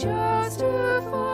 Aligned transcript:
just 0.00 0.60
to 0.60 1.02
fall. 1.10 1.27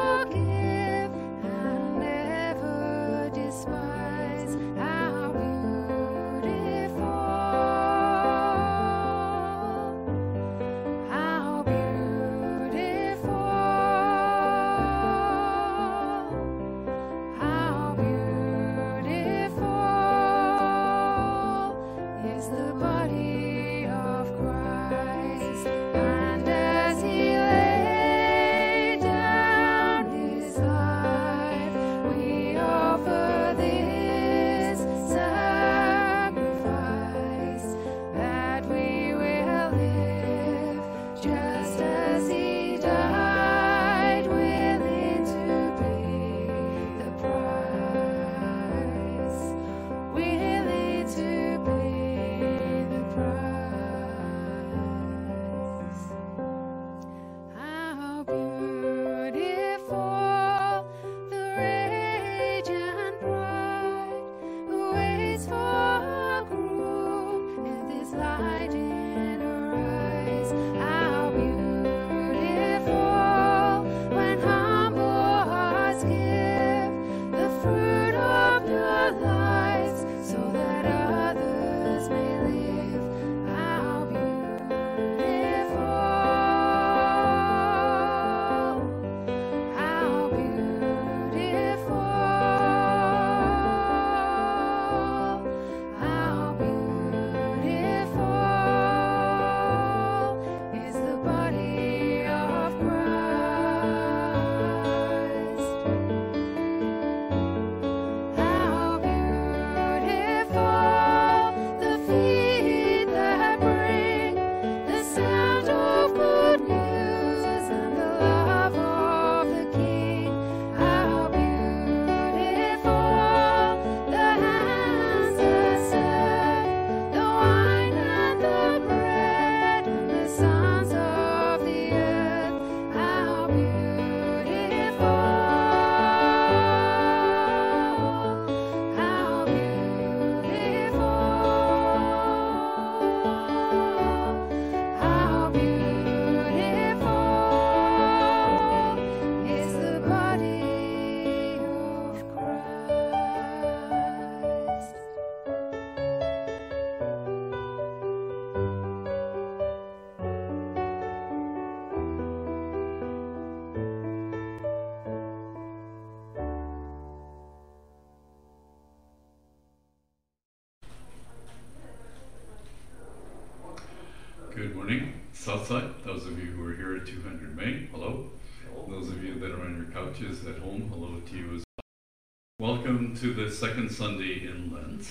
to 183.24 183.32
the 183.32 183.50
second 183.50 183.90
Sunday 183.90 184.46
in 184.46 184.70
Lent, 184.70 185.10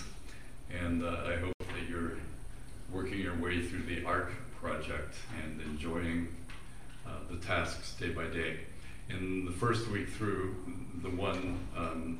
and 0.69 1.03
uh, 1.03 1.23
I 1.25 1.35
hope 1.37 1.55
that 1.57 1.89
you're 1.89 2.11
working 2.91 3.17
your 3.17 3.35
way 3.39 3.65
through 3.65 3.81
the 3.81 4.05
ARC 4.05 4.31
project 4.61 5.15
and 5.43 5.59
enjoying 5.61 6.27
uh, 7.07 7.09
the 7.31 7.37
tasks 7.37 7.93
day 7.93 8.09
by 8.09 8.25
day. 8.25 8.59
In 9.09 9.45
the 9.45 9.51
first 9.51 9.87
week 9.87 10.09
through, 10.09 10.55
the 11.01 11.09
one 11.09 11.57
um, 11.75 12.19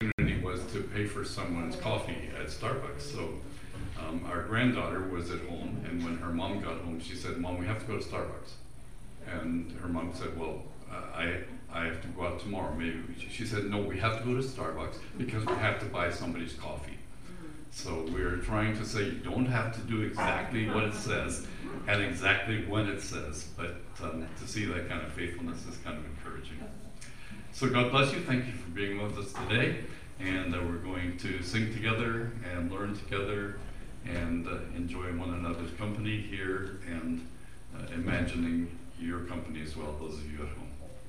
opportunity 0.00 0.44
was 0.44 0.60
to 0.72 0.80
pay 0.92 1.06
for 1.06 1.24
someone's 1.24 1.76
coffee 1.76 2.28
at 2.36 2.48
Starbucks. 2.48 3.00
So 3.00 3.34
um, 4.00 4.24
our 4.26 4.42
granddaughter 4.42 5.02
was 5.02 5.30
at 5.30 5.38
home, 5.42 5.84
and 5.88 6.02
when 6.02 6.18
her 6.18 6.32
mom 6.32 6.60
got 6.60 6.80
home, 6.80 6.98
she 6.98 7.14
said, 7.14 7.36
"Mom, 7.36 7.58
we 7.58 7.66
have 7.66 7.78
to 7.78 7.86
go 7.86 7.96
to 7.96 8.04
Starbucks." 8.04 8.54
And 9.24 9.70
her 9.80 9.86
mom 9.86 10.12
said, 10.12 10.36
"Well, 10.36 10.64
uh, 10.90 11.16
I 11.16 11.44
I 11.82 11.86
have 11.86 12.00
to 12.02 12.08
go 12.08 12.26
out 12.26 12.38
tomorrow. 12.38 12.72
Maybe 12.74 13.02
she 13.18 13.44
said, 13.44 13.64
no, 13.64 13.78
we 13.80 13.98
have 13.98 14.18
to 14.18 14.24
go 14.24 14.40
to 14.40 14.42
Starbucks 14.46 14.98
because 15.18 15.44
we 15.44 15.54
have 15.54 15.80
to 15.80 15.86
buy 15.86 16.10
somebody's 16.10 16.52
coffee. 16.52 16.92
Mm-hmm. 16.92 17.46
So 17.72 18.06
we're 18.12 18.36
trying 18.36 18.76
to 18.78 18.84
say 18.84 19.04
you 19.06 19.18
don't 19.18 19.46
have 19.46 19.74
to 19.74 19.80
do 19.80 20.02
exactly 20.02 20.70
what 20.70 20.84
it 20.84 20.94
says 20.94 21.44
and 21.88 22.00
exactly 22.00 22.64
when 22.66 22.88
it 22.88 23.00
says, 23.00 23.48
but 23.56 23.76
um, 24.00 24.28
to 24.40 24.46
see 24.46 24.64
that 24.66 24.88
kind 24.88 25.02
of 25.02 25.12
faithfulness 25.12 25.66
is 25.66 25.76
kind 25.78 25.98
of 25.98 26.04
encouraging. 26.04 26.58
So 27.50 27.68
God 27.68 27.90
bless 27.90 28.12
you. 28.12 28.20
Thank 28.20 28.46
you 28.46 28.52
for 28.52 28.70
being 28.70 29.02
with 29.02 29.18
us 29.18 29.32
today. 29.32 29.78
And 30.20 30.54
uh, 30.54 30.60
we're 30.62 30.76
going 30.76 31.16
to 31.18 31.42
sing 31.42 31.72
together 31.74 32.30
and 32.54 32.70
learn 32.70 32.94
together 32.94 33.58
and 34.06 34.46
uh, 34.46 34.58
enjoy 34.76 35.06
one 35.16 35.34
another's 35.34 35.72
company 35.72 36.20
here 36.20 36.78
and 36.88 37.26
uh, 37.76 37.92
imagining 37.92 38.78
your 39.00 39.20
company 39.20 39.62
as 39.62 39.76
well, 39.76 39.96
those 40.00 40.14
of 40.14 40.30
you 40.30 40.42
at 40.42 40.48
home. 40.50 40.61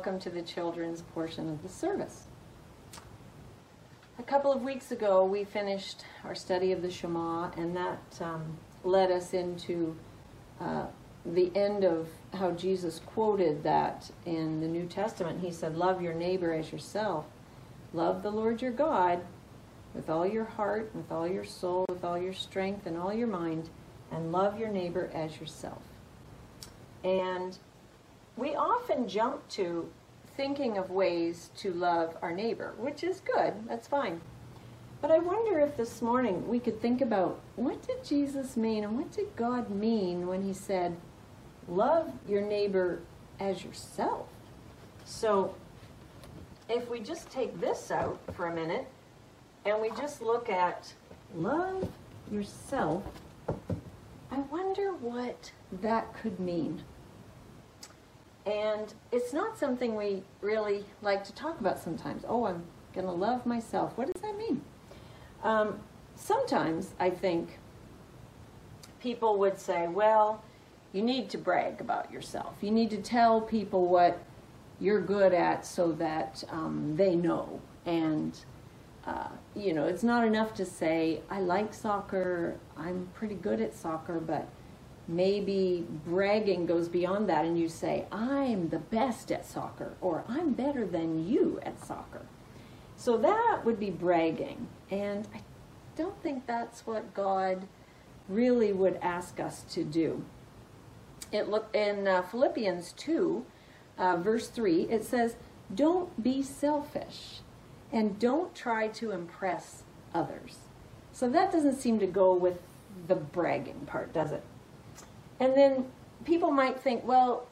Welcome 0.00 0.18
to 0.18 0.30
the 0.30 0.40
children's 0.40 1.02
portion 1.02 1.50
of 1.50 1.62
the 1.62 1.68
service. 1.68 2.24
A 4.18 4.22
couple 4.22 4.50
of 4.50 4.62
weeks 4.62 4.92
ago, 4.92 5.26
we 5.26 5.44
finished 5.44 6.06
our 6.24 6.34
study 6.34 6.72
of 6.72 6.80
the 6.80 6.90
Shema, 6.90 7.50
and 7.58 7.76
that 7.76 8.00
um, 8.22 8.56
led 8.82 9.10
us 9.10 9.34
into 9.34 9.94
uh, 10.58 10.86
the 11.26 11.54
end 11.54 11.84
of 11.84 12.08
how 12.32 12.50
Jesus 12.52 13.02
quoted 13.04 13.62
that 13.62 14.10
in 14.24 14.62
the 14.62 14.66
New 14.66 14.86
Testament. 14.86 15.38
He 15.42 15.52
said, 15.52 15.76
Love 15.76 16.00
your 16.00 16.14
neighbor 16.14 16.54
as 16.54 16.72
yourself. 16.72 17.26
Love 17.92 18.22
the 18.22 18.30
Lord 18.30 18.62
your 18.62 18.72
God 18.72 19.20
with 19.92 20.08
all 20.08 20.26
your 20.26 20.46
heart, 20.46 20.90
with 20.94 21.12
all 21.12 21.28
your 21.28 21.44
soul, 21.44 21.84
with 21.90 22.04
all 22.04 22.16
your 22.16 22.32
strength, 22.32 22.86
and 22.86 22.96
all 22.96 23.12
your 23.12 23.28
mind, 23.28 23.68
and 24.10 24.32
love 24.32 24.58
your 24.58 24.70
neighbor 24.70 25.10
as 25.12 25.38
yourself. 25.38 25.82
And 27.04 27.58
we 28.40 28.54
often 28.54 29.06
jump 29.06 29.46
to 29.50 29.86
thinking 30.34 30.78
of 30.78 30.90
ways 30.90 31.50
to 31.58 31.74
love 31.74 32.16
our 32.22 32.32
neighbor, 32.32 32.72
which 32.78 33.04
is 33.04 33.20
good, 33.20 33.52
that's 33.68 33.86
fine. 33.86 34.18
But 35.02 35.10
I 35.10 35.18
wonder 35.18 35.60
if 35.60 35.76
this 35.76 36.00
morning 36.00 36.48
we 36.48 36.58
could 36.58 36.80
think 36.80 37.02
about 37.02 37.38
what 37.56 37.86
did 37.86 38.02
Jesus 38.02 38.56
mean 38.56 38.82
and 38.82 38.96
what 38.96 39.12
did 39.12 39.36
God 39.36 39.68
mean 39.68 40.26
when 40.26 40.42
he 40.42 40.54
said, 40.54 40.96
love 41.68 42.10
your 42.26 42.40
neighbor 42.40 43.00
as 43.38 43.62
yourself? 43.62 44.26
So 45.04 45.54
if 46.70 46.88
we 46.88 47.00
just 47.00 47.30
take 47.30 47.60
this 47.60 47.90
out 47.90 48.18
for 48.32 48.46
a 48.46 48.54
minute 48.54 48.86
and 49.66 49.82
we 49.82 49.90
just 49.90 50.22
look 50.22 50.48
at 50.48 50.90
love 51.34 51.86
yourself, 52.32 53.02
I 54.30 54.38
wonder 54.50 54.92
what 54.94 55.52
that 55.82 56.14
could 56.14 56.40
mean. 56.40 56.82
And 58.46 58.92
it's 59.12 59.32
not 59.32 59.58
something 59.58 59.96
we 59.96 60.22
really 60.40 60.84
like 61.02 61.24
to 61.24 61.32
talk 61.34 61.60
about 61.60 61.78
sometimes. 61.78 62.24
Oh, 62.26 62.46
I'm 62.46 62.64
going 62.94 63.06
to 63.06 63.12
love 63.12 63.44
myself. 63.44 63.96
What 63.96 64.12
does 64.12 64.22
that 64.22 64.36
mean? 64.36 64.62
Um, 65.42 65.80
sometimes 66.16 66.94
I 66.98 67.10
think 67.10 67.58
people 69.00 69.38
would 69.38 69.58
say, 69.58 69.88
well, 69.88 70.42
you 70.92 71.02
need 71.02 71.30
to 71.30 71.38
brag 71.38 71.80
about 71.80 72.10
yourself. 72.10 72.54
You 72.60 72.70
need 72.70 72.90
to 72.90 72.98
tell 72.98 73.40
people 73.40 73.86
what 73.86 74.22
you're 74.80 75.00
good 75.00 75.32
at 75.32 75.64
so 75.64 75.92
that 75.92 76.42
um, 76.50 76.94
they 76.96 77.14
know. 77.14 77.60
And, 77.86 78.38
uh, 79.06 79.28
you 79.54 79.72
know, 79.72 79.84
it's 79.84 80.02
not 80.02 80.26
enough 80.26 80.54
to 80.54 80.64
say, 80.64 81.20
I 81.30 81.40
like 81.40 81.74
soccer, 81.74 82.56
I'm 82.76 83.08
pretty 83.14 83.34
good 83.34 83.60
at 83.60 83.74
soccer, 83.74 84.18
but 84.18 84.48
maybe 85.10 85.84
bragging 86.06 86.66
goes 86.66 86.88
beyond 86.88 87.28
that 87.28 87.44
and 87.44 87.58
you 87.58 87.68
say, 87.68 88.06
I'm 88.12 88.68
the 88.68 88.78
best 88.78 89.32
at 89.32 89.44
soccer, 89.44 89.94
or 90.00 90.24
I'm 90.28 90.52
better 90.52 90.86
than 90.86 91.28
you 91.28 91.58
at 91.62 91.84
soccer. 91.84 92.26
So 92.96 93.16
that 93.18 93.62
would 93.64 93.80
be 93.80 93.90
bragging. 93.90 94.68
And 94.90 95.26
I 95.34 95.40
don't 95.96 96.20
think 96.22 96.46
that's 96.46 96.86
what 96.86 97.12
God 97.12 97.66
really 98.28 98.72
would 98.72 98.98
ask 99.02 99.40
us 99.40 99.64
to 99.70 99.82
do. 99.82 100.24
It 101.32 101.48
look 101.48 101.74
in 101.74 102.06
uh, 102.06 102.22
Philippians 102.22 102.92
2, 102.92 103.44
uh, 103.98 104.16
verse 104.16 104.48
3, 104.48 104.82
it 104.82 105.04
says, 105.04 105.36
Don't 105.74 106.22
be 106.22 106.42
selfish 106.42 107.40
and 107.92 108.18
don't 108.18 108.54
try 108.54 108.88
to 108.88 109.10
impress 109.10 109.82
others. 110.14 110.58
So 111.12 111.28
that 111.30 111.50
doesn't 111.50 111.80
seem 111.80 111.98
to 111.98 112.06
go 112.06 112.32
with 112.32 112.60
the 113.08 113.16
bragging 113.16 113.80
part, 113.86 114.12
does 114.12 114.30
it? 114.32 114.42
And 115.40 115.56
then 115.56 115.86
people 116.24 116.50
might 116.50 116.78
think, 116.78 117.04
well, 117.04 117.48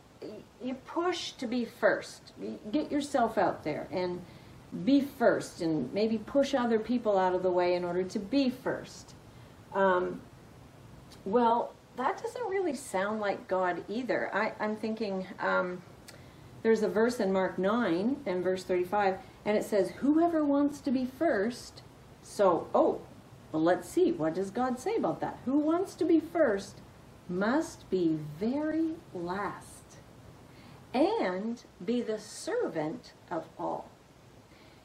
you 0.63 0.75
push 0.75 1.33
to 1.33 1.47
be 1.47 1.65
first. 1.65 2.33
Get 2.71 2.93
yourself 2.93 3.39
out 3.39 3.65
there 3.65 3.89
and 3.91 4.21
be 4.85 5.01
first 5.01 5.63
and 5.63 5.93
maybe 5.95 6.19
push 6.19 6.55
other 6.55 6.79
people 6.79 7.19
out 7.19 7.35
of 7.35 7.43
the 7.43 7.51
way 7.51 7.75
in 7.75 7.85
order 7.85 8.05
to 8.05 8.19
be 8.19 8.51
first. 8.51 9.15
Um, 9.75 10.21
well, 11.25 11.73
that 11.97 12.23
doesn't 12.23 12.49
really 12.49 12.75
sound 12.75 13.21
like 13.21 13.49
God 13.49 13.83
either. 13.89 14.31
I, 14.35 14.53
am 14.61 14.77
thinking 14.77 15.27
um, 15.41 15.83
there's 16.63 16.83
a 16.83 16.89
verse 16.89 17.19
in 17.21 17.33
Mark 17.33 17.59
9 17.59 18.17
and 18.27 18.45
verse 18.45 18.65
35, 18.65 19.17
and 19.45 19.57
it 19.57 19.65
says, 19.65 19.91
Whoever 19.99 20.45
wants 20.45 20.81
to 20.83 20.91
be 20.91 21.07
first, 21.07 21.83
so, 22.23 22.69
oh, 22.75 23.01
well, 23.53 23.63
let's 23.63 23.89
see. 23.89 24.13
What 24.13 24.35
does 24.35 24.51
God 24.51 24.79
say 24.79 24.97
about 24.97 25.21
that? 25.21 25.39
Who 25.45 25.59
wants 25.59 25.95
to 25.95 26.05
be 26.05 26.21
first 26.21 26.81
must 27.29 27.89
be 27.91 28.19
very 28.39 28.95
last 29.15 29.85
and 30.95 31.63
be 31.85 32.01
the 32.01 32.19
servant 32.19 33.13
of 33.31 33.45
all. 33.59 33.89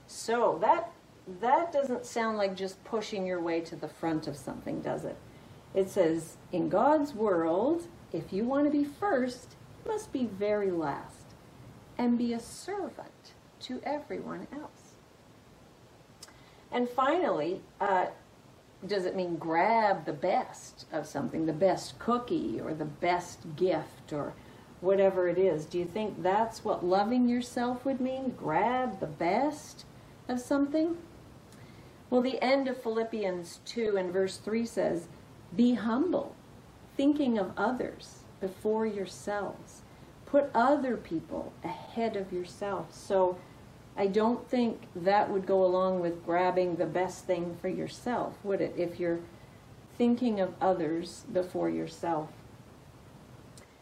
So 0.08 0.58
that 0.62 0.92
that 1.42 1.72
doesn't 1.72 2.06
sound 2.06 2.38
like 2.38 2.56
just 2.56 2.84
pushing 2.84 3.26
your 3.26 3.40
way 3.40 3.62
to 3.62 3.78
the 3.78 3.88
front 3.88 4.28
of 4.28 4.36
something, 4.36 4.82
does 4.82 5.06
it? 5.06 5.16
It 5.74 5.90
says, 5.90 6.36
in 6.52 6.68
God's 6.68 7.14
world, 7.14 7.88
if 8.12 8.34
you 8.34 8.44
want 8.44 8.66
to 8.66 8.72
be 8.72 8.84
first, 8.84 9.56
you 9.84 9.92
must 9.92 10.12
be 10.12 10.26
very 10.26 10.70
last 10.70 11.26
and 11.98 12.18
be 12.18 12.34
a 12.34 12.40
servant 12.40 13.34
to 13.62 13.82
everyone 13.86 14.48
else. 14.52 14.96
And 16.72 16.90
finally, 16.90 17.62
uh, 17.80 18.08
does 18.88 19.06
it 19.06 19.16
mean 19.16 19.38
grab 19.38 20.06
the 20.06 20.14
best 20.14 20.86
of 20.92 21.08
something, 21.08 21.46
the 21.46 21.54
best 21.54 21.98
cookie 22.00 22.60
or 22.60 22.74
the 22.74 22.86
best 22.86 23.56
gift 23.56 24.12
or 24.12 24.34
whatever 24.82 25.28
it 25.28 25.38
is? 25.38 25.66
Do 25.66 25.80
you 25.80 25.86
think 25.86 26.22
that's 26.22 26.66
what 26.66 26.86
loving 26.86 27.30
yourself 27.30 27.86
would 27.86 28.02
mean? 28.02 28.36
Grab 28.38 29.00
the 29.00 29.08
best 29.08 29.86
of 30.28 30.40
something? 30.40 30.98
Well, 32.10 32.22
the 32.22 32.42
end 32.44 32.68
of 32.68 32.82
Philippians 32.82 33.62
2 33.66 33.98
and 33.98 34.12
verse 34.12 34.38
3 34.38 34.66
says, 34.66 35.08
Be 35.56 35.74
humble, 35.74 36.36
thinking 36.96 37.38
of 37.38 37.54
others 37.58 38.20
before 38.40 38.86
yourselves. 38.86 39.82
Put 40.26 40.52
other 40.54 40.98
people 40.98 41.54
ahead 41.64 42.16
of 42.16 42.34
yourself. 42.34 42.94
So, 42.94 43.38
I 43.96 44.08
don't 44.08 44.48
think 44.50 44.88
that 44.96 45.30
would 45.30 45.46
go 45.46 45.64
along 45.64 46.00
with 46.00 46.26
grabbing 46.26 46.76
the 46.76 46.86
best 46.86 47.26
thing 47.26 47.56
for 47.62 47.68
yourself, 47.68 48.36
would 48.44 48.60
it? 48.60 48.74
If 48.78 49.00
you're 49.00 49.20
thinking 49.98 50.40
of 50.40 50.54
others 50.60 51.26
before 51.32 51.70
yourself. 51.70 52.30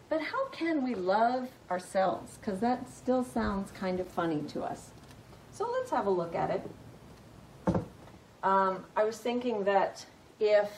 But 0.10 0.22
how 0.22 0.48
can 0.50 0.84
we 0.84 0.94
love 0.94 1.50
ourselves? 1.70 2.38
Because 2.38 2.60
that 2.60 2.92
still 2.92 3.24
sounds 3.24 3.72
kind 3.72 4.02
of 4.02 4.08
funny 4.08 4.42
to 4.50 4.62
us. 4.62 4.90
So 5.54 5.70
let's 5.72 5.90
have 5.92 6.06
a 6.06 6.10
look 6.10 6.36
at 6.36 6.50
it. 6.50 7.82
Um, 8.44 8.84
I 8.98 9.06
was 9.06 9.18
thinking 9.20 9.64
that 9.64 10.06
if 10.40 10.70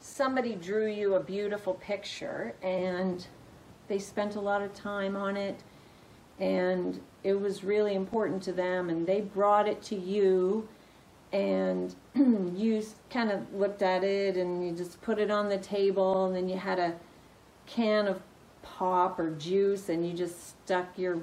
somebody 0.00 0.54
drew 0.54 0.86
you 0.86 1.14
a 1.14 1.20
beautiful 1.20 1.74
picture 1.74 2.54
and 2.62 3.26
they 3.88 3.98
spent 3.98 4.36
a 4.36 4.40
lot 4.40 4.60
of 4.60 4.74
time 4.74 5.16
on 5.16 5.36
it 5.36 5.62
and 6.38 7.00
it 7.22 7.40
was 7.40 7.62
really 7.62 7.94
important 7.94 8.42
to 8.44 8.52
them 8.52 8.88
and 8.88 9.06
they 9.06 9.20
brought 9.20 9.68
it 9.68 9.82
to 9.82 9.94
you 9.94 10.68
and 11.32 11.94
you 12.14 12.82
kind 13.10 13.30
of 13.30 13.52
looked 13.54 13.82
at 13.82 14.02
it 14.02 14.36
and 14.36 14.66
you 14.66 14.72
just 14.72 15.00
put 15.02 15.18
it 15.18 15.30
on 15.30 15.48
the 15.48 15.58
table 15.58 16.26
and 16.26 16.34
then 16.34 16.48
you 16.48 16.56
had 16.56 16.78
a 16.78 16.94
can 17.66 18.08
of 18.08 18.20
pop 18.62 19.18
or 19.18 19.30
juice 19.32 19.88
and 19.88 20.06
you 20.06 20.12
just 20.12 20.48
stuck 20.48 20.98
your 20.98 21.20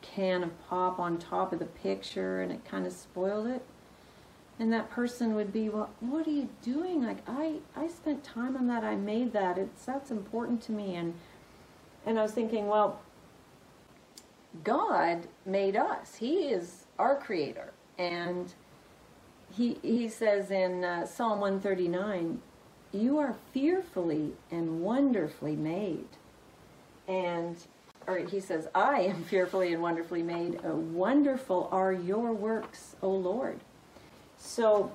can 0.00 0.42
of 0.44 0.68
pop 0.68 0.98
on 0.98 1.18
top 1.18 1.52
of 1.52 1.58
the 1.58 1.66
picture 1.66 2.40
and 2.40 2.52
it 2.52 2.64
kind 2.64 2.86
of 2.86 2.92
spoiled 2.92 3.46
it. 3.46 3.62
And 4.58 4.72
that 4.72 4.90
person 4.90 5.34
would 5.34 5.52
be 5.52 5.68
well 5.68 5.90
what 6.00 6.26
are 6.26 6.30
you 6.30 6.48
doing? 6.62 7.04
Like 7.04 7.18
i 7.28 7.56
i 7.74 7.88
spent 7.88 8.24
time 8.24 8.56
on 8.56 8.66
that. 8.68 8.84
I 8.84 8.94
made 8.94 9.32
that. 9.32 9.58
It's 9.58 9.84
that's 9.84 10.10
important 10.10 10.62
to 10.62 10.72
me. 10.72 10.94
And 10.94 11.14
and 12.06 12.18
i 12.18 12.22
was 12.22 12.32
thinking 12.32 12.68
well 12.68 13.00
God 14.64 15.26
made 15.44 15.76
us. 15.76 16.16
He 16.16 16.48
is 16.48 16.86
our 16.98 17.16
creator. 17.16 17.72
And 17.98 18.52
he, 19.52 19.78
he 19.82 20.08
says 20.08 20.50
in 20.50 20.84
uh, 20.84 21.06
Psalm 21.06 21.40
139, 21.40 22.40
You 22.92 23.18
are 23.18 23.34
fearfully 23.52 24.32
and 24.50 24.80
wonderfully 24.80 25.56
made. 25.56 26.08
And, 27.08 27.56
or 28.06 28.18
he 28.18 28.40
says, 28.40 28.68
I 28.74 29.00
am 29.02 29.24
fearfully 29.24 29.72
and 29.72 29.82
wonderfully 29.82 30.22
made. 30.22 30.60
Uh, 30.64 30.74
wonderful 30.74 31.68
are 31.72 31.92
your 31.92 32.32
works, 32.32 32.96
O 33.02 33.10
Lord. 33.10 33.60
So, 34.38 34.92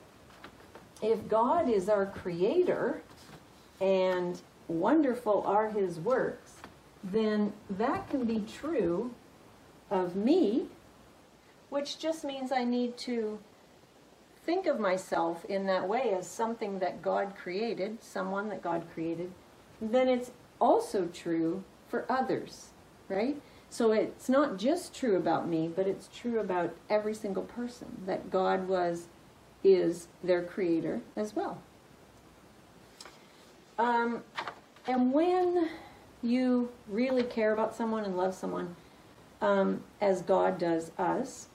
if 1.01 1.27
God 1.27 1.67
is 1.67 1.89
our 1.89 2.05
creator 2.05 3.01
and 3.79 4.39
wonderful 4.67 5.43
are 5.47 5.69
his 5.69 5.99
works, 5.99 6.53
then 7.03 7.51
that 7.71 8.07
can 8.09 8.25
be 8.25 8.43
true 8.59 9.11
of 9.91 10.15
me, 10.15 10.65
which 11.69 11.99
just 11.99 12.23
means 12.23 12.51
I 12.51 12.63
need 12.63 12.97
to 12.99 13.37
think 14.43 14.65
of 14.65 14.79
myself 14.79 15.45
in 15.45 15.67
that 15.67 15.87
way 15.87 16.15
as 16.17 16.27
something 16.27 16.79
that 16.79 17.01
God 17.01 17.33
created, 17.35 18.03
someone 18.03 18.49
that 18.49 18.63
God 18.63 18.85
created, 18.93 19.31
then 19.79 20.07
it's 20.07 20.31
also 20.59 21.07
true 21.07 21.63
for 21.87 22.05
others, 22.09 22.69
right? 23.07 23.39
So 23.69 23.91
it's 23.91 24.27
not 24.27 24.57
just 24.57 24.95
true 24.95 25.15
about 25.15 25.47
me, 25.47 25.71
but 25.73 25.87
it's 25.87 26.09
true 26.13 26.39
about 26.39 26.75
every 26.89 27.13
single 27.13 27.43
person 27.43 28.01
that 28.05 28.31
God 28.31 28.67
was, 28.67 29.07
is 29.63 30.07
their 30.23 30.41
creator 30.41 31.01
as 31.15 31.35
well. 31.35 31.61
Um, 33.77 34.23
and 34.87 35.13
when 35.13 35.69
you 36.21 36.69
really 36.87 37.23
care 37.23 37.53
about 37.53 37.75
someone 37.75 38.03
and 38.03 38.17
love 38.17 38.33
someone, 38.35 38.75
um, 39.41 39.83
as 39.99 40.21
God 40.21 40.57
does 40.57 40.91
us, 40.97 41.47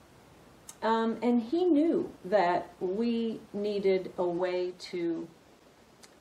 um, 0.82 1.16
and 1.22 1.40
He 1.40 1.64
knew 1.64 2.10
that 2.24 2.70
we 2.80 3.40
needed 3.52 4.12
a 4.18 4.24
way 4.24 4.72
to 4.90 5.28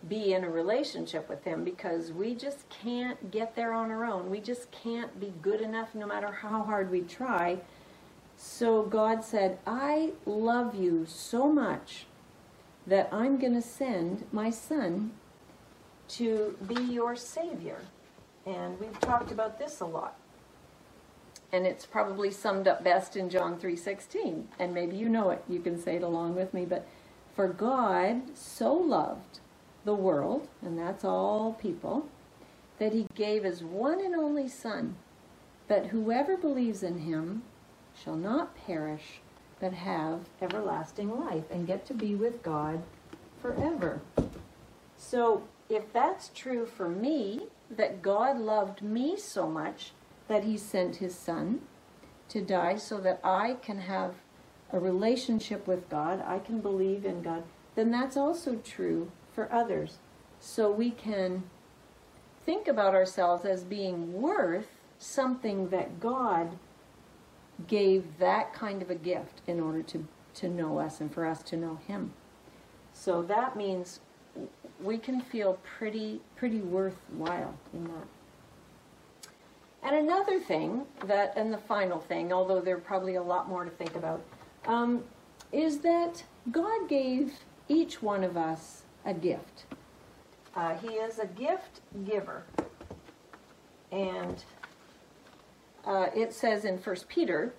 be 0.08 0.34
in 0.34 0.44
a 0.44 0.50
relationship 0.50 1.28
with 1.28 1.44
Him 1.44 1.64
because 1.64 2.12
we 2.12 2.36
just 2.36 2.70
can't 2.70 3.32
get 3.32 3.56
there 3.56 3.74
on 3.74 3.92
our 3.92 4.06
own. 4.06 4.30
We 4.30 4.40
just 4.40 4.72
can't 4.72 5.20
be 5.20 5.34
good 5.42 5.62
enough 5.62 5.96
no 5.96 6.06
matter 6.06 6.32
how 6.32 6.64
hard 6.64 6.92
we 6.92 7.02
try. 7.02 7.58
So 8.38 8.84
God 8.84 9.24
said, 9.24 9.60
I 9.66 10.12
love 10.26 10.76
you 10.76 11.06
so 11.08 11.52
much 11.52 12.06
that 12.86 13.10
I'm 13.12 13.38
going 13.40 13.54
to 13.54 13.62
send 13.62 14.26
my 14.32 14.50
son 14.50 15.12
to 16.10 16.56
be 16.68 16.82
your 16.84 17.16
savior. 17.16 17.80
And 18.46 18.80
we've 18.80 19.00
talked 19.00 19.32
about 19.32 19.58
this 19.58 19.80
a 19.80 19.86
lot. 19.86 20.16
And 21.56 21.66
it's 21.66 21.86
probably 21.86 22.32
summed 22.32 22.68
up 22.68 22.84
best 22.84 23.16
in 23.16 23.30
John 23.30 23.58
3:16. 23.58 24.50
And 24.60 24.74
maybe 24.74 24.98
you 24.98 25.08
know 25.08 25.30
it. 25.30 25.42
You 25.48 25.62
can 25.62 25.80
say 25.80 25.96
it 25.96 26.04
along 26.04 26.36
with 26.36 26.54
me, 26.54 26.66
but 26.66 26.86
for 27.34 27.48
God 27.48 28.36
so 28.36 28.74
loved 28.74 29.40
the 29.86 29.96
world, 29.96 30.50
and 30.62 30.78
that's 30.78 31.06
all 31.06 31.54
people, 31.54 32.08
that 32.78 32.92
he 32.92 33.08
gave 33.16 33.46
his 33.46 33.64
one 33.64 34.04
and 34.04 34.14
only 34.14 34.50
son, 34.50 34.98
that 35.70 35.88
whoever 35.88 36.36
believes 36.36 36.84
in 36.84 36.98
him 37.00 37.44
shall 37.94 38.18
not 38.18 38.58
perish, 38.58 39.22
but 39.62 39.72
have 39.72 40.28
everlasting 40.42 41.18
life 41.18 41.50
and 41.50 41.68
get 41.68 41.86
to 41.86 41.94
be 41.94 42.16
with 42.16 42.44
God 42.44 42.84
forever. 43.42 44.02
So, 44.98 45.44
if 45.70 45.94
that's 45.94 46.32
true 46.36 46.66
for 46.66 46.90
me, 46.90 47.48
that 47.70 48.02
God 48.02 48.40
loved 48.40 48.82
me 48.82 49.16
so 49.16 49.48
much 49.48 49.94
that 50.28 50.44
he 50.44 50.58
sent 50.58 50.98
his 50.98 51.16
son 51.16 51.62
to 52.30 52.42
die 52.42 52.76
so 52.76 53.00
that 53.00 53.20
I 53.24 53.58
can 53.62 53.80
have 53.80 54.16
a 54.72 54.80
relationship 54.80 55.68
with 55.68 55.90
God, 55.90 56.24
I 56.26 56.40
can 56.40 56.60
believe 56.60 57.06
in 57.06 57.22
God, 57.22 57.44
then 57.76 57.92
that's 57.92 58.18
also 58.18 58.56
true 58.56 59.12
for 59.32 59.52
others. 59.54 60.00
So 60.40 60.72
we 60.72 60.92
can 60.92 61.44
think 62.46 62.68
about 62.68 62.94
ourselves 62.94 63.46
as 63.46 63.64
being 63.64 64.14
worth 64.14 64.68
something 64.98 65.70
that 65.70 66.00
God 66.00 66.58
gave 67.68 68.18
that 68.20 68.54
kind 68.54 68.82
of 68.82 68.90
a 68.90 68.96
gift 68.96 69.42
in 69.48 69.60
order 69.60 69.82
to, 69.84 70.08
to 70.36 70.50
know 70.50 70.80
us 70.80 71.00
and 71.00 71.14
for 71.14 71.26
us 71.26 71.42
to 71.44 71.58
know 71.58 71.80
him. 71.88 72.14
So 72.94 73.22
that 73.24 73.56
means 73.56 74.00
we 74.82 74.98
can 74.98 75.22
feel 75.22 75.60
pretty 75.78 76.22
pretty 76.36 76.60
worthwhile 76.60 77.56
in 77.74 77.86
that. 77.86 78.08
And 79.86 79.96
another 79.96 80.40
thing 80.40 80.84
that, 81.06 81.34
and 81.38 81.54
the 81.54 81.60
final 81.60 82.00
thing, 82.00 82.34
although 82.34 82.60
there 82.60 82.76
are 82.76 82.82
probably 82.82 83.16
a 83.16 83.22
lot 83.22 83.48
more 83.48 83.64
to 83.64 83.70
think 83.70 83.96
about, 83.96 84.20
um, 84.66 85.04
is 85.52 85.78
that 85.80 86.24
God 86.52 86.90
gave 86.90 87.34
each 87.68 88.02
one 88.02 88.24
of 88.24 88.36
us 88.36 88.82
a 89.06 89.14
gift. 89.14 89.66
Uh, 90.56 90.74
he 90.78 90.88
is 90.88 91.20
a 91.20 91.28
gift 91.28 91.82
giver. 92.04 92.46
And 93.92 94.44
uh, 95.86 96.08
it 96.16 96.34
says 96.34 96.66
in 96.66 96.78
1 96.78 96.96
Peter, 97.08 97.54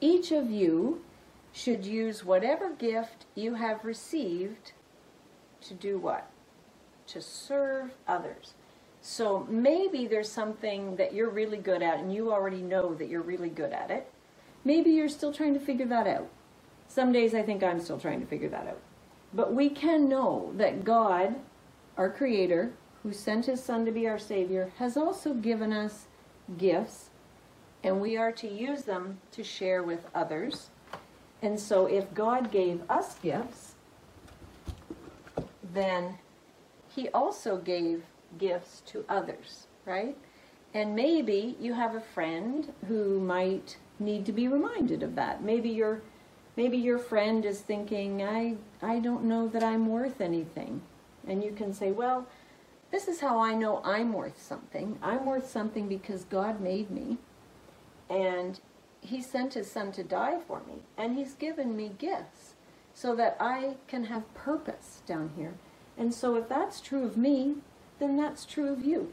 each 0.00 0.32
of 0.32 0.50
you 0.50 1.04
should 1.52 1.84
use 1.84 2.24
whatever 2.24 2.70
gift 2.70 3.26
you 3.34 3.54
have 3.54 3.84
received 3.84 4.72
to 5.60 5.74
do 5.74 5.98
what? 5.98 6.30
To 7.08 7.20
serve 7.20 7.90
others. 8.06 8.54
So 9.10 9.46
maybe 9.48 10.06
there's 10.06 10.30
something 10.30 10.96
that 10.96 11.14
you're 11.14 11.30
really 11.30 11.56
good 11.56 11.80
at 11.80 11.98
and 11.98 12.14
you 12.14 12.30
already 12.30 12.60
know 12.60 12.94
that 12.94 13.08
you're 13.08 13.22
really 13.22 13.48
good 13.48 13.72
at 13.72 13.90
it. 13.90 14.06
Maybe 14.64 14.90
you're 14.90 15.08
still 15.08 15.32
trying 15.32 15.54
to 15.54 15.60
figure 15.60 15.86
that 15.86 16.06
out. 16.06 16.28
Some 16.88 17.10
days 17.10 17.34
I 17.34 17.42
think 17.42 17.62
I'm 17.62 17.80
still 17.80 17.98
trying 17.98 18.20
to 18.20 18.26
figure 18.26 18.50
that 18.50 18.66
out. 18.66 18.78
But 19.32 19.54
we 19.54 19.70
can 19.70 20.10
know 20.10 20.52
that 20.56 20.84
God, 20.84 21.36
our 21.96 22.10
Creator, 22.10 22.70
who 23.02 23.14
sent 23.14 23.46
His 23.46 23.64
Son 23.64 23.86
to 23.86 23.92
be 23.92 24.06
our 24.06 24.18
Savior, 24.18 24.72
has 24.76 24.98
also 24.98 25.32
given 25.32 25.72
us 25.72 26.04
gifts, 26.58 27.08
and 27.82 28.02
we 28.02 28.18
are 28.18 28.32
to 28.32 28.46
use 28.46 28.82
them 28.82 29.20
to 29.32 29.42
share 29.42 29.82
with 29.82 30.04
others. 30.14 30.68
And 31.40 31.58
so 31.58 31.86
if 31.86 32.12
God 32.12 32.50
gave 32.50 32.82
us 32.90 33.14
gifts, 33.20 33.72
then 35.72 36.18
He 36.94 37.08
also 37.08 37.56
gave 37.56 38.02
gifts 38.36 38.82
to 38.86 39.04
others, 39.08 39.66
right? 39.84 40.16
And 40.74 40.94
maybe 40.94 41.56
you 41.60 41.74
have 41.74 41.94
a 41.94 42.00
friend 42.00 42.72
who 42.86 43.20
might 43.20 43.78
need 43.98 44.26
to 44.26 44.32
be 44.32 44.48
reminded 44.48 45.02
of 45.02 45.14
that. 45.14 45.42
Maybe 45.42 45.70
your 45.70 46.02
maybe 46.56 46.76
your 46.76 46.98
friend 46.98 47.44
is 47.44 47.60
thinking, 47.60 48.22
I 48.22 48.56
I 48.82 48.98
don't 48.98 49.24
know 49.24 49.48
that 49.48 49.64
I'm 49.64 49.86
worth 49.86 50.20
anything. 50.20 50.82
And 51.26 51.42
you 51.42 51.52
can 51.52 51.72
say, 51.72 51.90
well, 51.90 52.26
this 52.90 53.08
is 53.08 53.20
how 53.20 53.38
I 53.38 53.54
know 53.54 53.82
I'm 53.84 54.12
worth 54.12 54.40
something. 54.40 54.98
I'm 55.02 55.26
worth 55.26 55.48
something 55.48 55.88
because 55.88 56.24
God 56.24 56.60
made 56.60 56.90
me. 56.90 57.18
And 58.08 58.60
he 59.00 59.22
sent 59.22 59.54
his 59.54 59.70
son 59.70 59.92
to 59.92 60.02
die 60.02 60.38
for 60.46 60.62
me, 60.66 60.82
and 60.96 61.16
he's 61.16 61.34
given 61.34 61.76
me 61.76 61.92
gifts 61.98 62.54
so 62.94 63.14
that 63.14 63.36
I 63.38 63.76
can 63.86 64.04
have 64.04 64.34
purpose 64.34 65.02
down 65.06 65.30
here. 65.36 65.54
And 65.96 66.12
so 66.12 66.36
if 66.36 66.48
that's 66.48 66.80
true 66.80 67.04
of 67.04 67.16
me, 67.16 67.56
then 67.98 68.16
that's 68.16 68.44
true 68.44 68.72
of 68.72 68.84
you. 68.84 69.12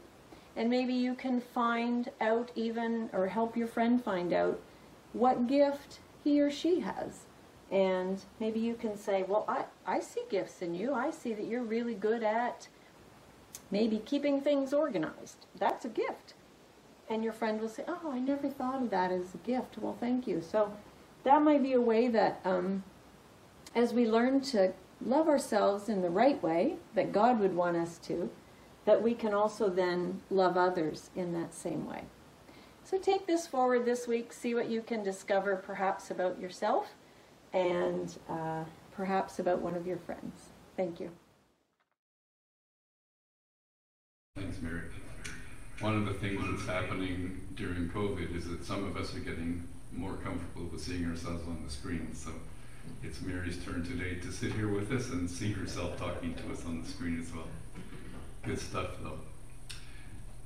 And 0.56 0.70
maybe 0.70 0.94
you 0.94 1.14
can 1.14 1.40
find 1.40 2.10
out 2.20 2.50
even, 2.54 3.10
or 3.12 3.26
help 3.26 3.56
your 3.56 3.66
friend 3.66 4.02
find 4.02 4.32
out, 4.32 4.60
what 5.12 5.46
gift 5.46 5.98
he 6.24 6.40
or 6.40 6.50
she 6.50 6.80
has. 6.80 7.26
And 7.70 8.22
maybe 8.40 8.60
you 8.60 8.74
can 8.74 8.96
say, 8.96 9.24
well, 9.26 9.44
I, 9.48 9.64
I 9.86 10.00
see 10.00 10.22
gifts 10.30 10.62
in 10.62 10.74
you. 10.74 10.94
I 10.94 11.10
see 11.10 11.34
that 11.34 11.46
you're 11.46 11.62
really 11.62 11.94
good 11.94 12.22
at 12.22 12.68
maybe 13.70 13.98
keeping 13.98 14.40
things 14.40 14.72
organized. 14.72 15.46
That's 15.58 15.84
a 15.84 15.88
gift. 15.88 16.34
And 17.08 17.22
your 17.22 17.32
friend 17.32 17.60
will 17.60 17.68
say, 17.68 17.84
oh, 17.86 18.10
I 18.12 18.18
never 18.18 18.48
thought 18.48 18.82
of 18.82 18.90
that 18.90 19.10
as 19.10 19.34
a 19.34 19.38
gift. 19.38 19.78
Well, 19.78 19.96
thank 19.98 20.26
you. 20.26 20.40
So 20.40 20.72
that 21.24 21.42
might 21.42 21.62
be 21.62 21.72
a 21.72 21.80
way 21.80 22.08
that 22.08 22.40
um, 22.44 22.84
as 23.74 23.92
we 23.92 24.06
learn 24.06 24.40
to 24.42 24.72
love 25.04 25.28
ourselves 25.28 25.88
in 25.88 26.02
the 26.02 26.10
right 26.10 26.42
way, 26.42 26.76
that 26.94 27.12
God 27.12 27.40
would 27.40 27.54
want 27.54 27.76
us 27.76 27.98
to, 27.98 28.30
that 28.86 29.02
we 29.02 29.14
can 29.14 29.34
also 29.34 29.68
then 29.68 30.22
love 30.30 30.56
others 30.56 31.10
in 31.14 31.32
that 31.34 31.52
same 31.52 31.86
way. 31.86 32.04
So 32.84 32.98
take 32.98 33.26
this 33.26 33.46
forward 33.46 33.84
this 33.84 34.06
week, 34.06 34.32
see 34.32 34.54
what 34.54 34.70
you 34.70 34.80
can 34.80 35.02
discover 35.02 35.56
perhaps 35.56 36.10
about 36.10 36.40
yourself 36.40 36.94
and 37.52 38.16
uh, 38.30 38.62
perhaps 38.94 39.38
about 39.40 39.60
one 39.60 39.74
of 39.74 39.86
your 39.86 39.98
friends. 39.98 40.50
Thank 40.76 41.00
you. 41.00 41.10
Thanks, 44.36 44.60
Mary. 44.62 44.82
One 45.80 45.96
of 45.96 46.06
the 46.06 46.14
things 46.14 46.42
that's 46.48 46.68
happening 46.68 47.40
during 47.54 47.88
COVID 47.88 48.36
is 48.36 48.48
that 48.48 48.64
some 48.64 48.84
of 48.84 48.96
us 48.96 49.14
are 49.16 49.20
getting 49.20 49.66
more 49.92 50.14
comfortable 50.14 50.66
with 50.66 50.80
seeing 50.80 51.06
ourselves 51.06 51.46
on 51.48 51.62
the 51.64 51.70
screen. 51.70 52.14
So 52.14 52.30
it's 53.02 53.20
Mary's 53.20 53.62
turn 53.64 53.84
today 53.84 54.20
to 54.20 54.30
sit 54.30 54.52
here 54.52 54.68
with 54.68 54.92
us 54.92 55.10
and 55.10 55.28
see 55.28 55.52
herself 55.52 55.98
talking 55.98 56.34
to 56.34 56.52
us 56.52 56.64
on 56.64 56.82
the 56.82 56.88
screen 56.88 57.20
as 57.20 57.32
well. 57.34 57.48
Good 58.46 58.60
stuff, 58.60 58.90
though. 59.02 59.18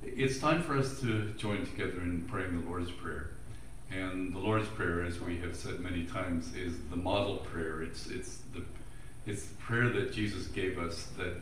It's 0.01 0.39
time 0.39 0.63
for 0.63 0.75
us 0.75 0.99
to 1.01 1.29
join 1.33 1.67
together 1.67 2.01
in 2.01 2.23
praying 2.27 2.59
the 2.59 2.67
Lord's 2.67 2.89
Prayer. 2.89 3.29
And 3.91 4.33
the 4.33 4.39
Lord's 4.39 4.67
Prayer, 4.69 5.03
as 5.03 5.21
we 5.21 5.37
have 5.37 5.55
said 5.55 5.81
many 5.81 6.05
times, 6.05 6.55
is 6.55 6.73
the 6.89 6.95
model 6.95 7.37
prayer. 7.37 7.83
It's, 7.83 8.07
it's, 8.07 8.39
the, 8.55 8.63
it's 9.27 9.45
the 9.45 9.55
prayer 9.57 9.89
that 9.89 10.13
Jesus 10.13 10.47
gave 10.47 10.79
us 10.79 11.09
that 11.19 11.35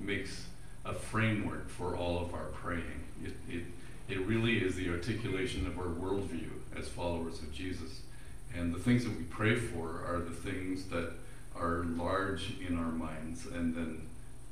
makes 0.00 0.46
a 0.86 0.94
framework 0.94 1.68
for 1.68 1.96
all 1.96 2.22
of 2.22 2.32
our 2.32 2.46
praying. 2.46 3.04
It, 3.22 3.34
it, 3.46 3.64
it 4.08 4.26
really 4.26 4.64
is 4.64 4.74
the 4.74 4.88
articulation 4.88 5.66
of 5.66 5.78
our 5.78 5.84
worldview 5.84 6.48
as 6.74 6.88
followers 6.88 7.40
of 7.40 7.52
Jesus. 7.52 8.00
And 8.56 8.74
the 8.74 8.78
things 8.78 9.04
that 9.04 9.14
we 9.14 9.24
pray 9.24 9.54
for 9.54 10.02
are 10.06 10.20
the 10.20 10.34
things 10.34 10.86
that 10.86 11.12
are 11.54 11.84
large 11.84 12.54
in 12.66 12.78
our 12.78 12.90
minds, 12.90 13.44
and 13.44 13.74
then 13.74 14.08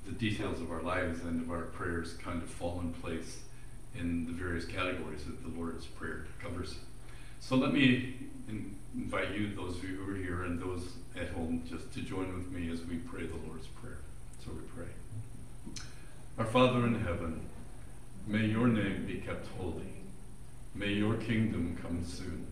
the 0.06 0.12
details 0.12 0.60
of 0.60 0.70
our 0.70 0.82
lives 0.82 1.22
and 1.22 1.42
of 1.42 1.50
our 1.50 1.62
prayers 1.62 2.14
kind 2.14 2.42
of 2.42 2.48
fall 2.48 2.80
in 2.80 2.92
place 2.92 3.40
in 3.94 4.26
the 4.26 4.32
various 4.32 4.64
categories 4.64 5.24
that 5.24 5.42
the 5.42 5.58
Lord's 5.58 5.86
Prayer 5.86 6.26
covers. 6.42 6.76
So 7.40 7.56
let 7.56 7.72
me 7.72 8.14
in- 8.48 8.76
invite 8.94 9.32
you, 9.32 9.54
those 9.54 9.76
of 9.76 9.84
you 9.84 9.96
who 9.96 10.12
are 10.12 10.16
here 10.16 10.44
and 10.44 10.60
those 10.60 10.88
at 11.18 11.30
home, 11.30 11.62
just 11.68 11.92
to 11.94 12.00
join 12.00 12.34
with 12.36 12.50
me 12.50 12.70
as 12.70 12.82
we 12.82 12.96
pray 12.96 13.26
the 13.26 13.36
Lord's 13.48 13.66
Prayer. 13.66 13.98
So 14.44 14.50
we 14.52 14.60
pray. 14.76 14.90
Our 16.38 16.44
Father 16.44 16.86
in 16.86 17.00
heaven, 17.00 17.40
may 18.26 18.46
your 18.46 18.66
name 18.66 19.06
be 19.06 19.14
kept 19.14 19.46
holy. 19.58 19.94
May 20.74 20.92
your 20.92 21.14
kingdom 21.14 21.78
come 21.80 22.04
soon. 22.04 22.46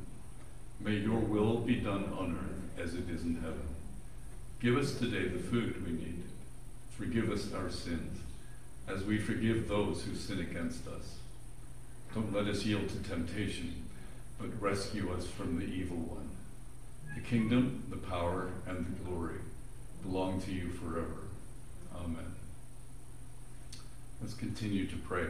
May 0.80 0.96
your 0.96 1.18
will 1.18 1.58
be 1.58 1.76
done 1.76 2.04
on 2.16 2.38
earth 2.38 2.84
as 2.84 2.94
it 2.94 3.08
is 3.10 3.22
in 3.24 3.36
heaven. 3.36 3.62
Give 4.60 4.76
us 4.76 4.94
today 4.94 5.26
the 5.28 5.38
food 5.42 5.84
we 5.84 5.92
need. 5.92 6.21
Forgive 7.02 7.32
us 7.32 7.52
our 7.52 7.68
sins, 7.68 8.20
as 8.86 9.02
we 9.02 9.18
forgive 9.18 9.66
those 9.66 10.04
who 10.04 10.14
sin 10.14 10.38
against 10.38 10.86
us. 10.86 11.16
Don't 12.14 12.32
let 12.32 12.46
us 12.46 12.64
yield 12.64 12.88
to 12.90 12.98
temptation, 13.02 13.86
but 14.38 14.48
rescue 14.62 15.12
us 15.12 15.26
from 15.26 15.58
the 15.58 15.64
evil 15.64 15.96
one. 15.96 16.30
The 17.16 17.20
kingdom, 17.22 17.82
the 17.90 17.96
power, 17.96 18.52
and 18.68 18.86
the 18.86 19.04
glory 19.04 19.40
belong 20.04 20.40
to 20.42 20.52
you 20.52 20.70
forever. 20.70 21.24
Amen. 21.96 22.36
Let's 24.20 24.34
continue 24.34 24.86
to 24.86 24.96
pray. 24.96 25.26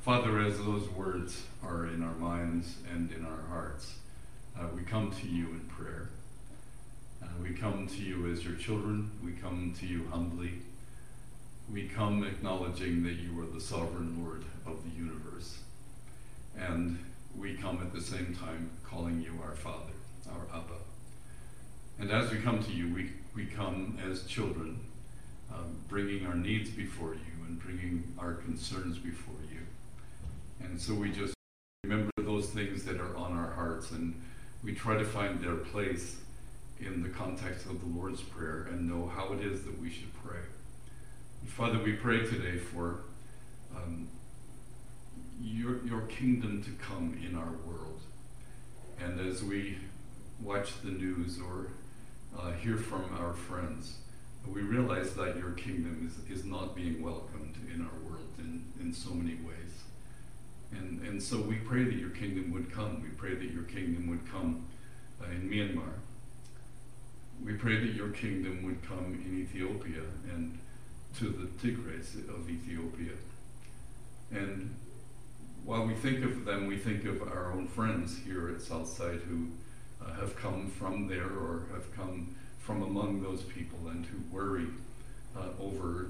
Father, 0.00 0.40
as 0.40 0.58
those 0.58 0.88
words 0.90 1.44
are 1.62 1.86
in 1.86 2.02
our 2.02 2.16
minds 2.16 2.74
and 2.92 3.12
in 3.12 3.24
our 3.24 3.42
hearts, 3.48 3.94
uh, 4.58 4.64
we 4.74 4.82
come 4.82 5.12
to 5.12 5.28
you 5.28 5.46
in 5.50 5.60
prayer. 5.68 6.10
Uh, 7.34 7.42
we 7.42 7.54
come 7.54 7.86
to 7.86 8.02
you 8.02 8.30
as 8.30 8.44
your 8.44 8.56
children. 8.56 9.10
We 9.24 9.32
come 9.32 9.74
to 9.80 9.86
you 9.86 10.06
humbly. 10.10 10.52
We 11.72 11.88
come 11.88 12.24
acknowledging 12.24 13.02
that 13.04 13.14
you 13.14 13.40
are 13.40 13.46
the 13.46 13.60
sovereign 13.60 14.22
Lord 14.22 14.44
of 14.66 14.82
the 14.84 14.96
universe. 14.96 15.58
And 16.56 16.98
we 17.36 17.54
come 17.54 17.78
at 17.80 17.92
the 17.92 18.00
same 18.00 18.36
time 18.38 18.70
calling 18.84 19.20
you 19.20 19.32
our 19.42 19.54
Father, 19.54 19.92
our 20.30 20.58
Abba. 20.58 20.74
And 21.98 22.10
as 22.10 22.30
we 22.30 22.38
come 22.38 22.62
to 22.62 22.72
you, 22.72 22.92
we, 22.94 23.10
we 23.34 23.46
come 23.46 23.98
as 24.08 24.24
children, 24.24 24.80
um, 25.52 25.76
bringing 25.88 26.26
our 26.26 26.34
needs 26.34 26.70
before 26.70 27.14
you 27.14 27.46
and 27.46 27.58
bringing 27.58 28.12
our 28.18 28.34
concerns 28.34 28.98
before 28.98 29.34
you. 29.50 29.60
And 30.60 30.80
so 30.80 30.94
we 30.94 31.10
just 31.10 31.34
remember 31.84 32.10
those 32.18 32.48
things 32.48 32.84
that 32.84 33.00
are 33.00 33.16
on 33.16 33.32
our 33.32 33.52
hearts 33.52 33.90
and 33.90 34.20
we 34.62 34.74
try 34.74 34.96
to 34.96 35.04
find 35.04 35.40
their 35.40 35.56
place 35.56 36.16
in 36.80 37.02
the 37.02 37.08
context 37.08 37.66
of 37.66 37.80
the 37.80 37.98
Lord's 37.98 38.20
Prayer 38.20 38.68
and 38.70 38.88
know 38.88 39.06
how 39.06 39.32
it 39.32 39.40
is 39.40 39.64
that 39.64 39.80
we 39.80 39.90
should 39.90 40.12
pray. 40.24 40.40
And 41.40 41.50
Father, 41.50 41.78
we 41.78 41.92
pray 41.92 42.26
today 42.26 42.58
for 42.58 43.00
um, 43.74 44.08
your, 45.40 45.84
your 45.84 46.02
kingdom 46.02 46.62
to 46.62 46.70
come 46.84 47.18
in 47.24 47.36
our 47.36 47.52
world. 47.66 48.00
And 49.00 49.20
as 49.20 49.42
we 49.42 49.78
watch 50.40 50.80
the 50.82 50.90
news 50.90 51.38
or 51.38 51.68
uh, 52.38 52.52
hear 52.52 52.76
from 52.76 53.04
our 53.18 53.34
friends, 53.34 53.98
we 54.46 54.60
realize 54.60 55.14
that 55.14 55.36
your 55.36 55.52
kingdom 55.52 56.10
is, 56.10 56.38
is 56.38 56.44
not 56.44 56.74
being 56.74 57.02
welcomed 57.02 57.56
in 57.72 57.80
our 57.80 58.10
world 58.10 58.28
in, 58.38 58.64
in 58.80 58.92
so 58.92 59.10
many 59.10 59.36
ways. 59.36 59.84
And, 60.72 61.00
and 61.02 61.22
so 61.22 61.40
we 61.40 61.56
pray 61.56 61.84
that 61.84 61.94
your 61.94 62.10
kingdom 62.10 62.52
would 62.52 62.70
come. 62.70 63.02
We 63.02 63.08
pray 63.10 63.34
that 63.34 63.50
your 63.52 63.62
kingdom 63.62 64.08
would 64.08 64.30
come 64.30 64.66
uh, 65.22 65.30
in 65.30 65.48
Myanmar. 65.48 65.92
We 67.42 67.54
pray 67.54 67.78
that 67.78 67.94
your 67.94 68.10
kingdom 68.10 68.64
would 68.64 68.82
come 68.82 69.22
in 69.24 69.40
Ethiopia 69.40 70.02
and 70.30 70.58
to 71.18 71.26
the 71.26 71.46
Tigray 71.62 72.00
of 72.28 72.50
Ethiopia. 72.50 73.12
And 74.30 74.74
while 75.64 75.86
we 75.86 75.94
think 75.94 76.24
of 76.24 76.44
them, 76.44 76.66
we 76.66 76.76
think 76.76 77.04
of 77.04 77.22
our 77.22 77.52
own 77.52 77.68
friends 77.68 78.18
here 78.24 78.50
at 78.50 78.60
Southside 78.60 79.20
who 79.28 79.48
uh, 80.04 80.12
have 80.14 80.36
come 80.36 80.70
from 80.70 81.06
there 81.08 81.26
or 81.26 81.66
have 81.72 81.94
come 81.94 82.34
from 82.58 82.82
among 82.82 83.22
those 83.22 83.42
people 83.42 83.78
and 83.88 84.04
who 84.06 84.18
worry 84.34 84.66
uh, 85.36 85.48
over 85.60 86.08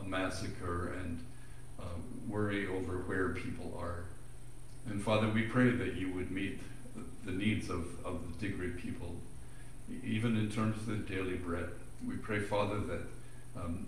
a 0.00 0.04
massacre 0.04 0.94
and 1.00 1.24
uh, 1.78 1.84
worry 2.28 2.66
over 2.66 2.98
where 2.98 3.30
people 3.30 3.76
are. 3.78 4.04
And 4.86 5.02
Father, 5.02 5.28
we 5.28 5.42
pray 5.42 5.70
that 5.70 5.94
you 5.94 6.12
would 6.14 6.30
meet 6.30 6.60
the 7.24 7.32
needs 7.32 7.70
of, 7.70 7.86
of 8.04 8.20
the 8.38 8.46
Tigray 8.46 8.80
people, 8.80 9.14
even 10.04 10.36
in 10.36 10.50
terms 10.50 10.76
of 10.76 10.86
the 10.86 10.96
daily 10.96 11.36
bread. 11.36 11.68
We 12.06 12.16
pray, 12.16 12.40
Father, 12.40 12.80
that 12.80 13.02
um, 13.56 13.86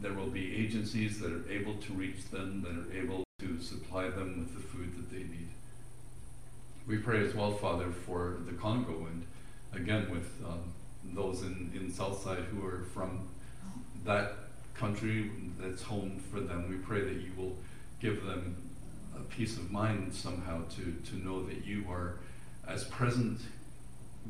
there 0.00 0.12
will 0.12 0.28
be 0.30 0.56
agencies 0.56 1.20
that 1.20 1.32
are 1.32 1.50
able 1.50 1.74
to 1.74 1.92
reach 1.92 2.28
them, 2.30 2.62
that 2.62 2.72
are 2.72 3.02
able 3.02 3.24
to 3.40 3.60
supply 3.60 4.08
them 4.08 4.38
with 4.38 4.54
the 4.54 4.60
food 4.60 4.96
that 4.96 5.10
they 5.10 5.24
need. 5.24 5.48
We 6.86 6.98
pray 6.98 7.24
as 7.26 7.34
well, 7.34 7.52
Father, 7.52 7.90
for 7.90 8.38
the 8.46 8.52
Congo 8.52 9.06
and 9.06 9.24
again 9.72 10.10
with 10.10 10.30
um, 10.46 10.72
those 11.12 11.42
in, 11.42 11.72
in 11.74 11.92
Southside 11.92 12.44
who 12.44 12.64
are 12.66 12.84
from 12.92 13.28
that 14.04 14.32
country 14.74 15.30
that's 15.58 15.82
home 15.82 16.22
for 16.30 16.40
them. 16.40 16.68
We 16.68 16.76
pray 16.76 17.02
that 17.02 17.14
you 17.14 17.32
will 17.36 17.56
give 18.00 18.24
them 18.24 18.56
a 19.16 19.20
peace 19.20 19.56
of 19.56 19.70
mind 19.70 20.12
somehow 20.12 20.62
to, 20.76 20.96
to 21.10 21.16
know 21.16 21.44
that 21.44 21.64
you 21.64 21.84
are 21.88 22.18
as 22.66 22.84
present 22.84 23.40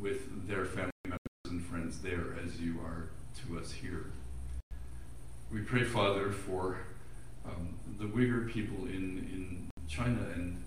with 0.00 0.46
their 0.48 0.64
family 0.64 0.90
members 1.04 1.18
and 1.48 1.64
friends 1.64 2.00
there 2.00 2.36
as 2.44 2.60
you 2.60 2.80
are 2.80 3.08
to 3.46 3.58
us 3.58 3.72
here. 3.72 4.06
We 5.52 5.60
pray, 5.60 5.84
Father, 5.84 6.30
for 6.30 6.78
um, 7.44 7.74
the 7.98 8.06
Uyghur 8.06 8.50
people 8.50 8.86
in, 8.86 9.18
in 9.32 9.68
China 9.88 10.20
and 10.34 10.62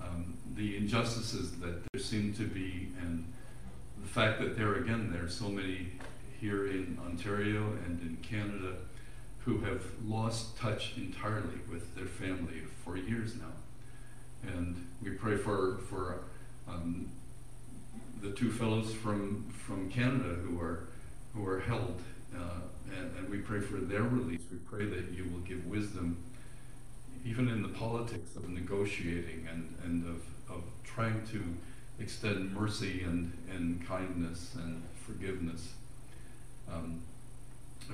um, 0.00 0.36
the 0.54 0.76
injustices 0.76 1.58
that 1.58 1.82
there 1.92 2.00
seem 2.00 2.32
to 2.34 2.44
be, 2.44 2.88
and 3.00 3.24
the 4.00 4.08
fact 4.08 4.40
that 4.40 4.56
there 4.56 4.74
again 4.76 5.10
there 5.12 5.24
are 5.24 5.30
so 5.30 5.48
many 5.48 5.88
here 6.40 6.68
in 6.68 6.98
Ontario 7.04 7.76
and 7.84 8.00
in 8.00 8.16
Canada 8.22 8.76
who 9.38 9.58
have 9.60 9.82
lost 10.04 10.56
touch 10.56 10.94
entirely 10.96 11.58
with 11.70 11.94
their 11.96 12.06
family 12.06 12.62
for 12.84 12.96
years 12.96 13.34
now. 13.36 14.52
And 14.52 14.86
we 15.02 15.10
pray 15.10 15.36
for 15.36 15.78
for 15.88 16.20
um, 16.68 17.10
the 18.22 18.30
two 18.32 18.50
fellows 18.50 18.92
from 18.92 19.46
from 19.50 19.90
Canada 19.90 20.34
who 20.44 20.60
are 20.60 20.88
who 21.34 21.46
are 21.46 21.60
held, 21.60 22.00
uh, 22.34 22.60
and, 22.96 23.16
and 23.16 23.28
we 23.28 23.38
pray 23.38 23.60
for 23.60 23.76
their 23.76 24.02
release. 24.02 24.42
We 24.50 24.58
pray 24.58 24.86
that 24.86 25.12
you 25.12 25.24
will 25.32 25.40
give 25.40 25.66
wisdom, 25.66 26.16
even 27.24 27.48
in 27.48 27.62
the 27.62 27.68
politics 27.68 28.36
of 28.36 28.48
negotiating 28.48 29.46
and 29.50 29.74
and 29.84 30.06
of 30.06 30.22
of 30.54 30.62
trying 30.84 31.26
to 31.28 31.42
extend 32.00 32.54
mercy 32.54 33.02
and 33.02 33.32
and 33.50 33.86
kindness 33.86 34.54
and 34.56 34.82
forgiveness. 35.06 35.74
Um, 36.70 37.02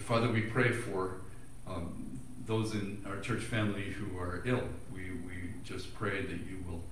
Father, 0.01 0.31
we 0.31 0.43
pray 0.43 0.73
for 0.73 1.21
um, 1.67 2.19
those 2.47 2.73
in 2.73 3.05
our 3.07 3.21
church 3.21 3.43
family 3.43 3.91
who 3.91 4.19
are 4.19 4.43
ill. 4.45 4.65
We, 4.93 5.11
we 5.27 5.35
just 5.63 5.95
pray 5.95 6.23
that 6.23 6.41
you 6.49 6.65
will 6.69 6.83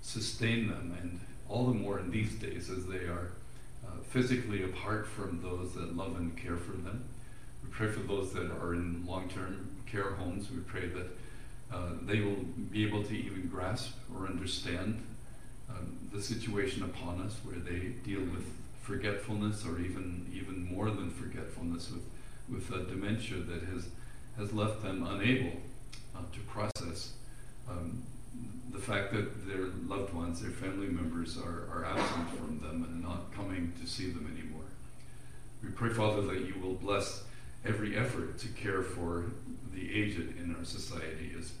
sustain 0.00 0.68
them, 0.68 0.96
and 1.00 1.20
all 1.48 1.66
the 1.66 1.74
more 1.74 1.98
in 1.98 2.10
these 2.10 2.34
days 2.34 2.70
as 2.70 2.86
they 2.86 3.04
are 3.06 3.32
uh, 3.86 4.02
physically 4.10 4.62
apart 4.64 5.06
from 5.06 5.40
those 5.42 5.74
that 5.74 5.96
love 5.96 6.16
and 6.16 6.36
care 6.36 6.56
for 6.56 6.72
them. 6.72 7.04
We 7.62 7.70
pray 7.70 7.88
for 7.88 8.00
those 8.00 8.32
that 8.32 8.50
are 8.50 8.74
in 8.74 9.04
long 9.06 9.28
term 9.28 9.70
care 9.86 10.12
homes. 10.12 10.50
We 10.50 10.58
pray 10.58 10.88
that 10.88 11.06
uh, 11.72 11.92
they 12.02 12.20
will 12.20 12.44
be 12.70 12.86
able 12.86 13.02
to 13.04 13.14
even 13.14 13.48
grasp 13.48 13.92
or 14.14 14.26
understand 14.26 15.02
um, 15.68 15.98
the 16.12 16.22
situation 16.22 16.82
upon 16.82 17.20
us 17.20 17.36
where 17.44 17.58
they 17.58 17.88
deal 18.04 18.20
with 18.20 18.46
forgetfulness 18.82 19.66
or 19.66 19.78
even 19.78 20.26
even 20.34 20.64
more 20.64 20.90
than 20.90 21.10
forgetfulness 21.10 21.90
with 21.90 22.04
with 22.48 22.70
a 22.72 22.84
dementia 22.84 23.38
that 23.38 23.62
has 23.64 23.88
has 24.38 24.52
left 24.52 24.82
them 24.82 25.06
unable 25.06 25.52
uh, 26.16 26.20
to 26.32 26.40
process 26.40 27.12
um, 27.68 28.02
the 28.70 28.78
fact 28.78 29.12
that 29.12 29.46
their 29.48 29.66
loved 29.86 30.12
ones, 30.14 30.40
their 30.40 30.50
family 30.50 30.86
members, 30.86 31.38
are, 31.38 31.68
are 31.72 31.84
absent 31.84 32.30
from 32.30 32.60
them 32.60 32.84
and 32.84 33.02
not 33.02 33.32
coming 33.32 33.72
to 33.80 33.86
see 33.86 34.10
them 34.10 34.26
anymore. 34.32 34.64
We 35.62 35.70
pray, 35.70 35.90
Father, 35.90 36.22
that 36.22 36.46
you 36.46 36.54
will 36.62 36.74
bless 36.74 37.24
every 37.64 37.96
effort 37.96 38.38
to 38.38 38.48
care 38.48 38.82
for 38.82 39.24
the 39.74 39.92
aged 39.92 40.38
in 40.38 40.54
our 40.56 40.64
society 40.64 41.32
as, 41.38 41.52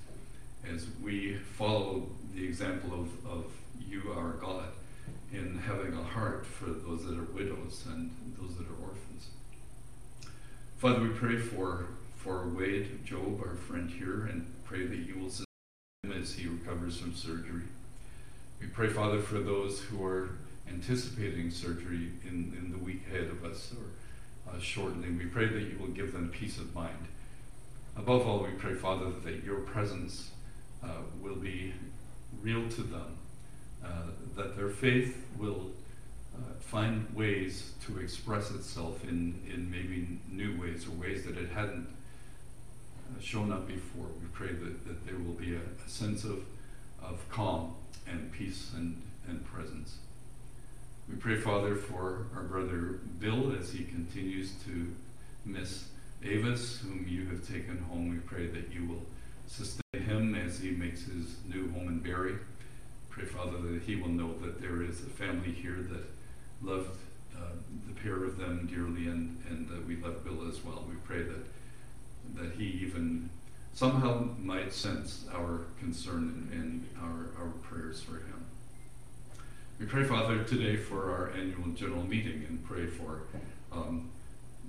as 0.72 0.86
we 1.02 1.36
follow 1.36 2.08
the 2.34 2.44
example 2.44 2.92
of, 2.92 3.26
of 3.26 3.52
you, 3.80 4.12
our 4.16 4.32
God, 4.32 4.68
in 5.32 5.58
having 5.58 5.94
a 5.94 6.02
heart 6.02 6.46
for 6.46 6.66
those 6.66 7.04
that 7.04 7.18
are 7.18 7.32
widows 7.34 7.84
and 7.88 8.10
those 8.40 8.56
that 8.56 8.66
are 8.66 8.82
orphans. 8.82 9.28
Father, 10.76 11.00
we 11.00 11.08
pray 11.08 11.36
for 11.36 11.86
for 12.18 12.48
Wade 12.48 13.04
Job, 13.04 13.40
our 13.44 13.54
friend 13.54 13.88
here, 13.88 14.26
and 14.26 14.52
pray 14.64 14.86
that 14.86 14.98
you 14.98 15.18
will 15.18 15.30
as 16.16 16.32
he 16.34 16.46
recovers 16.46 16.98
from 16.98 17.12
surgery. 17.12 17.64
We 18.60 18.68
pray, 18.68 18.88
Father, 18.88 19.20
for 19.20 19.40
those 19.40 19.80
who 19.80 20.04
are 20.04 20.30
anticipating 20.68 21.50
surgery 21.50 22.10
in, 22.24 22.54
in 22.56 22.70
the 22.70 22.78
week 22.78 23.02
ahead 23.08 23.28
of 23.28 23.44
us 23.44 23.72
or 23.72 24.52
uh, 24.52 24.60
shortly. 24.60 25.10
We 25.10 25.26
pray 25.26 25.46
that 25.46 25.60
you 25.60 25.76
will 25.78 25.88
give 25.88 26.12
them 26.12 26.28
peace 26.28 26.58
of 26.58 26.72
mind. 26.72 27.08
Above 27.96 28.26
all, 28.28 28.44
we 28.44 28.50
pray, 28.50 28.74
Father, 28.74 29.10
that 29.24 29.42
your 29.42 29.60
presence 29.60 30.30
uh, 30.84 30.88
will 31.20 31.34
be 31.34 31.74
real 32.42 32.68
to 32.68 32.82
them, 32.82 33.18
uh, 33.84 33.88
that 34.36 34.56
their 34.56 34.68
faith 34.68 35.26
will 35.36 35.72
uh, 36.36 36.60
find 36.60 37.12
ways 37.12 37.72
to 37.86 37.98
express 37.98 38.52
itself 38.52 39.02
in, 39.02 39.40
in 39.52 39.68
maybe 39.68 40.20
new 40.30 40.60
ways 40.60 40.86
or 40.86 40.92
ways 40.92 41.24
that 41.24 41.36
it 41.36 41.50
hadn't 41.50 41.88
shown 43.20 43.52
up 43.52 43.66
before. 43.66 44.06
We 44.20 44.28
pray 44.32 44.52
that, 44.52 44.86
that 44.86 45.06
there 45.06 45.18
will 45.18 45.34
be 45.34 45.54
a, 45.54 45.60
a 45.84 45.88
sense 45.88 46.24
of, 46.24 46.44
of 47.02 47.28
calm 47.30 47.74
and 48.06 48.30
peace 48.32 48.72
and, 48.74 49.00
and 49.28 49.44
presence. 49.44 49.98
We 51.08 51.16
pray, 51.16 51.36
Father, 51.36 51.74
for 51.74 52.26
our 52.34 52.42
brother 52.42 53.00
Bill 53.18 53.54
as 53.58 53.72
he 53.72 53.84
continues 53.84 54.52
to 54.66 54.94
miss 55.44 55.88
Avis, 56.22 56.80
whom 56.80 57.06
you 57.08 57.26
have 57.28 57.46
taken 57.46 57.78
home. 57.90 58.10
We 58.10 58.18
pray 58.18 58.46
that 58.48 58.72
you 58.72 58.86
will 58.86 59.02
sustain 59.46 60.02
him 60.02 60.34
as 60.34 60.58
he 60.58 60.70
makes 60.72 61.04
his 61.04 61.36
new 61.48 61.70
home 61.72 61.88
in 61.88 62.00
Barrie. 62.00 62.36
Pray, 63.08 63.24
Father, 63.24 63.58
that 63.58 63.82
he 63.82 63.96
will 63.96 64.08
know 64.08 64.36
that 64.38 64.60
there 64.60 64.82
is 64.82 65.00
a 65.00 65.10
family 65.10 65.52
here 65.52 65.86
that 65.90 66.04
loved 66.60 66.96
uh, 67.36 67.52
the 67.86 67.94
pair 67.94 68.24
of 68.24 68.36
them 68.36 68.66
dearly 68.66 69.08
and, 69.08 69.40
and 69.48 69.68
that 69.68 69.86
we 69.86 69.96
love 69.96 70.24
Bill 70.24 70.46
as 70.48 70.62
well. 70.64 70.84
We 70.88 70.96
pray 70.96 71.22
that, 71.22 71.46
that 72.34 72.52
he 72.52 72.64
even 72.82 73.30
somehow 73.72 74.28
might 74.38 74.72
sense 74.72 75.26
our 75.32 75.60
concern 75.78 76.48
and, 76.52 76.88
our, 77.00 77.44
our 77.44 77.50
prayers 77.62 78.00
for 78.00 78.16
him. 78.16 78.44
We 79.78 79.86
pray, 79.86 80.02
Father, 80.02 80.42
today 80.42 80.76
for 80.76 81.12
our 81.12 81.30
annual 81.30 81.68
general 81.74 82.02
meeting 82.04 82.44
and 82.48 82.64
pray 82.64 82.86
for 82.86 83.22
um, 83.70 84.10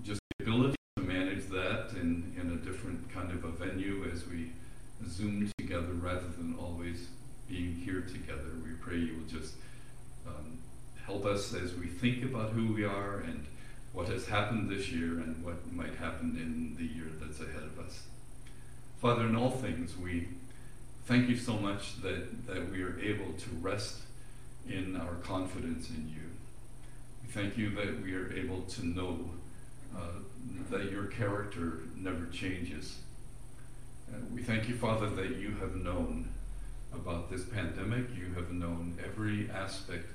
just 0.04 0.20
the 0.38 0.46
ability 0.46 0.76
to 0.98 1.04
manage 1.04 1.48
that 1.48 1.90
in, 2.00 2.36
in 2.40 2.52
a 2.52 2.56
different 2.58 3.10
kind 3.12 3.32
of 3.32 3.44
a 3.44 3.50
venue 3.50 4.08
as 4.14 4.28
we 4.28 4.52
Zoom 5.08 5.50
together 5.58 5.94
rather 5.94 6.28
than 6.38 6.56
always 6.60 7.08
being 7.48 7.76
here 7.76 8.02
together. 8.02 8.52
We 8.64 8.72
pray 8.80 8.98
you 8.98 9.18
will 9.18 9.40
just 9.40 9.56
um, 10.28 10.60
help 11.06 11.26
us 11.26 11.54
as 11.54 11.74
we 11.74 11.88
think 11.88 12.24
about 12.24 12.52
who 12.52 12.74
we 12.74 12.84
are 12.86 13.22
and 13.22 13.46
what 13.94 14.08
has 14.08 14.28
happened 14.28 14.70
this 14.70 14.92
year 14.92 15.20
and 15.20 15.44
what 15.44 15.72
might 15.72 15.96
happen 15.96 16.38
in 16.38 16.76
the 16.78 16.94
year 16.94 17.08
that's 17.20 17.40
ahead 17.40 17.64
of 17.64 17.80
us. 17.80 18.04
Father, 19.02 19.24
in 19.24 19.36
all 19.36 19.52
things, 19.52 19.98
we 19.98 20.28
thank 21.06 21.30
you 21.30 21.38
so 21.38 21.54
much 21.54 22.02
that, 22.02 22.46
that 22.48 22.70
we 22.72 22.84
are 22.84 23.00
able 23.00 23.34
to 23.34 23.50
rest 23.62 24.02
in 24.68 24.96
our 24.96 25.16
confidence 25.16 25.90
in 25.90 26.10
you. 26.14 26.30
We 27.24 27.30
thank 27.30 27.58
you 27.58 27.70
that 27.76 28.02
we 28.04 28.14
are 28.14 28.32
able 28.32 28.62
to 28.62 28.86
know 28.86 29.30
uh, 29.96 30.20
that 30.70 30.92
your 30.92 31.06
character 31.06 31.82
never 31.96 32.26
changes. 32.28 32.98
Uh, 34.12 34.18
we 34.34 34.44
thank 34.44 34.68
you, 34.68 34.76
Father, 34.76 35.10
that 35.10 35.38
you 35.38 35.56
have 35.60 35.76
known 35.76 36.30
about 36.94 37.30
this 37.30 37.44
pandemic. 37.44 38.06
You 38.16 38.34
have 38.36 38.52
known 38.52 38.98
every 39.04 39.50
aspect 39.52 40.12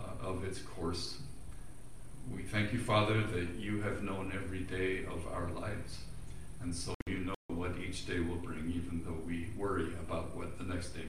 uh, 0.00 0.26
of 0.26 0.44
its 0.44 0.60
course. 0.60 1.18
We 2.34 2.42
thank 2.42 2.72
you, 2.72 2.78
Father, 2.78 3.22
that 3.22 3.56
you 3.58 3.82
have 3.82 4.02
known 4.02 4.32
every 4.34 4.60
day 4.60 5.04
of 5.04 5.26
our 5.32 5.50
lives. 5.50 5.98
And 6.60 6.74
so 6.74 6.94
you 7.06 7.18
know 7.18 7.34
what 7.48 7.72
each 7.78 8.06
day 8.06 8.20
will 8.20 8.36
bring, 8.36 8.70
even 8.74 9.02
though 9.04 9.18
we 9.26 9.48
worry 9.56 9.92
about 10.00 10.36
what 10.36 10.58
the 10.58 10.64
next 10.64 10.90
day 10.90 11.08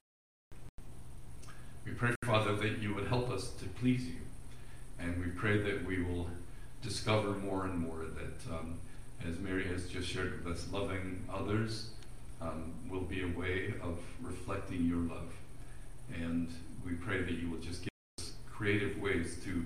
we 1.89 1.95
pray, 1.95 2.13
Father, 2.23 2.55
that 2.55 2.79
you 2.79 2.93
would 2.93 3.07
help 3.07 3.31
us 3.31 3.49
to 3.51 3.65
please 3.65 4.05
you. 4.05 4.17
And 4.99 5.19
we 5.19 5.31
pray 5.31 5.59
that 5.59 5.85
we 5.85 6.03
will 6.03 6.27
discover 6.83 7.31
more 7.31 7.65
and 7.65 7.79
more 7.79 8.05
that, 8.05 8.53
um, 8.53 8.79
as 9.27 9.39
Mary 9.39 9.67
has 9.67 9.87
just 9.87 10.07
shared 10.07 10.43
with 10.43 10.53
us, 10.53 10.67
loving 10.71 11.23
others 11.33 11.89
um, 12.41 12.73
will 12.89 13.01
be 13.01 13.23
a 13.23 13.27
way 13.27 13.73
of 13.81 13.97
reflecting 14.21 14.85
your 14.85 14.99
love. 14.99 15.33
And 16.13 16.53
we 16.85 16.93
pray 16.93 17.23
that 17.23 17.31
you 17.31 17.49
will 17.49 17.59
just 17.59 17.81
give 17.81 17.89
us 18.19 18.33
creative 18.51 19.01
ways 19.01 19.39
to 19.45 19.65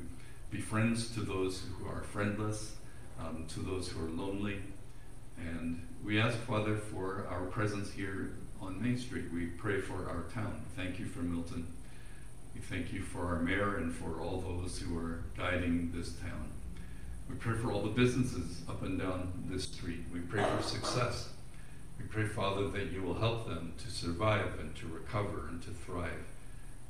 be 0.53 0.61
friends 0.61 1.09
to 1.09 1.21
those 1.21 1.63
who 1.63 1.87
are 1.87 2.03
friendless, 2.03 2.75
um, 3.19 3.45
to 3.47 3.59
those 3.61 3.87
who 3.89 4.05
are 4.05 4.09
lonely. 4.09 4.59
And 5.35 5.81
we 6.05 6.21
ask, 6.21 6.37
Father, 6.37 6.77
for 6.77 7.25
our 7.27 7.45
presence 7.47 7.91
here 7.91 8.33
on 8.61 8.79
Main 8.79 8.95
Street. 8.95 9.25
We 9.33 9.47
pray 9.47 9.81
for 9.81 10.07
our 10.07 10.25
town. 10.31 10.61
Thank 10.75 10.99
you 10.99 11.07
for 11.07 11.21
Milton. 11.21 11.65
We 12.53 12.61
thank 12.61 12.93
you 12.93 13.01
for 13.01 13.25
our 13.25 13.39
mayor 13.39 13.77
and 13.77 13.91
for 13.91 14.21
all 14.21 14.41
those 14.41 14.77
who 14.77 14.95
are 14.95 15.23
guiding 15.35 15.91
this 15.91 16.13
town. 16.17 16.51
We 17.27 17.35
pray 17.35 17.57
for 17.57 17.71
all 17.71 17.81
the 17.81 17.89
businesses 17.89 18.61
up 18.69 18.83
and 18.83 18.99
down 18.99 19.45
this 19.47 19.63
street. 19.63 20.03
We 20.13 20.19
pray 20.19 20.43
for 20.43 20.61
success. 20.61 21.29
We 21.97 22.05
pray, 22.05 22.27
Father, 22.27 22.67
that 22.67 22.91
you 22.91 23.01
will 23.01 23.15
help 23.15 23.47
them 23.47 23.73
to 23.79 23.89
survive 23.89 24.59
and 24.59 24.75
to 24.75 24.87
recover 24.87 25.47
and 25.47 25.63
to 25.63 25.71
thrive. 25.71 26.25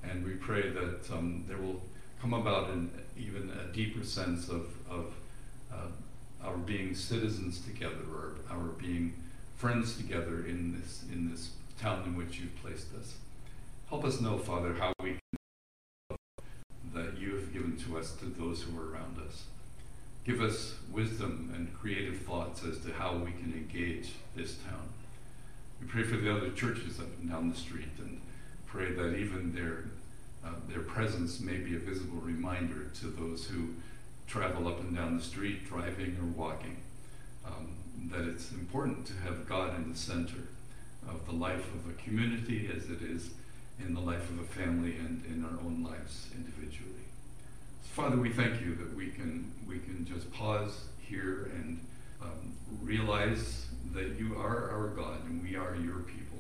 And 0.03 0.25
we 0.25 0.33
pray 0.33 0.69
that 0.69 1.09
um, 1.13 1.45
there 1.47 1.59
will 1.59 1.81
come 2.19 2.33
about 2.33 2.69
an 2.69 2.91
even 3.17 3.51
a 3.51 3.71
deeper 3.73 4.03
sense 4.03 4.49
of, 4.49 4.67
of 4.89 5.13
uh, 5.71 5.87
our 6.43 6.57
being 6.57 6.93
citizens 6.93 7.61
together 7.61 8.03
or 8.13 8.35
our 8.49 8.69
being 8.77 9.13
friends 9.55 9.95
together 9.97 10.45
in 10.45 10.77
this, 10.77 11.03
in 11.11 11.29
this 11.29 11.51
town 11.79 12.03
in 12.05 12.15
which 12.15 12.39
you've 12.39 12.55
placed 12.61 12.93
us. 12.99 13.15
Help 13.89 14.03
us 14.05 14.19
know, 14.19 14.37
Father, 14.37 14.73
how 14.73 14.91
we 15.01 15.11
can 15.11 15.19
that 16.93 17.17
you 17.17 17.35
have 17.35 17.51
given 17.51 17.75
to 17.75 17.97
us 17.97 18.11
to 18.13 18.25
those 18.25 18.61
who 18.61 18.79
are 18.79 18.91
around 18.91 19.17
us. 19.27 19.43
Give 20.25 20.41
us 20.41 20.75
wisdom 20.91 21.51
and 21.55 21.73
creative 21.73 22.21
thoughts 22.21 22.63
as 22.63 22.79
to 22.79 22.93
how 22.93 23.15
we 23.15 23.31
can 23.31 23.53
engage 23.53 24.11
this 24.35 24.55
town. 24.55 24.87
We 25.81 25.87
pray 25.87 26.03
for 26.03 26.17
the 26.17 26.33
other 26.33 26.51
churches 26.51 26.99
up 26.99 27.07
and 27.19 27.29
down 27.29 27.49
the 27.49 27.57
street 27.57 27.89
and 27.97 28.21
pray 28.65 28.93
that 28.93 29.15
even 29.15 29.53
their, 29.53 29.85
uh, 30.45 30.49
their 30.67 30.81
presence 30.81 31.39
may 31.39 31.57
be 31.57 31.75
a 31.75 31.79
visible 31.79 32.19
reminder 32.19 32.85
to 32.99 33.07
those 33.07 33.45
who 33.45 33.69
travel 34.27 34.67
up 34.67 34.79
and 34.79 34.95
down 34.95 35.17
the 35.17 35.23
street, 35.23 35.65
driving 35.65 36.17
or 36.21 36.25
walking, 36.37 36.77
um, 37.45 37.75
that 38.09 38.21
it's 38.27 38.51
important 38.51 39.05
to 39.05 39.13
have 39.23 39.47
God 39.47 39.75
in 39.75 39.91
the 39.91 39.97
center 39.97 40.47
of 41.07 41.25
the 41.25 41.33
life 41.33 41.73
of 41.73 41.89
a 41.89 41.93
community 41.93 42.69
as 42.75 42.89
it 42.89 43.01
is 43.01 43.31
in 43.79 43.93
the 43.93 43.99
life 43.99 44.29
of 44.29 44.39
a 44.39 44.43
family 44.43 44.95
and 44.97 45.23
in 45.25 45.43
our 45.43 45.59
own 45.65 45.83
lives 45.83 46.29
individually. 46.35 46.89
Father, 47.81 48.17
we 48.17 48.29
thank 48.29 48.61
you 48.61 48.75
that 48.75 48.95
we 48.95 49.09
can 49.09 49.51
we 49.67 49.79
can 49.79 50.05
just 50.05 50.31
pause 50.31 50.85
here 50.99 51.51
and 51.55 51.79
um, 52.21 52.53
realize 52.81 53.67
that 53.93 54.17
you 54.17 54.35
are 54.35 54.71
our 54.71 54.87
God 54.95 55.23
and 55.25 55.43
we 55.43 55.55
are 55.55 55.75
your 55.75 55.99
people, 55.99 56.32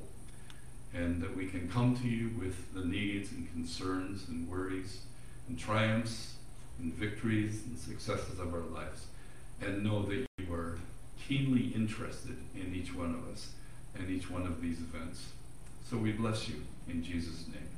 and 0.93 1.21
that 1.21 1.35
we 1.35 1.47
can 1.47 1.67
come 1.69 1.95
to 1.97 2.07
you 2.07 2.29
with 2.39 2.73
the 2.73 2.85
needs 2.85 3.31
and 3.31 3.51
concerns 3.51 4.27
and 4.27 4.47
worries 4.49 5.01
and 5.47 5.57
triumphs 5.57 6.35
and 6.79 6.93
victories 6.93 7.63
and 7.65 7.77
successes 7.77 8.39
of 8.39 8.53
our 8.53 8.61
lives, 8.61 9.07
and 9.61 9.83
know 9.83 10.03
that 10.03 10.25
you 10.37 10.53
are 10.53 10.77
keenly 11.27 11.67
interested 11.75 12.37
in 12.55 12.73
each 12.75 12.93
one 12.93 13.13
of 13.13 13.31
us 13.31 13.49
and 13.95 14.09
each 14.09 14.29
one 14.29 14.43
of 14.43 14.61
these 14.61 14.79
events. 14.79 15.27
So 15.89 15.97
we 15.97 16.11
bless 16.11 16.49
you 16.49 16.63
in 16.87 17.03
Jesus' 17.03 17.45
name. 17.47 17.72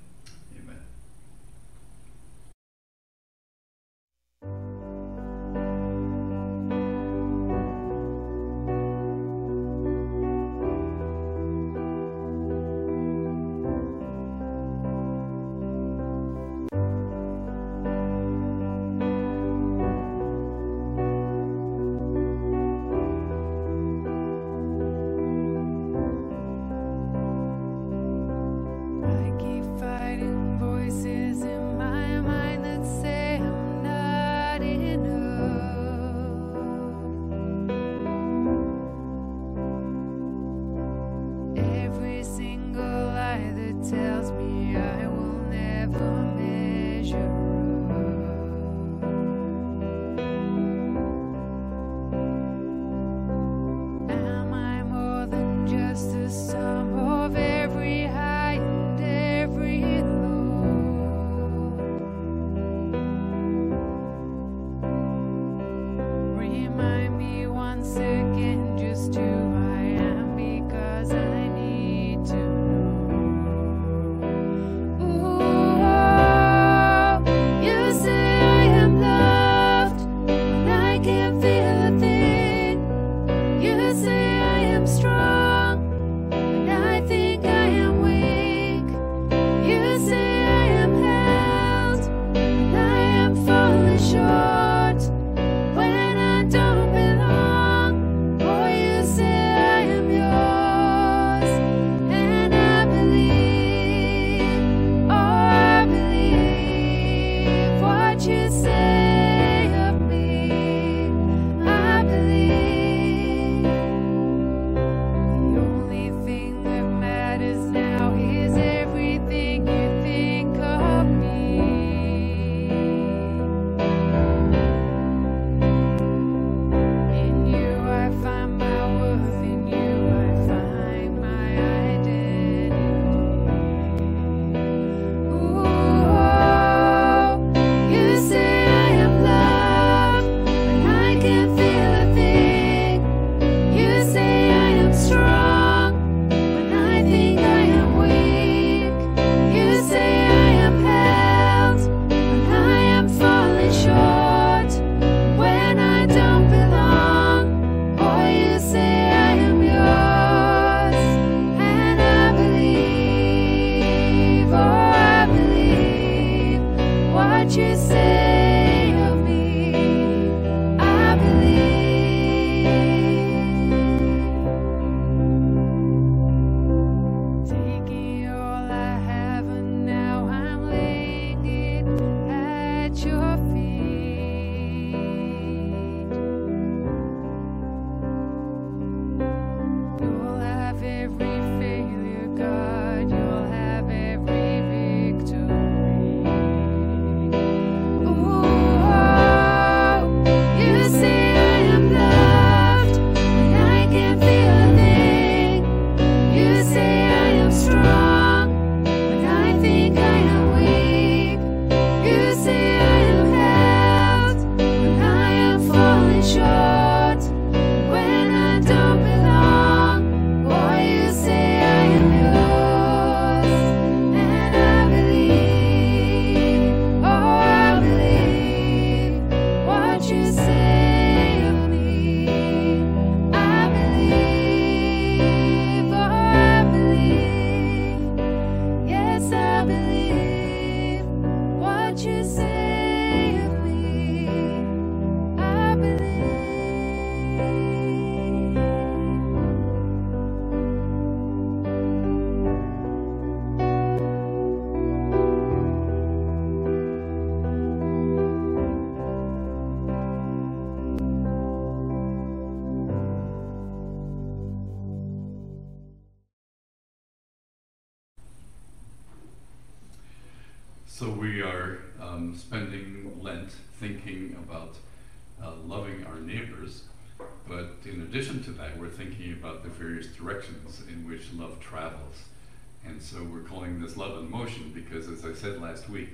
Calling 283.55 283.79
this 283.79 283.95
love 283.95 284.17
in 284.17 284.29
motion 284.29 284.71
because, 284.75 285.07
as 285.07 285.23
I 285.23 285.33
said 285.33 285.61
last 285.61 285.89
week, 285.89 286.09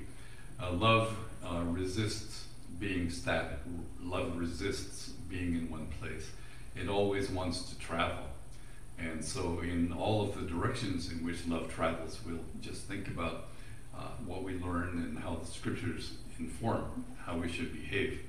uh, 0.62 0.72
love 0.74 1.16
uh, 1.44 1.64
resists 1.66 2.46
being 2.80 3.10
static. 3.10 3.58
Love 4.00 4.38
resists 4.38 5.10
being 5.28 5.56
in 5.56 5.72
one 5.72 5.88
place. 6.00 6.30
It 6.76 6.88
always 6.88 7.30
wants 7.32 7.64
to 7.72 7.80
travel. 7.80 8.26
And 9.00 9.26
so, 9.26 9.62
in 9.62 9.92
all 9.92 10.22
of 10.22 10.36
the 10.36 10.42
directions 10.44 11.12
in 11.12 11.26
which 11.26 11.48
love 11.48 11.74
travels, 11.74 12.20
we'll 12.24 12.38
just 12.62 12.84
think 12.84 13.08
about 13.08 13.48
uh, 13.98 14.10
what 14.26 14.44
we 14.44 14.60
learn 14.60 15.00
and 15.00 15.18
how 15.18 15.38
the 15.38 15.48
scriptures 15.48 16.14
inform 16.38 17.06
how 17.26 17.38
we 17.38 17.52
should 17.52 17.74
behave. 17.74 18.22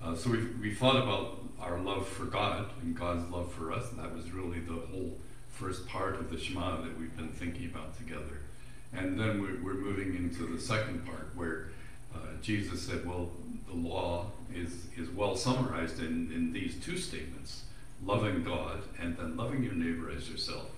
Uh, 0.00 0.14
so, 0.14 0.30
we 0.30 0.44
we 0.60 0.74
thought 0.74 0.96
about 0.96 1.40
our 1.60 1.80
love 1.80 2.06
for 2.06 2.26
God 2.26 2.70
and 2.82 2.96
God's 2.96 3.28
love 3.32 3.52
for 3.52 3.72
us, 3.72 3.90
and 3.90 3.98
that 3.98 4.14
was 4.14 4.30
really 4.30 4.60
the 4.60 4.74
whole 4.74 5.18
first 5.48 5.88
part 5.88 6.14
of 6.16 6.30
the 6.30 6.38
Shema 6.38 6.82
that 6.82 6.96
we've 6.98 7.16
been 7.16 7.30
thinking 7.30 7.66
about 7.66 7.96
together. 7.96 8.43
And 8.96 9.18
then 9.18 9.42
we're, 9.42 9.74
moving 9.74 10.14
into 10.14 10.46
the 10.46 10.60
second 10.60 11.04
part 11.04 11.30
where 11.34 11.68
uh, 12.14 12.18
Jesus 12.40 12.82
said, 12.82 13.06
well, 13.06 13.30
the 13.68 13.74
law 13.74 14.26
is, 14.54 14.86
is 14.96 15.10
well 15.10 15.36
summarized 15.36 15.98
in, 15.98 16.32
in 16.32 16.52
these 16.52 16.82
two 16.82 16.96
statements 16.96 17.64
loving 18.02 18.42
God 18.42 18.82
and 19.00 19.16
then 19.16 19.36
loving 19.36 19.62
your 19.62 19.74
neighbor 19.74 20.10
as 20.10 20.28
yourself. 20.28 20.70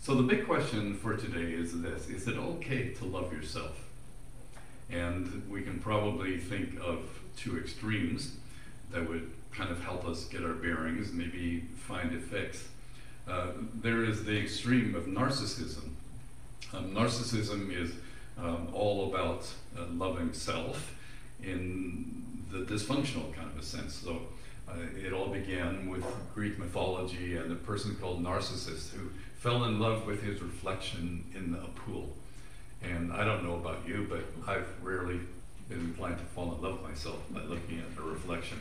So 0.00 0.14
the 0.14 0.22
big 0.22 0.46
question 0.46 0.94
for 0.94 1.16
today 1.16 1.52
is 1.52 1.80
this 1.80 2.08
Is 2.08 2.28
it 2.28 2.36
okay 2.36 2.90
to 2.94 3.04
love 3.04 3.32
yourself? 3.32 3.76
And 4.90 5.46
we 5.50 5.62
can 5.62 5.78
probably 5.78 6.38
think 6.38 6.78
of 6.80 7.00
two 7.36 7.58
extremes 7.58 8.36
that 8.90 9.08
would 9.08 9.30
kind 9.52 9.70
of 9.70 9.82
help 9.82 10.06
us 10.06 10.24
get 10.24 10.44
our 10.44 10.54
bearings, 10.54 11.12
maybe 11.12 11.64
find 11.76 12.14
a 12.14 12.20
fix. 12.20 12.68
Uh, 13.28 13.48
there 13.74 14.04
is 14.04 14.24
the 14.24 14.38
extreme 14.38 14.94
of 14.94 15.04
narcissism. 15.04 15.90
Um, 16.72 16.94
narcissism 16.94 17.72
is 17.74 17.92
um, 18.38 18.68
all 18.72 19.12
about 19.12 19.46
uh, 19.76 19.84
loving 19.92 20.32
self 20.32 20.94
in 21.42 22.22
the 22.50 22.58
dysfunctional 22.58 23.32
kind 23.34 23.48
of 23.50 23.58
a 23.58 23.62
sense. 23.62 23.94
So 23.94 24.22
uh, 24.68 24.74
it 24.96 25.12
all 25.12 25.28
began 25.28 25.88
with 25.88 26.04
Greek 26.34 26.58
mythology 26.58 27.36
and 27.36 27.50
a 27.50 27.56
person 27.56 27.96
called 28.00 28.22
Narcissus 28.22 28.92
who 28.92 29.08
fell 29.38 29.64
in 29.64 29.80
love 29.80 30.06
with 30.06 30.22
his 30.22 30.42
reflection 30.42 31.24
in 31.34 31.54
a 31.54 31.68
pool. 31.80 32.10
And 32.82 33.12
I 33.12 33.24
don't 33.24 33.44
know 33.44 33.54
about 33.54 33.86
you, 33.86 34.06
but 34.08 34.24
I've 34.46 34.68
rarely 34.82 35.20
been 35.68 35.80
inclined 35.80 36.18
to 36.18 36.24
fall 36.24 36.54
in 36.54 36.62
love 36.62 36.80
with 36.80 36.90
myself 36.90 37.18
by 37.30 37.42
looking 37.42 37.80
at 37.80 37.98
a 37.98 38.02
reflection. 38.02 38.58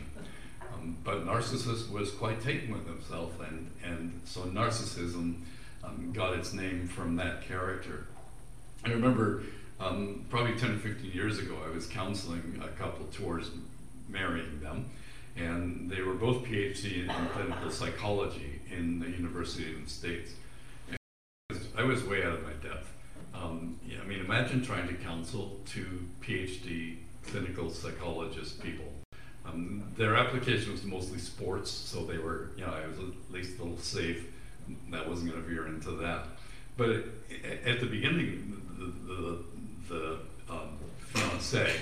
Um, 0.73 0.97
but 1.03 1.25
Narcissus 1.25 1.89
was 1.89 2.11
quite 2.11 2.41
taken 2.41 2.73
with 2.73 2.85
himself, 2.85 3.39
and, 3.39 3.71
and 3.83 4.21
so 4.25 4.41
narcissism 4.41 5.41
um, 5.87 6.11
got 6.13 6.33
its 6.33 6.53
name 6.53 6.87
from 6.87 7.15
that 7.17 7.47
character. 7.47 8.07
I 8.85 8.89
remember 8.89 9.43
um, 9.79 10.25
probably 10.29 10.57
10 10.57 10.71
or 10.71 10.77
15 10.77 11.11
years 11.11 11.39
ago, 11.39 11.57
I 11.65 11.73
was 11.73 11.87
counseling 11.87 12.61
a 12.63 12.67
couple 12.69 13.05
towards 13.07 13.51
marrying 14.07 14.59
them, 14.59 14.89
and 15.35 15.89
they 15.89 16.01
were 16.01 16.13
both 16.13 16.43
PhD 16.43 17.07
in 17.07 17.27
clinical 17.29 17.69
psychology 17.69 18.61
in 18.75 18.99
the 18.99 19.09
University 19.09 19.73
of 19.73 19.83
the 19.83 19.89
States. 19.89 20.31
And 20.89 20.97
I 21.77 21.83
was 21.83 22.03
way 22.03 22.23
out 22.23 22.33
of 22.33 22.43
my 22.43 22.53
depth. 22.53 22.91
Um, 23.33 23.79
yeah, 23.87 23.97
I 24.03 24.07
mean, 24.07 24.19
imagine 24.19 24.63
trying 24.63 24.87
to 24.87 24.95
counsel 24.95 25.59
two 25.65 26.07
PhD 26.21 26.97
clinical 27.27 27.69
psychologist 27.69 28.61
people. 28.63 28.85
Um, 29.45 29.83
their 29.95 30.15
application 30.15 30.71
was 30.71 30.83
mostly 30.83 31.19
sports, 31.19 31.69
so 31.71 32.03
they 32.03 32.17
were, 32.17 32.51
you 32.57 32.65
know, 32.65 32.73
I 32.73 32.87
was 32.87 32.97
at 32.97 33.31
least 33.31 33.59
a 33.59 33.63
little 33.63 33.77
safe. 33.77 34.25
That 34.91 35.07
wasn't 35.07 35.31
going 35.31 35.43
to 35.43 35.49
veer 35.49 35.67
into 35.67 35.91
that. 35.91 36.27
But 36.77 37.05
at 37.65 37.79
the 37.79 37.87
beginning, 37.87 38.61
the, 38.77 39.13
the, 39.13 39.43
the 39.89 40.19
um, 40.49 40.77
fiance, 40.99 41.75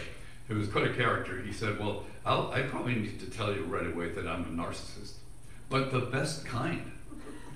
who 0.47 0.55
was 0.55 0.67
quite 0.69 0.85
a 0.85 0.93
character, 0.93 1.41
he 1.41 1.51
said, 1.51 1.79
Well, 1.79 2.05
I'll, 2.25 2.51
I 2.51 2.63
probably 2.63 2.95
need 2.95 3.19
to 3.19 3.29
tell 3.29 3.53
you 3.53 3.63
right 3.65 3.87
away 3.87 4.09
that 4.09 4.27
I'm 4.27 4.43
a 4.43 4.63
narcissist, 4.63 5.13
but 5.69 5.91
the 5.91 5.99
best 5.99 6.45
kind. 6.45 6.91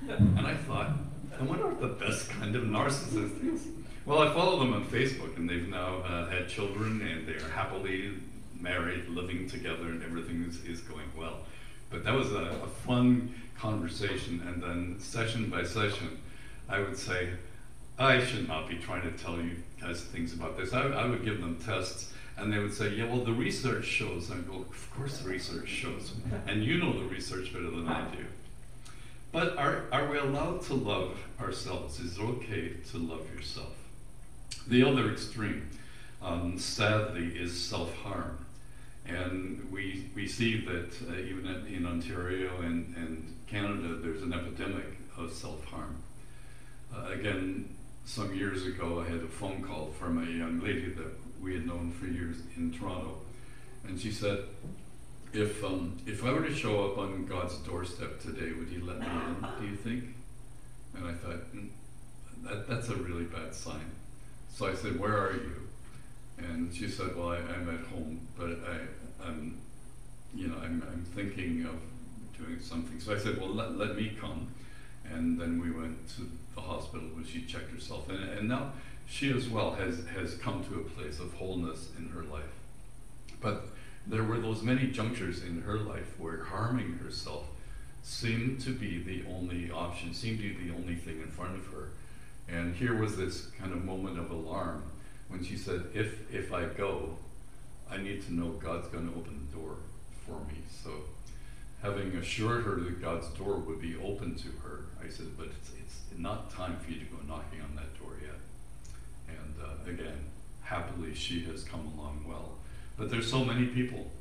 And 0.08 0.48
I 0.48 0.56
thought, 0.56 0.92
I 1.40 1.44
wonder 1.44 1.68
what 1.68 1.82
the 1.82 2.06
best 2.06 2.30
kind 2.30 2.56
of 2.56 2.64
narcissist 2.64 3.54
is. 3.54 3.68
Well, 4.06 4.20
I 4.20 4.34
follow 4.34 4.60
them 4.60 4.74
on 4.74 4.86
Facebook, 4.86 5.38
and 5.38 5.50
they've 5.50 5.68
now 5.68 5.98
uh, 5.98 6.30
had 6.30 6.48
children, 6.50 7.02
and 7.02 7.28
they 7.28 7.34
are 7.34 7.50
happily 7.50 8.14
married, 8.60 9.08
living 9.08 9.48
together, 9.48 9.84
and 9.84 10.04
everything 10.04 10.44
is, 10.44 10.64
is 10.66 10.82
going 10.82 11.06
well. 11.18 11.40
But 11.90 12.04
that 12.04 12.14
was 12.14 12.32
a, 12.32 12.60
a 12.64 12.68
fun 12.68 13.34
conversation, 13.60 14.42
and 14.48 14.62
then 14.64 15.00
session 15.00 15.50
by 15.50 15.64
session, 15.64 16.20
I 16.68 16.80
would 16.80 16.98
say, 16.98 17.30
I 17.98 18.24
should 18.24 18.48
not 18.48 18.70
be 18.70 18.78
trying 18.78 19.02
to 19.02 19.12
tell 19.12 19.36
you 19.36 19.58
guys 19.82 20.02
things 20.02 20.34
about 20.34 20.58
this. 20.58 20.74
I, 20.74 20.84
I 20.84 21.06
would 21.06 21.26
give 21.26 21.42
them 21.42 21.58
tests, 21.58 22.14
and 22.38 22.52
they 22.52 22.60
would 22.60 22.74
say, 22.74 22.90
Yeah, 22.90 23.06
well, 23.06 23.24
the 23.24 23.34
research 23.34 23.86
shows. 23.86 24.32
I 24.32 24.38
go, 24.38 24.66
Of 24.70 24.92
course, 24.96 25.20
the 25.20 25.30
research 25.30 25.68
shows. 25.68 26.14
And 26.48 26.64
you 26.64 26.78
know 26.78 26.98
the 26.98 27.06
research 27.06 27.52
better 27.52 27.70
than 27.70 27.88
I 27.88 28.10
do. 28.12 28.26
But 29.32 29.58
are, 29.58 29.86
are 29.92 30.10
we 30.10 30.18
allowed 30.18 30.62
to 30.64 30.74
love 30.74 31.18
ourselves? 31.40 32.00
Is 32.00 32.18
it 32.18 32.22
okay 32.22 32.74
to 32.92 32.98
love 32.98 33.28
yourself? 33.36 33.76
The 34.68 34.84
other 34.84 35.12
extreme, 35.12 35.70
um, 36.22 36.58
sadly, 36.58 37.28
is 37.28 37.60
self 37.60 37.94
harm. 37.98 38.46
And 39.10 39.68
we, 39.72 40.10
we 40.16 40.28
see 40.28 40.64
that 40.66 40.94
uh, 41.10 41.14
even 41.16 41.46
in, 41.68 41.86
Ontario 41.86 42.62
and, 42.62 42.96
and 42.96 43.36
Canada, 43.48 43.96
there's 43.96 44.22
an 44.22 44.34
epidemic 44.34 44.86
of 45.18 45.32
self 45.32 45.66
harm. 45.66 45.96
Uh, 46.96 47.12
again, 47.12 47.76
some 48.06 48.34
years 48.34 48.66
ago, 48.66 49.04
I 49.06 49.10
had 49.10 49.22
a 49.22 49.28
phone 49.28 49.64
call 49.64 49.92
from 50.00 50.22
a 50.22 50.30
young 50.30 50.60
lady 50.60 50.90
that 50.94 51.14
we 51.42 51.54
had 51.54 51.66
known 51.66 51.92
for 51.92 52.08
years 52.08 52.38
in 52.58 52.72
Toronto, 52.72 53.18
and 53.88 54.00
she 54.00 54.12
said, 54.12 54.40
"If 55.32 55.64
um, 55.64 55.98
if 56.06 56.24
I 56.24 56.32
were 56.32 56.44
to 56.44 56.54
show 56.54 56.86
up 56.86 56.98
on 56.98 57.26
God's 57.26 57.58
doorstep 57.58 58.20
today, 58.20 58.52
would 58.52 58.70
He 58.70 58.80
let 58.80 59.00
me 59.00 59.06
in? 59.06 59.48
Do 59.60 59.68
you 59.68 59.76
think?" 59.76 60.04
And 60.96 61.08
I 61.08 61.14
thought, 61.14 61.54
mm, 61.54 61.70
that, 62.44 62.68
"That's 62.68 62.90
a 62.90 62.96
really 62.96 63.26
bad 63.26 63.54
sign." 63.54 63.92
So 64.52 64.68
I 64.68 64.74
said, 64.74 65.00
"Where 65.00 65.18
are 65.18 65.34
you?" 65.34 65.68
And 66.40 66.74
she 66.74 66.90
said, 66.90 67.16
"Well, 67.16 67.30
I, 67.30 67.38
I'm 67.38 67.70
at 67.70 67.86
home, 67.88 68.28
but 68.38 68.60
I, 68.68 68.80
I'm, 69.24 69.60
you 70.34 70.48
know, 70.48 70.58
I'm, 70.58 70.84
I'm 70.92 71.06
thinking 71.16 71.66
of 71.66 71.80
doing 72.38 72.60
something." 72.60 73.00
So 73.00 73.14
I 73.14 73.18
said, 73.18 73.40
"Well, 73.40 73.54
let, 73.54 73.78
let 73.78 73.96
me 73.96 74.18
come." 74.20 74.48
And 75.12 75.40
then 75.40 75.60
we 75.60 75.72
went 75.72 76.08
to 76.16 76.30
the 76.56 76.62
hospital 76.62 77.08
where 77.14 77.26
she 77.26 77.44
checked 77.44 77.72
herself, 77.72 78.10
and, 78.10 78.20
and 78.20 78.48
now 78.48 78.74
she 79.08 79.32
as 79.32 79.50
well 79.50 79.72
has, 79.72 80.06
has 80.16 80.36
come 80.36 80.64
to 80.66 80.82
a 80.82 80.84
place 80.84 81.20
of 81.20 81.34
wholeness 81.34 81.90
in 81.98 82.10
her 82.10 82.24
life. 82.24 82.44
But 83.42 83.70
there 84.06 84.24
were 84.24 84.40
those 84.40 84.62
many 84.62 84.88
junctures 84.88 85.44
in 85.44 85.62
her 85.64 85.78
life 85.78 86.20
where 86.20 86.44
harming 86.44 87.00
herself 87.04 87.46
seemed 88.04 88.62
to 88.62 88.74
be 88.74 89.02
the 89.02 89.24
only 89.30 89.72
option, 89.72 90.14
seemed 90.14 90.40
to 90.40 90.54
be 90.54 90.70
the 90.70 90.76
only 90.76 90.96
thing 90.96 91.22
in 91.22 91.32
front 91.32 91.56
of 91.56 91.66
her. 91.68 91.90
And 92.48 92.76
here 92.76 92.96
was 92.96 93.18
this 93.18 93.48
kind 93.60 93.72
of 93.72 93.84
moment 93.84 94.20
of 94.20 94.32
alarm 94.32 94.84
when 95.28 95.44
she 95.44 95.58
said, 95.58 95.86
if, 95.94 96.34
if 96.34 96.52
I 96.54 96.66
go, 96.66 97.18
I 97.92 97.98
need 97.98 98.22
to 98.26 98.34
know 98.34 98.50
God's 98.52 98.88
going 98.88 99.10
to 99.10 99.16
open 99.18 99.48
the 99.50 99.58
door 99.58 99.78
for 100.26 100.40
me. 100.52 100.62
So 100.84 100.92
having 101.82 102.16
assured 102.16 102.64
her 102.66 102.76
that 102.76 103.02
God's 103.02 103.28
door 103.30 103.56
would 103.56 103.82
be 103.82 103.96
open 103.98 104.36
to 104.36 104.48
her, 104.64 104.86
I 105.04 105.10
said, 105.10 105.38
but 105.38 105.48
it's, 105.48 105.72
it's 105.82 106.20
not 106.20 106.52
time 106.52 106.78
for 106.78 106.92
you 106.92 107.00
to 107.00 107.06
go 107.06 107.18
knocking 107.28 107.62
on 107.62 107.76
that 107.76 107.98
door 108.00 108.14
yet. 108.22 108.40
And 109.28 109.56
uh, 109.62 109.90
again, 109.90 110.26
happily, 110.62 111.14
she 111.14 111.44
has 111.46 111.64
come 111.64 111.92
along 111.98 112.26
well. 112.28 112.58
But 112.98 113.10
there's 113.10 113.30
so 113.30 113.44
many 113.44 113.68
people 113.68 114.12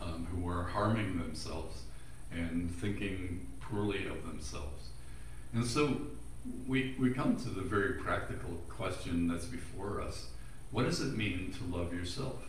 um, 0.00 0.26
who 0.30 0.48
are 0.48 0.64
harming 0.64 1.18
themselves 1.18 1.82
and 2.32 2.70
thinking 2.70 3.46
poorly 3.60 4.06
of 4.06 4.26
themselves. 4.26 4.88
And 5.52 5.64
so 5.64 6.00
we, 6.66 6.94
we 6.98 7.10
come 7.10 7.36
to 7.36 7.48
the 7.48 7.62
very 7.62 7.94
practical 7.94 8.50
question 8.68 9.28
that's 9.28 9.46
before 9.46 10.00
us. 10.00 10.26
What 10.70 10.84
does 10.84 11.00
it 11.00 11.16
mean 11.16 11.54
to 11.58 11.76
love 11.76 11.92
yourself? 11.92 12.42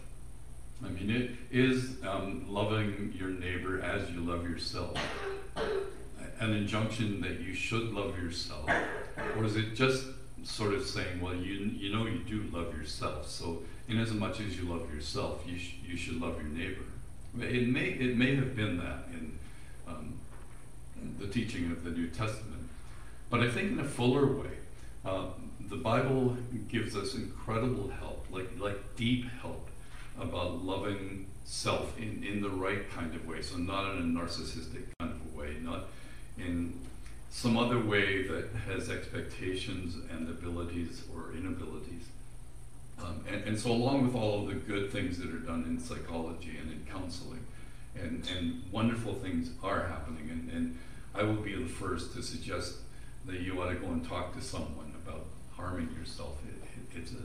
I 0.85 0.89
mean, 0.89 1.09
it 1.09 1.31
is 1.51 1.97
um, 2.07 2.45
loving 2.47 3.13
your 3.17 3.29
neighbor 3.29 3.81
as 3.81 4.09
you 4.11 4.21
love 4.21 4.43
yourself 4.47 4.97
an 6.39 6.53
injunction 6.53 7.19
that 7.21 7.39
you 7.39 7.53
should 7.55 7.91
love 7.93 8.15
yourself, 8.19 8.69
or 9.35 9.43
is 9.43 9.55
it 9.55 9.73
just 9.73 10.05
sort 10.43 10.71
of 10.73 10.85
saying, 10.85 11.19
well, 11.19 11.33
you 11.33 11.55
you 11.75 11.91
know 11.91 12.05
you 12.05 12.19
do 12.19 12.43
love 12.55 12.77
yourself, 12.77 13.27
so 13.27 13.63
in 13.87 13.97
as 13.99 14.11
much 14.13 14.39
as 14.39 14.55
you 14.55 14.65
love 14.65 14.93
yourself, 14.93 15.41
you 15.47 15.57
sh- 15.57 15.77
you 15.83 15.97
should 15.97 16.21
love 16.21 16.35
your 16.39 16.49
neighbor. 16.51 16.83
It 17.39 17.67
may 17.67 17.85
it 17.85 18.15
may 18.15 18.35
have 18.35 18.55
been 18.55 18.77
that 18.77 19.07
in 19.11 19.39
um, 19.87 20.19
the 21.19 21.27
teaching 21.27 21.71
of 21.71 21.83
the 21.83 21.89
New 21.89 22.07
Testament, 22.07 22.69
but 23.31 23.39
I 23.41 23.49
think 23.49 23.71
in 23.71 23.79
a 23.79 23.83
fuller 23.97 24.27
way, 24.27 24.51
Uh, 25.05 25.27
the 25.69 25.77
Bible 25.77 26.37
gives 26.69 26.95
us 26.95 27.15
incredible 27.15 27.89
help, 27.99 28.25
like, 28.29 28.49
like 28.59 28.79
deep 28.95 29.25
help 29.41 29.66
about 30.19 30.63
loving 30.63 31.27
self 31.43 31.97
in, 31.97 32.23
in 32.23 32.41
the 32.41 32.49
right 32.49 32.89
kind 32.91 33.13
of 33.15 33.25
way. 33.27 33.41
So, 33.41 33.57
not 33.57 33.95
in 33.95 33.97
a 33.97 34.19
narcissistic 34.19 34.85
kind 34.99 35.11
of 35.11 35.35
way, 35.35 35.55
not 35.61 35.85
in 36.37 36.79
some 37.29 37.57
other 37.57 37.79
way 37.79 38.27
that 38.27 38.49
has 38.67 38.89
expectations 38.89 39.95
and 40.11 40.29
abilities 40.29 41.03
or 41.13 41.33
inabilities. 41.33 42.03
Um, 42.99 43.23
and, 43.31 43.43
and 43.43 43.59
so, 43.59 43.71
along 43.71 44.05
with 44.05 44.15
all 44.15 44.41
of 44.41 44.47
the 44.47 44.55
good 44.55 44.91
things 44.91 45.19
that 45.19 45.29
are 45.29 45.39
done 45.39 45.63
in 45.67 45.79
psychology 45.79 46.57
and 46.61 46.71
in 46.71 46.85
counseling, 46.91 47.45
and, 47.95 48.27
and 48.35 48.63
wonderful 48.71 49.13
things 49.15 49.51
are 49.63 49.87
happening, 49.87 50.29
and, 50.29 50.51
and 50.51 50.77
I 51.15 51.23
will 51.23 51.41
be 51.41 51.55
the 51.55 51.69
first 51.69 52.13
to 52.13 52.23
suggest 52.23 52.75
that 53.25 53.41
you 53.41 53.61
ought 53.61 53.69
to 53.69 53.75
go 53.75 53.87
and 53.87 54.07
talk 54.07 54.35
to 54.35 54.41
someone 54.41 54.93
about 55.05 55.25
harming 55.51 55.89
yourself. 55.99 56.37
It, 56.47 56.63
it, 56.63 57.01
it's 57.01 57.11
a 57.11 57.23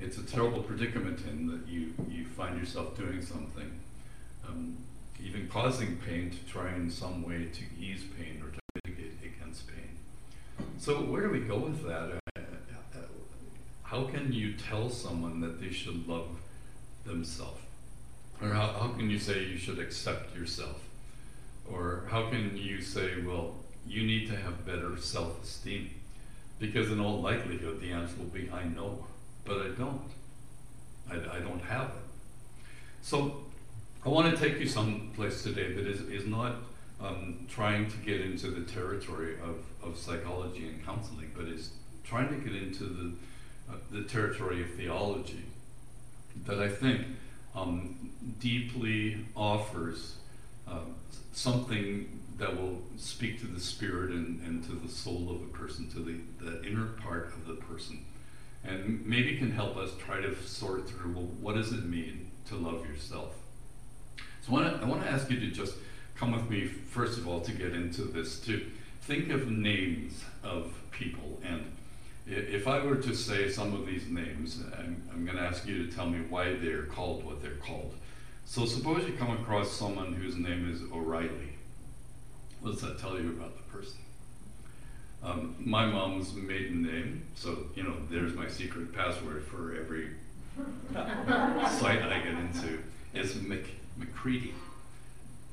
it's 0.00 0.16
a 0.16 0.22
terrible 0.22 0.62
predicament 0.62 1.20
in 1.28 1.46
that 1.48 1.68
you, 1.68 1.92
you 2.08 2.24
find 2.24 2.58
yourself 2.58 2.96
doing 2.96 3.20
something, 3.20 3.70
um, 4.48 4.78
even 5.22 5.46
causing 5.48 5.96
pain 5.98 6.30
to 6.30 6.38
try 6.50 6.74
in 6.74 6.90
some 6.90 7.22
way 7.22 7.48
to 7.52 7.62
ease 7.78 8.04
pain 8.18 8.42
or 8.42 8.50
to 8.50 8.60
mitigate 8.74 9.18
against 9.22 9.68
pain. 9.68 9.98
So 10.78 11.02
where 11.02 11.26
do 11.26 11.30
we 11.30 11.40
go 11.40 11.58
with 11.58 11.86
that? 11.86 12.18
Uh, 12.36 12.40
uh, 12.40 12.98
how 13.82 14.04
can 14.04 14.32
you 14.32 14.54
tell 14.54 14.88
someone 14.88 15.40
that 15.40 15.60
they 15.60 15.70
should 15.70 16.08
love 16.08 16.28
themselves? 17.04 17.60
Or 18.40 18.48
how, 18.48 18.68
how 18.68 18.88
can 18.88 19.10
you 19.10 19.18
say 19.18 19.44
you 19.44 19.58
should 19.58 19.78
accept 19.78 20.34
yourself? 20.34 20.82
Or 21.70 22.04
how 22.10 22.30
can 22.30 22.56
you 22.56 22.80
say, 22.80 23.20
well, 23.22 23.56
you 23.86 24.02
need 24.02 24.28
to 24.28 24.36
have 24.36 24.64
better 24.64 24.96
self 24.96 25.44
esteem? 25.44 25.90
Because 26.58 26.90
in 26.90 27.00
all 27.00 27.20
likelihood, 27.20 27.80
the 27.80 27.92
answer 27.92 28.14
will 28.18 28.26
be, 28.26 28.50
I 28.50 28.64
know 28.64 29.04
but 29.50 29.66
I 29.66 29.68
don't. 29.70 30.02
I, 31.10 31.36
I 31.36 31.40
don't 31.40 31.62
have 31.62 31.88
it. 31.88 32.02
So 33.02 33.42
I 34.06 34.08
want 34.08 34.32
to 34.32 34.40
take 34.40 34.60
you 34.60 34.68
someplace 34.68 35.42
today 35.42 35.72
that 35.72 35.86
is, 35.88 36.02
is 36.02 36.26
not 36.26 36.54
um, 37.00 37.46
trying 37.48 37.90
to 37.90 37.96
get 37.96 38.20
into 38.20 38.48
the 38.48 38.60
territory 38.60 39.34
of, 39.42 39.64
of 39.82 39.98
psychology 39.98 40.68
and 40.68 40.86
counseling, 40.86 41.32
but 41.36 41.46
is 41.46 41.70
trying 42.04 42.28
to 42.28 42.36
get 42.36 42.54
into 42.54 42.84
the, 42.84 43.12
uh, 43.68 43.76
the 43.90 44.02
territory 44.02 44.62
of 44.62 44.70
theology 44.74 45.42
that 46.46 46.60
I 46.60 46.68
think 46.68 47.06
um, 47.56 48.12
deeply 48.38 49.26
offers 49.34 50.14
uh, 50.68 50.78
something 51.32 52.20
that 52.38 52.56
will 52.56 52.78
speak 52.96 53.40
to 53.40 53.48
the 53.48 53.60
spirit 53.60 54.10
and, 54.10 54.40
and 54.42 54.62
to 54.64 54.72
the 54.72 54.88
soul 54.88 55.28
of 55.28 55.42
a 55.42 55.52
person, 55.52 55.90
to 55.90 55.98
the, 55.98 56.20
the 56.38 56.64
inner 56.64 56.86
part 56.86 57.32
of 57.34 57.48
the 57.48 57.54
person 57.54 58.04
and 58.64 59.04
maybe 59.06 59.36
can 59.36 59.50
help 59.50 59.76
us 59.76 59.90
try 59.98 60.20
to 60.20 60.34
sort 60.42 60.88
through 60.88 61.12
well, 61.12 61.28
what 61.40 61.54
does 61.54 61.72
it 61.72 61.84
mean 61.84 62.30
to 62.46 62.56
love 62.56 62.86
yourself? 62.86 63.34
So 64.42 64.50
I 64.50 64.52
want 64.52 64.76
to, 64.76 64.86
I 64.86 64.88
want 64.88 65.02
to 65.02 65.08
ask 65.08 65.30
you 65.30 65.40
to 65.40 65.50
just 65.50 65.74
come 66.14 66.32
with 66.32 66.48
me, 66.50 66.66
first 66.66 67.18
of 67.18 67.26
all, 67.26 67.40
to 67.40 67.52
get 67.52 67.72
into 67.72 68.02
this, 68.02 68.38
to 68.40 68.66
think 69.02 69.30
of 69.30 69.50
names 69.50 70.24
of 70.42 70.72
people. 70.90 71.40
And 71.42 71.76
if 72.26 72.68
I 72.68 72.84
were 72.84 72.96
to 72.96 73.14
say 73.14 73.48
some 73.48 73.74
of 73.74 73.86
these 73.86 74.06
names, 74.06 74.62
I'm, 74.78 75.02
I'm 75.12 75.24
going 75.24 75.36
to 75.36 75.42
ask 75.42 75.66
you 75.66 75.86
to 75.86 75.92
tell 75.92 76.06
me 76.06 76.20
why 76.28 76.54
they're 76.54 76.84
called 76.84 77.24
what 77.24 77.42
they're 77.42 77.52
called. 77.52 77.94
So 78.44 78.66
suppose 78.66 79.06
you 79.08 79.14
come 79.14 79.30
across 79.30 79.72
someone 79.72 80.12
whose 80.12 80.36
name 80.36 80.70
is 80.70 80.82
O'Reilly. 80.92 81.56
What 82.60 82.72
does 82.72 82.82
that 82.82 82.98
tell 82.98 83.18
you 83.18 83.30
about? 83.30 83.56
Um, 85.22 85.54
my 85.58 85.84
mom's 85.84 86.32
maiden 86.32 86.82
name, 86.82 87.26
so 87.34 87.66
you 87.74 87.82
know, 87.82 87.94
there's 88.08 88.34
my 88.34 88.48
secret 88.48 88.94
password 88.94 89.44
for 89.44 89.76
every 89.76 90.10
site 90.94 92.02
I 92.02 92.20
get 92.20 92.34
into, 92.34 92.82
is 93.12 93.36
Mc, 93.36 93.66
McCready. 93.98 94.54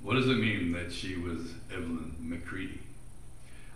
What 0.01 0.13
does 0.13 0.27
it 0.27 0.37
mean 0.37 0.71
that 0.71 0.91
she 0.91 1.15
was 1.15 1.51
Evelyn 1.69 2.15
McCready? 2.19 2.79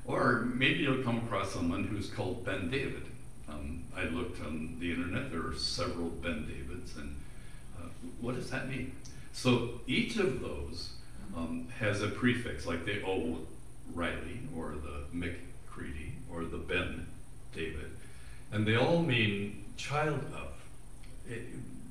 Or 0.05 0.47
maybe 0.53 0.79
you'll 0.79 1.03
come 1.03 1.17
across 1.17 1.51
someone 1.51 1.83
who's 1.83 2.09
called 2.09 2.45
Ben 2.45 2.69
David. 2.69 3.03
Um, 3.49 3.83
I 3.95 4.05
looked 4.05 4.41
on 4.41 4.77
the 4.79 4.91
internet, 4.91 5.29
there 5.29 5.45
are 5.45 5.55
several 5.55 6.07
Ben 6.07 6.47
Davids, 6.47 6.95
and 6.95 7.17
uh, 7.77 7.87
what 8.21 8.35
does 8.35 8.49
that 8.49 8.69
mean? 8.69 8.95
So 9.33 9.81
each 9.87 10.15
of 10.17 10.41
those 10.41 10.91
um, 11.35 11.67
has 11.79 12.01
a 12.01 12.07
prefix, 12.07 12.65
like 12.65 12.85
the 12.85 13.03
O 13.05 13.39
Riley 13.93 14.41
or 14.55 14.75
the 14.81 15.03
Mc 15.11 15.35
Creedy 15.81 16.13
or 16.31 16.45
the 16.45 16.57
Ben 16.57 17.07
David, 17.53 17.91
and 18.51 18.67
they 18.67 18.75
all 18.75 19.01
mean 19.01 19.65
child 19.77 20.21
of. 20.33 20.53
It, 21.27 21.43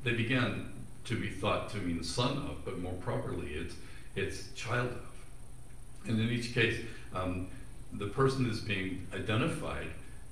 they 0.05 0.13
began 0.13 0.73
to 1.05 1.17
be 1.19 1.29
thought 1.29 1.71
to 1.71 1.79
mean 1.79 2.03
son 2.03 2.39
of, 2.39 2.65
but 2.65 2.79
more 2.79 2.95
properly, 2.95 3.49
it's 3.55 3.75
it's 4.15 4.53
child 4.55 4.91
of. 4.91 6.09
And 6.09 6.21
in 6.21 6.31
each 6.31 6.55
case, 6.55 6.81
um, 7.15 7.49
the 7.93 8.07
person 8.07 8.49
is 8.49 8.61
being 8.61 9.07
identified 9.15 9.89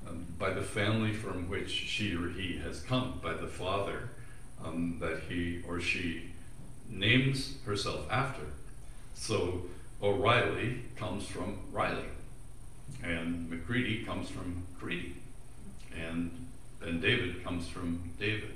um, 0.09 0.27
by 0.39 0.51
the 0.51 0.63
family 0.63 1.13
from 1.13 1.49
which 1.49 1.71
she 1.71 2.15
or 2.15 2.31
he 2.31 2.59
has 2.59 2.81
come, 2.81 3.21
by 3.23 3.35
the 3.35 3.47
father 3.47 4.11
um, 4.65 4.99
that 5.01 5.21
he 5.29 5.63
or 5.69 5.81
she 5.81 6.31
names 6.89 7.57
herself 7.67 8.07
after. 8.11 8.43
So 9.15 9.63
O'Reilly 10.03 10.83
comes 10.97 11.27
from 11.27 11.59
Riley. 11.73 12.05
And 13.03 13.49
McCready 13.51 14.05
comes 14.05 14.28
from 14.28 14.66
Creedy. 14.80 15.14
And 15.97 16.30
Ben 16.80 17.01
David 17.01 17.45
comes 17.45 17.68
from 17.68 18.11
David. 18.18 18.55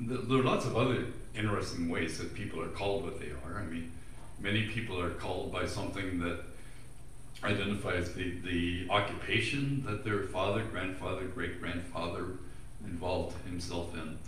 There 0.00 0.38
are 0.38 0.42
lots 0.42 0.64
of 0.64 0.76
other 0.76 1.06
interesting 1.34 1.88
ways 1.88 2.18
that 2.18 2.34
people 2.34 2.60
are 2.62 2.68
called 2.68 3.04
what 3.04 3.20
they 3.20 3.30
are. 3.44 3.58
I 3.58 3.64
mean, 3.64 3.92
many 4.38 4.66
people 4.68 5.00
are 5.00 5.10
called 5.10 5.52
by 5.52 5.66
something 5.66 6.20
that 6.20 6.40
identifies 7.42 8.12
the, 8.14 8.38
the 8.40 8.86
occupation 8.90 9.84
that 9.86 10.04
their 10.04 10.24
father, 10.24 10.62
grandfather, 10.64 11.24
great 11.26 11.60
grandfather 11.60 12.26
involved 12.84 13.36
himself 13.46 13.94
in. 13.94 14.18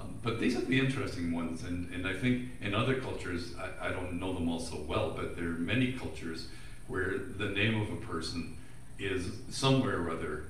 Um, 0.00 0.14
but 0.22 0.38
these 0.38 0.56
are 0.56 0.60
the 0.60 0.78
interesting 0.78 1.32
ones, 1.32 1.64
and, 1.64 1.92
and 1.92 2.06
I 2.06 2.12
think 2.12 2.50
in 2.60 2.74
other 2.74 3.00
cultures, 3.00 3.54
I, 3.58 3.88
I 3.88 3.90
don't 3.90 4.20
know 4.20 4.32
them 4.32 4.48
all 4.48 4.60
so 4.60 4.76
well, 4.86 5.10
but 5.10 5.34
there 5.34 5.46
are 5.46 5.58
many 5.58 5.92
cultures 5.92 6.48
where 6.86 7.18
the 7.18 7.48
name 7.48 7.80
of 7.80 7.90
a 7.90 7.96
person 7.96 8.56
is 8.98 9.30
somewhere 9.50 10.02
or 10.02 10.10
other 10.10 10.44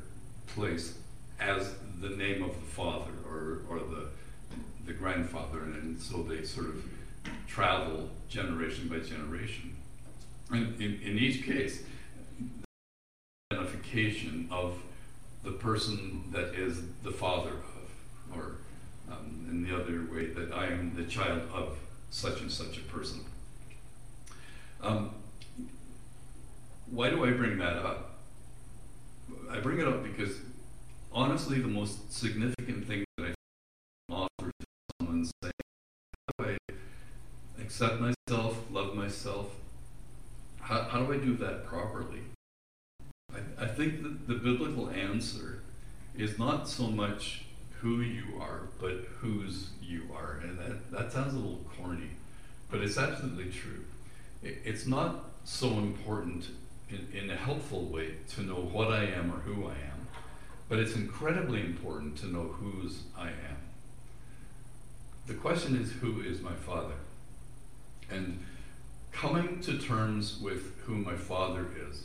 placed 0.46 0.94
as 1.40 1.74
the 2.01 2.11
name 2.11 2.42
of 2.42 2.55
the 2.55 2.66
father 2.66 3.12
or, 3.26 3.62
or 3.68 3.78
the, 3.78 4.09
the 4.86 4.92
grandfather, 4.92 5.62
and, 5.62 5.74
and 5.74 6.01
so 6.01 6.22
they 6.22 6.44
sort 6.44 6.66
of 6.66 6.84
travel 7.46 8.09
generation 8.28 8.88
by 8.88 8.99
generation. 8.99 9.76
And 10.51 10.80
in, 10.80 11.01
in 11.03 11.18
each 11.18 11.44
case, 11.44 11.82
identification 13.53 14.49
of 14.51 14.78
the 15.44 15.53
person 15.53 16.24
that 16.32 16.55
is 16.55 16.82
the 17.03 17.11
father 17.11 17.51
of, 17.51 18.36
or 18.36 18.57
um, 19.11 19.46
in 19.51 19.64
the 19.64 19.74
other 19.74 20.07
way, 20.12 20.26
that 20.26 20.53
I 20.53 20.66
am 20.66 20.94
the 20.94 21.05
child 21.05 21.42
of 21.53 21.78
such 22.11 22.40
and 22.40 22.51
such 22.51 22.78
a 22.78 22.82
person. 22.82 23.20
Um, 24.82 25.11
why 26.90 27.11
do 27.11 27.24
I 27.24 27.30
bring 27.32 27.59
that 27.59 27.76
up? 27.76 28.07
I 29.51 29.61
bring 29.61 29.78
it 29.78 29.88
up 29.88 30.03
because 30.03 30.36
honestly, 31.12 31.61
the 31.61 31.68
most 31.68 32.12
significant 32.12 32.86
thing 32.86 33.05
that 33.16 33.34
I 34.11 34.12
offer 34.12 34.51
to 34.51 34.66
someone 35.01 35.24
saying, 35.42 35.53
how 36.38 36.44
do 36.44 36.51
I 36.51 37.62
accept 37.62 38.01
myself, 38.01 38.57
love 38.70 38.94
myself? 38.94 39.55
How, 40.61 40.82
how 40.82 41.05
do 41.05 41.12
I 41.14 41.16
do 41.16 41.34
that 41.36 41.66
properly? 41.66 42.20
I, 43.32 43.64
I 43.64 43.66
think 43.66 44.03
that 44.03 44.28
the 44.28 44.34
biblical 44.34 44.90
answer 44.90 45.62
is 46.14 46.38
not 46.38 46.68
so 46.68 46.88
much 46.88 47.44
who 47.80 48.01
you 48.01 48.24
are, 48.40 48.68
but 48.80 49.07
whose 49.20 49.70
you 49.80 50.03
are. 50.14 50.40
And 50.42 50.59
that, 50.59 50.90
that 50.90 51.12
sounds 51.12 51.32
a 51.32 51.36
little 51.36 51.64
corny, 51.76 52.11
but 52.70 52.80
it's 52.80 52.99
absolutely 52.99 53.51
true. 53.51 53.84
It, 54.42 54.59
it's 54.64 54.86
not 54.86 55.30
so 55.44 55.68
important 55.70 56.49
in, 56.91 57.09
in 57.12 57.30
a 57.30 57.36
helpful 57.36 57.84
way 57.86 58.14
to 58.34 58.43
know 58.43 58.55
what 58.55 58.91
I 58.91 59.05
am 59.05 59.32
or 59.32 59.39
who 59.39 59.66
I 59.66 59.72
am, 59.72 60.09
but 60.68 60.78
it's 60.78 60.95
incredibly 60.95 61.61
important 61.61 62.16
to 62.18 62.26
know 62.26 62.45
whose 62.45 63.03
I 63.16 63.28
am. 63.28 63.59
The 65.26 65.34
question 65.34 65.76
is, 65.76 65.93
who 65.93 66.20
is 66.22 66.41
my 66.41 66.55
father? 66.55 66.95
And 68.11 68.45
coming 69.12 69.61
to 69.61 69.78
terms 69.78 70.39
with 70.41 70.78
who 70.80 70.97
my 70.97 71.16
father 71.16 71.66
is, 71.89 72.05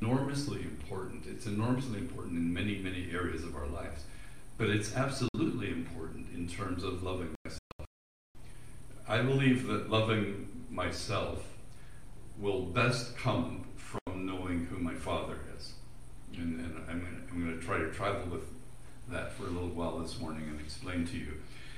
enormously 0.00 0.62
important. 0.62 1.26
It's 1.26 1.46
enormously 1.46 1.98
important 1.98 2.36
in 2.36 2.52
many, 2.52 2.78
many 2.78 3.08
areas 3.12 3.44
of 3.44 3.54
our 3.54 3.66
lives, 3.66 4.04
but 4.58 4.68
it's 4.68 4.96
absolutely 4.96 5.68
important 5.68 6.26
in 6.34 6.48
terms 6.48 6.82
of 6.82 7.02
loving 7.02 7.34
myself. 7.44 7.88
I 9.08 9.22
believe 9.22 9.66
that 9.68 9.90
loving 9.90 10.66
myself 10.70 11.44
will 12.38 12.62
best 12.62 13.16
come 13.16 13.64
from 13.92 14.26
knowing 14.26 14.66
who 14.66 14.78
my 14.78 14.94
father 14.94 15.36
is. 15.56 15.72
And, 16.36 16.60
and 16.60 16.76
I'm, 16.88 17.26
I'm 17.30 17.44
going 17.44 17.58
to 17.58 17.64
try 17.64 17.78
to 17.78 17.90
travel 17.90 18.30
with 18.30 18.44
that 19.10 19.32
for 19.32 19.44
a 19.44 19.50
little 19.50 19.68
while 19.68 19.98
this 19.98 20.18
morning 20.20 20.44
and 20.48 20.60
explain 20.60 21.06
to 21.06 21.16
you. 21.16 21.34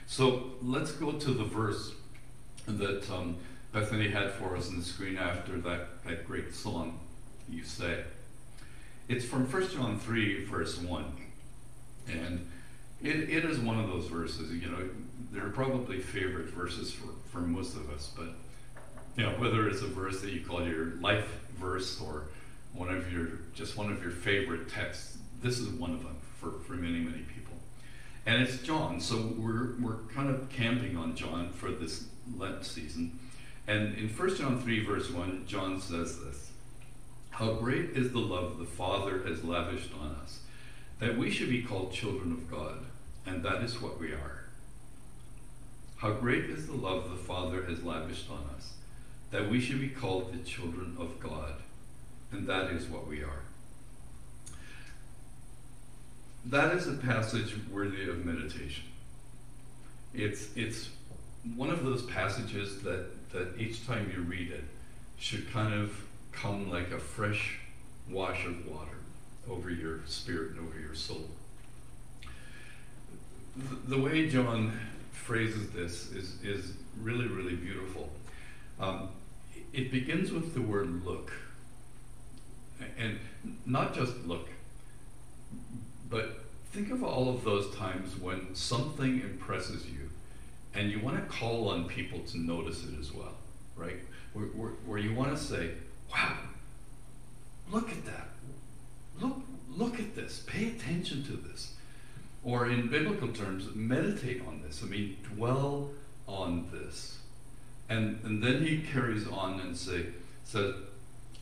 So 0.07 0.53
let's 0.63 0.93
go 0.93 1.13
to 1.13 1.31
the 1.31 1.45
verse 1.45 1.93
that 2.67 3.11
um, 3.11 3.37
Bethany 3.73 4.09
had 4.09 4.31
for 4.33 4.57
us 4.57 4.69
on 4.69 4.79
the 4.79 4.85
screen 4.85 5.17
after 5.17 5.59
that, 5.63 6.05
that 6.05 6.27
great 6.27 6.55
song 6.55 7.01
you 7.49 7.65
say. 7.65 8.05
It's 9.09 9.25
from 9.25 9.51
1 9.51 9.69
John 9.71 9.99
3, 9.99 10.45
verse 10.45 10.79
1. 10.79 11.05
And 12.09 12.51
it, 13.03 13.31
it 13.31 13.45
is 13.45 13.59
one 13.59 13.79
of 13.79 13.89
those 13.89 14.07
verses, 14.07 14.51
you 14.53 14.71
know, 14.71 14.89
they're 15.33 15.51
probably 15.51 16.01
favorite 16.01 16.49
verses 16.51 16.93
for, 16.93 17.09
for 17.31 17.39
most 17.39 17.77
of 17.77 17.91
us, 17.91 18.11
but 18.17 18.29
you 19.17 19.25
know, 19.25 19.31
whether 19.33 19.69
it's 19.69 19.83
a 19.83 19.87
verse 19.87 20.21
that 20.21 20.33
you 20.33 20.45
call 20.45 20.67
your 20.67 20.95
life 21.01 21.44
verse 21.55 22.01
or 22.01 22.29
one 22.73 22.89
of 22.89 23.13
your 23.13 23.29
just 23.55 23.77
one 23.77 23.91
of 23.91 24.03
your 24.03 24.13
favorite 24.13 24.69
texts, 24.69 25.19
this 25.43 25.59
is 25.59 25.69
one 25.69 25.93
of 25.93 26.03
them 26.03 26.17
for, 26.41 26.59
for 26.67 26.73
many, 26.75 26.99
many 26.99 27.23
people. 27.23 27.55
And 28.27 28.43
it's 28.43 28.59
John, 28.59 29.01
so 29.01 29.35
we're 29.37 29.75
we're 29.81 30.03
kind 30.15 30.31
of 30.31 30.49
camping 30.51 30.97
on 30.97 31.15
John 31.15 31.51
for 31.53 31.71
this 31.71 32.07
Lent 32.37 32.65
season. 32.65 33.19
And 33.67 33.95
in 33.97 34.09
1 34.09 34.37
John 34.37 34.61
3, 34.61 34.85
verse 34.85 35.11
1, 35.11 35.45
John 35.47 35.81
says 35.81 36.21
this 36.21 36.51
How 37.31 37.55
great 37.55 37.91
is 37.91 38.13
the 38.13 38.19
love 38.19 38.59
the 38.59 38.65
Father 38.65 39.23
has 39.27 39.45
lavished 39.45 39.91
on 39.99 40.17
us, 40.23 40.41
that 40.99 41.17
we 41.17 41.31
should 41.31 41.49
be 41.49 41.63
called 41.63 41.93
children 41.93 42.33
of 42.33 42.51
God, 42.51 42.85
and 43.27 43.43
that 43.43 43.63
is 43.63 43.81
what 43.81 43.99
we 43.99 44.13
are. 44.13 44.45
How 45.97 46.13
great 46.13 46.45
is 46.45 46.67
the 46.67 46.75
love 46.75 47.11
the 47.11 47.17
Father 47.17 47.65
has 47.65 47.83
lavished 47.83 48.31
on 48.31 48.45
us, 48.57 48.75
that 49.35 49.51
we 49.51 49.61
should 49.61 49.81
be 49.81 49.89
called 49.89 50.33
the 50.33 50.39
children 50.49 50.97
of 50.97 51.19
God, 51.19 51.55
and 52.31 52.47
that 52.47 52.71
is 52.71 52.87
what 52.87 53.09
we 53.09 53.25
are. 53.25 53.43
That 56.45 56.73
is 56.77 56.87
a 56.87 56.93
passage 56.93 57.53
worthy 57.69 58.09
of 58.09 58.25
meditation. 58.25 58.85
It's, 60.15 60.51
it's 60.55 60.89
one 61.57 61.69
of 61.69 61.85
those 61.85 62.03
passages 62.03 62.83
that, 62.83 63.07
that 63.33 63.59
each 63.59 63.85
time 63.85 64.09
you 64.15 64.23
read 64.23 64.53
it 64.53 64.63
should 65.19 65.53
kind 65.53 65.75
of 65.75 65.93
come 66.31 66.71
like 66.71 66.93
a 66.93 67.01
fresh 67.01 67.59
wash 68.09 68.47
of 68.47 68.65
water 68.69 68.99
over 69.51 69.69
your 69.69 69.99
spirit 70.07 70.53
and 70.53 70.61
over 70.61 70.79
your 70.79 70.95
soul. 70.95 71.29
The, 73.89 73.99
way 73.99 74.29
John 74.29 74.79
phrases 75.11 75.71
this 75.71 76.13
is, 76.13 76.41
is 76.45 76.75
really, 77.03 77.27
really 77.27 77.57
beautiful. 77.57 78.11
Um, 78.79 79.09
it 79.75 79.91
begins 79.91 80.33
with 80.33 80.55
the 80.55 80.63
word 80.63 81.05
look. 81.05 81.33
And 82.99 83.19
not 83.67 83.95
just 83.95 84.25
look, 84.25 84.49
but 86.09 86.45
think 86.73 86.91
of 86.91 87.03
all 87.03 87.29
of 87.29 87.45
those 87.45 87.75
times 87.75 88.19
when 88.19 88.55
something 88.55 89.21
impresses 89.21 89.87
you 89.87 90.11
and 90.75 90.91
you 90.91 91.01
want 91.01 91.17
to 91.17 91.23
call 91.23 91.69
on 91.69 91.87
people 91.87 92.21
to 92.21 92.39
notice 92.39 92.85
it 92.85 92.99
as 92.99 93.13
well, 93.13 93.35
right? 93.77 94.01
Where, 94.33 94.47
where, 94.47 94.71
where 94.87 94.99
you 94.99 95.15
want 95.15 95.37
to 95.37 95.43
say, 95.43 95.71
wow, 96.13 96.37
look 97.71 97.91
at 97.91 98.05
that. 98.07 98.29
Look, 99.21 99.39
look 99.71 99.99
at 100.01 100.15
this. 100.15 100.43
Pay 100.47 100.69
attention 100.69 101.25
to 101.25 101.33
this. 101.33 101.75
Or 102.43 102.67
in 102.69 102.89
biblical 102.89 103.29
terms, 103.29 103.69
meditate 103.75 104.43
on 104.47 104.63
this. 104.63 104.83
I 104.83 104.87
mean, 104.87 105.17
dwell 105.35 105.91
on 106.27 106.69
this. 106.73 107.19
And, 107.95 108.19
and 108.25 108.43
then 108.43 108.65
he 108.67 108.79
carries 108.81 109.29
on 109.29 109.61
and 109.61 109.77
say, 109.77 110.07
says, 110.43 110.75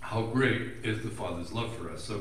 how 0.00 0.22
great 0.22 0.60
is 0.82 1.02
the 1.02 1.08
Father's 1.08 1.50
love 1.50 1.74
for 1.76 1.90
us. 1.90 2.04
So, 2.04 2.20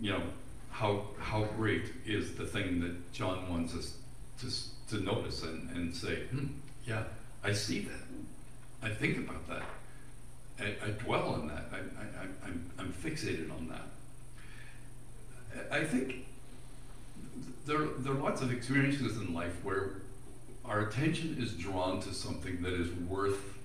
you 0.00 0.12
know, 0.12 0.22
how, 0.70 1.06
how 1.18 1.44
great 1.56 1.90
is 2.06 2.34
the 2.34 2.46
thing 2.46 2.80
that 2.80 3.12
John 3.12 3.50
wants 3.50 3.74
us 3.74 3.96
to, 4.40 4.96
to 4.96 5.02
notice 5.02 5.42
and, 5.42 5.68
and 5.70 5.94
say, 5.94 6.24
hmm, 6.26 6.46
yeah, 6.86 7.02
I 7.42 7.52
see 7.52 7.80
that. 7.80 8.88
I 8.88 8.90
think 8.90 9.18
about 9.18 9.48
that. 9.48 9.62
I, 10.60 10.86
I 10.86 10.90
dwell 10.90 11.30
on 11.30 11.48
that. 11.48 11.64
I, 11.72 11.78
I, 11.78 12.26
I'm, 12.46 12.70
I'm 12.78 12.92
fixated 12.92 13.50
on 13.50 13.68
that. 13.68 13.88
I 15.72 15.84
think 15.84 16.26
there, 17.66 17.84
there 17.98 18.12
are 18.12 18.16
lots 18.18 18.42
of 18.42 18.52
experiences 18.52 19.16
in 19.16 19.34
life 19.34 19.64
where 19.64 19.94
our 20.64 20.80
attention 20.80 21.36
is 21.38 21.52
drawn 21.52 22.00
to 22.02 22.14
something 22.14 22.62
that 22.62 22.72
is 22.72 22.88
worth 23.08 23.58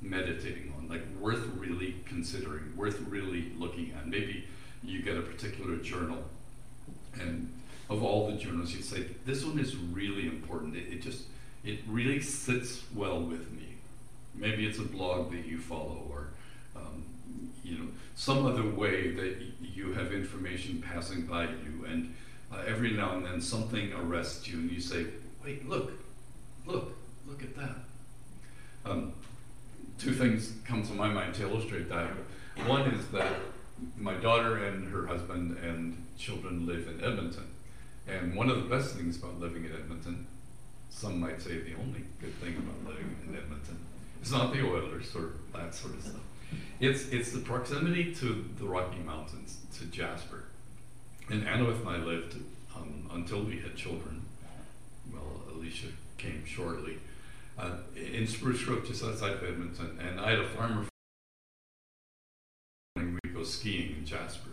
meditating 0.00 0.72
on, 0.76 0.88
like 0.88 1.02
worth 1.20 1.46
really 1.56 1.96
considering, 2.04 2.76
worth 2.76 3.00
really 3.08 3.52
looking 3.58 3.92
at. 3.96 4.06
Maybe 4.06 4.44
you 4.82 5.02
get 5.02 5.16
a 5.16 5.22
particular 5.22 5.76
journal, 5.76 6.22
and 7.14 7.52
of 7.88 8.02
all 8.02 8.30
the 8.30 8.36
journals, 8.36 8.72
you 8.72 8.82
say, 8.82 9.06
This 9.24 9.44
one 9.44 9.58
is 9.58 9.76
really 9.76 10.26
important. 10.26 10.76
It, 10.76 10.92
it 10.92 11.02
just, 11.02 11.24
it 11.64 11.80
really 11.86 12.20
sits 12.20 12.82
well 12.94 13.20
with 13.20 13.50
me. 13.52 13.74
Maybe 14.34 14.66
it's 14.66 14.78
a 14.78 14.82
blog 14.82 15.32
that 15.32 15.46
you 15.46 15.58
follow, 15.58 16.06
or 16.10 16.28
um, 16.76 17.04
you 17.64 17.78
know, 17.78 17.86
some 18.14 18.46
other 18.46 18.68
way 18.68 19.10
that 19.12 19.36
you 19.60 19.92
have 19.94 20.12
information 20.12 20.82
passing 20.86 21.26
by 21.26 21.44
you, 21.44 21.86
and 21.88 22.14
uh, 22.52 22.62
every 22.66 22.92
now 22.92 23.16
and 23.16 23.24
then 23.24 23.40
something 23.40 23.92
arrests 23.94 24.46
you, 24.46 24.58
and 24.58 24.70
you 24.70 24.80
say, 24.80 25.06
"Wait, 25.42 25.66
look, 25.68 25.92
look, 26.66 26.96
look 27.26 27.42
at 27.42 27.56
that." 27.56 27.76
Um, 28.84 29.14
two 29.98 30.12
things 30.12 30.52
come 30.64 30.82
to 30.82 30.92
my 30.92 31.08
mind 31.08 31.34
to 31.34 31.42
illustrate 31.42 31.88
that. 31.88 32.10
One 32.66 32.82
is 32.82 33.06
that 33.08 33.32
my 33.96 34.14
daughter 34.14 34.64
and 34.64 34.88
her 34.92 35.06
husband 35.06 35.58
and 35.58 36.04
children 36.16 36.66
live 36.66 36.88
in 36.88 37.02
Edmonton, 37.02 37.46
and 38.06 38.34
one 38.34 38.48
of 38.48 38.56
the 38.56 38.68
best 38.68 38.94
things 38.94 39.16
about 39.18 39.38
living 39.38 39.64
in 39.64 39.72
Edmonton, 39.72 40.26
some 40.88 41.20
might 41.20 41.42
say 41.42 41.58
the 41.58 41.74
only 41.74 42.04
good 42.20 42.34
thing 42.40 42.56
about 42.56 42.94
living 42.94 43.16
in 43.26 43.36
Edmonton, 43.36 43.78
is 44.22 44.32
not 44.32 44.52
the 44.52 44.64
Oilers 44.66 45.14
or 45.14 45.32
that 45.52 45.74
sort 45.74 45.94
of 45.94 46.02
stuff. 46.02 46.20
It's 46.80 47.08
it's 47.08 47.32
the 47.32 47.40
proximity 47.40 48.14
to 48.16 48.48
the 48.58 48.64
Rocky 48.64 48.98
Mountains, 48.98 49.58
to 49.78 49.86
Jasper. 49.86 50.44
And 51.28 51.44
Annabeth 51.44 51.80
and 51.80 51.88
I 51.88 51.96
lived 51.96 52.36
um, 52.74 53.10
until 53.12 53.42
we 53.42 53.58
had 53.58 53.74
children. 53.74 54.22
Well, 55.12 55.42
Alicia 55.52 55.88
came 56.18 56.44
shortly. 56.44 56.98
Uh, 57.58 57.70
in 57.96 58.26
Spruce 58.26 58.62
Grove, 58.64 58.86
just 58.86 59.02
outside 59.02 59.32
of 59.32 59.42
Edmonton, 59.42 59.98
and 59.98 60.20
I 60.20 60.30
had 60.30 60.40
a 60.40 60.48
farmer. 60.48 60.84
And 62.96 63.18
we 63.24 63.30
go 63.30 63.42
skiing 63.44 63.96
in 63.96 64.04
Jasper, 64.04 64.50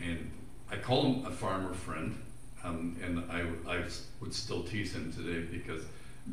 and 0.00 0.30
I 0.70 0.76
call 0.76 1.02
him 1.02 1.26
a 1.26 1.30
farmer 1.30 1.74
friend, 1.74 2.16
um, 2.62 2.96
and 3.02 3.24
I, 3.30 3.44
I 3.68 3.82
would 4.20 4.32
still 4.32 4.62
tease 4.62 4.94
him 4.94 5.12
today 5.12 5.40
because 5.50 5.82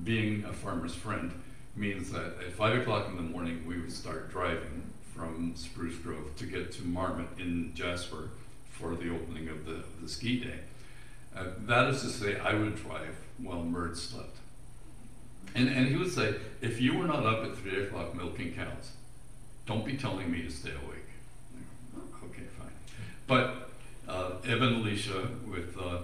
being 0.03 0.43
a 0.45 0.53
farmer's 0.53 0.93
friend 0.93 1.31
means 1.75 2.11
that 2.11 2.37
at 2.45 2.53
five 2.53 2.79
o'clock 2.79 3.07
in 3.09 3.15
the 3.15 3.23
morning 3.23 3.63
we 3.65 3.79
would 3.79 3.91
start 3.91 4.29
driving 4.29 4.83
from 5.15 5.53
Spruce 5.55 5.97
Grove 5.97 6.35
to 6.37 6.45
get 6.45 6.71
to 6.73 6.83
Marmot 6.83 7.27
in 7.39 7.71
Jasper 7.73 8.29
for 8.69 8.95
the 8.95 9.09
opening 9.09 9.49
of 9.49 9.65
the, 9.65 9.83
the 10.01 10.07
ski 10.07 10.39
day. 10.39 10.59
Uh, 11.35 11.45
that 11.59 11.87
is 11.87 12.01
to 12.01 12.09
say, 12.09 12.39
I 12.39 12.53
would 12.53 12.75
drive 12.75 13.15
while 13.37 13.63
Mert 13.63 13.97
slept. 13.97 14.37
And, 15.55 15.67
and 15.67 15.87
he 15.87 15.95
would 15.95 16.11
say, 16.11 16.35
if 16.61 16.79
you 16.79 16.97
were 16.97 17.05
not 17.05 17.25
up 17.25 17.43
at 17.43 17.57
3 17.57 17.83
o'clock 17.83 18.15
milking 18.15 18.53
cows, 18.53 18.91
don't 19.65 19.85
be 19.85 19.97
telling 19.97 20.31
me 20.31 20.43
to 20.43 20.49
stay 20.49 20.71
awake. 20.71 21.09
Okay, 22.23 22.43
fine. 22.57 22.71
But 23.27 23.69
uh, 24.07 24.33
Evan 24.45 24.69
and 24.69 24.75
Alicia, 24.77 25.27
with 25.47 25.77
uh, 25.77 25.99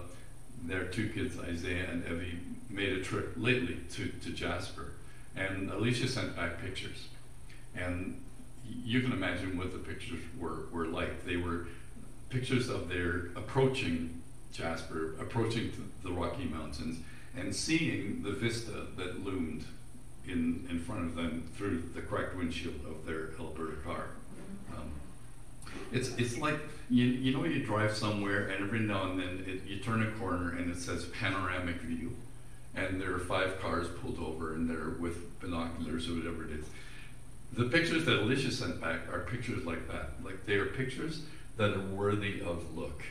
their 0.64 0.84
two 0.84 1.08
kids, 1.10 1.38
Isaiah 1.38 1.90
and 1.90 2.04
Evie, 2.04 2.38
made 2.68 2.92
a 2.92 3.02
trip 3.02 3.32
lately 3.36 3.78
to, 3.92 4.08
to 4.08 4.30
Jasper. 4.30 4.92
And 5.36 5.70
Alicia 5.70 6.08
sent 6.08 6.36
back 6.36 6.60
pictures. 6.60 7.08
And 7.74 8.20
you 8.84 9.00
can 9.00 9.12
imagine 9.12 9.56
what 9.56 9.72
the 9.72 9.78
pictures 9.78 10.20
were, 10.38 10.66
were 10.72 10.86
like. 10.86 11.24
They 11.24 11.36
were 11.36 11.68
pictures 12.28 12.68
of 12.68 12.88
their 12.88 13.26
approaching 13.36 14.22
Jasper, 14.52 15.14
approaching 15.20 15.72
the 16.02 16.12
Rocky 16.12 16.44
Mountains, 16.44 17.00
and 17.36 17.54
seeing 17.54 18.22
the 18.22 18.32
vista 18.32 18.86
that 18.96 19.24
loomed 19.24 19.64
in, 20.26 20.66
in 20.70 20.78
front 20.78 21.04
of 21.04 21.14
them 21.14 21.48
through 21.56 21.82
the 21.94 22.00
cracked 22.00 22.36
windshield 22.36 22.80
of 22.88 23.06
their 23.06 23.30
Alberta 23.38 23.76
car. 23.84 24.06
Um, 24.76 24.90
it's, 25.92 26.10
it's 26.16 26.38
like, 26.38 26.58
you, 26.90 27.04
you 27.04 27.32
know, 27.32 27.44
you 27.44 27.64
drive 27.64 27.96
somewhere 27.96 28.48
and 28.48 28.64
every 28.64 28.80
now 28.80 29.10
and 29.10 29.20
then 29.20 29.44
it, 29.46 29.68
you 29.68 29.78
turn 29.78 30.02
a 30.02 30.10
corner 30.12 30.56
and 30.56 30.70
it 30.70 30.78
says 30.78 31.06
panoramic 31.06 31.76
view, 31.76 32.16
and 32.74 33.00
there 33.00 33.14
are 33.14 33.18
five 33.18 33.60
cars 33.60 33.88
pulled 34.00 34.18
over 34.18 34.54
and 34.54 34.68
they're 34.68 34.96
with 35.00 35.38
binoculars 35.40 36.08
or 36.08 36.14
whatever 36.14 36.44
it 36.44 36.50
is. 36.50 36.66
The 37.52 37.64
pictures 37.64 38.04
that 38.04 38.20
Alicia 38.20 38.52
sent 38.52 38.80
back 38.80 39.08
are 39.12 39.20
pictures 39.20 39.64
like 39.64 39.88
that. 39.88 40.10
Like 40.22 40.44
they 40.44 40.54
are 40.54 40.66
pictures 40.66 41.22
that 41.56 41.74
are 41.74 41.80
worthy 41.80 42.40
of 42.40 42.76
look. 42.76 43.02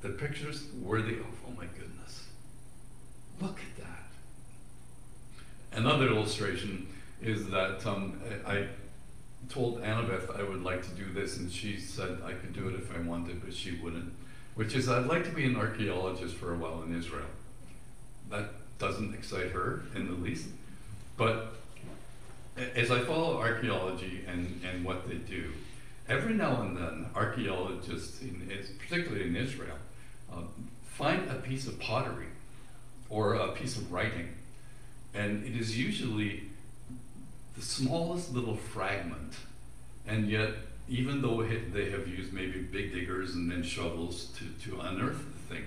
The 0.00 0.08
pictures 0.10 0.66
worthy 0.82 1.14
of, 1.14 1.26
oh 1.46 1.52
my 1.56 1.66
goodness, 1.66 1.95
look 3.40 3.60
at 3.60 3.84
that. 3.84 5.78
Another 5.78 6.08
illustration 6.08 6.88
is 7.22 7.48
that 7.50 7.84
um, 7.86 8.20
I 8.46 8.66
told 9.48 9.82
Annabeth 9.82 10.38
I 10.38 10.42
would 10.42 10.62
like 10.62 10.82
to 10.82 10.90
do 10.90 11.12
this, 11.12 11.36
and 11.38 11.50
she 11.50 11.78
said 11.78 12.18
I 12.24 12.32
could 12.32 12.52
do 12.52 12.68
it 12.68 12.74
if 12.74 12.94
I 12.94 13.00
wanted, 13.00 13.44
but 13.44 13.54
she 13.54 13.76
wouldn't. 13.76 14.12
which 14.54 14.74
is 14.74 14.88
I'd 14.88 15.06
like 15.06 15.24
to 15.24 15.30
be 15.30 15.44
an 15.44 15.56
archaeologist 15.56 16.34
for 16.34 16.52
a 16.52 16.56
while 16.56 16.82
in 16.82 16.96
Israel. 16.96 17.26
That 18.30 18.50
doesn't 18.78 19.14
excite 19.14 19.50
her 19.52 19.82
in 19.94 20.06
the 20.06 20.14
least. 20.14 20.48
But 21.16 21.54
as 22.74 22.90
I 22.90 23.00
follow 23.00 23.38
archaeology 23.38 24.24
and, 24.26 24.60
and 24.64 24.84
what 24.84 25.08
they 25.08 25.16
do, 25.16 25.52
every 26.08 26.34
now 26.34 26.62
and 26.62 26.76
then 26.76 27.06
archaeologists, 27.14 28.20
in, 28.20 28.50
particularly 28.78 29.28
in 29.28 29.36
Israel, 29.36 29.76
um, 30.32 30.48
find 30.82 31.30
a 31.30 31.34
piece 31.34 31.66
of 31.66 31.78
pottery 31.78 32.26
or 33.08 33.34
a 33.34 33.52
piece 33.52 33.76
of 33.76 33.92
writing, 33.92 34.28
and 35.14 35.44
it 35.44 35.56
is 35.56 35.78
usually 35.78 36.42
the 37.54 37.62
smallest 37.62 38.32
little 38.34 38.56
fragment, 38.56 39.34
and 40.06 40.28
yet 40.28 40.50
even 40.88 41.20
though 41.20 41.42
they 41.42 41.90
have 41.90 42.06
used 42.06 42.32
maybe 42.32 42.60
big 42.60 42.92
diggers 42.92 43.34
and 43.34 43.50
then 43.50 43.62
shovels 43.62 44.26
to, 44.36 44.70
to 44.70 44.80
unearth 44.80 45.18
the 45.18 45.54
thing, 45.54 45.64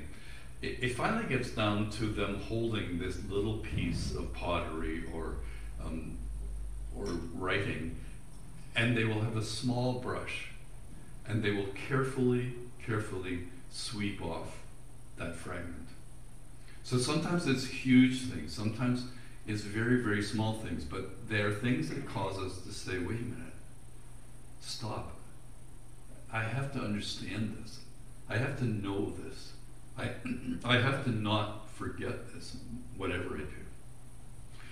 it, 0.62 0.78
it 0.82 0.96
finally 0.96 1.28
gets 1.28 1.50
down 1.52 1.90
to 1.90 2.06
them 2.06 2.40
holding 2.42 3.00
this 3.00 3.18
little 3.30 3.58
piece 3.58 4.14
of 4.14 4.34
pottery 4.34 5.04
or 5.14 5.36
um, 5.84 6.18
or 6.98 7.06
writing, 7.36 7.96
and 8.76 8.96
they 8.96 9.04
will 9.04 9.22
have 9.22 9.38
a 9.38 9.44
small 9.44 9.94
brush, 9.94 10.50
and 11.28 11.44
they 11.44 11.52
will 11.52 11.68
carefully, 11.88 12.54
carefully 12.84 13.48
sweep 13.70 14.22
off 14.24 14.58
that 15.18 15.36
fragment. 15.36 15.89
So 16.90 16.98
sometimes 16.98 17.46
it's 17.46 17.68
huge 17.68 18.22
things, 18.24 18.52
sometimes 18.52 19.04
it's 19.46 19.62
very, 19.62 20.02
very 20.02 20.24
small 20.24 20.54
things, 20.54 20.84
but 20.84 21.30
they 21.30 21.42
are 21.42 21.54
things 21.54 21.88
that 21.90 22.04
cause 22.08 22.40
us 22.40 22.62
to 22.62 22.74
say, 22.74 22.98
wait 22.98 23.20
a 23.20 23.26
minute, 23.26 23.54
stop. 24.60 25.12
I 26.34 26.42
have 26.42 26.74
to 26.74 26.80
understand 26.80 27.56
this. 27.62 27.82
I 28.28 28.38
have 28.38 28.58
to 28.58 28.66
know 28.66 29.14
this. 29.24 29.52
I, 30.00 30.10
I 30.66 30.78
have 30.82 31.04
to 31.04 31.12
not 31.12 31.70
forget 31.70 32.34
this, 32.34 32.58
whatever 32.98 33.36
I 33.36 33.42
do. 33.42 33.46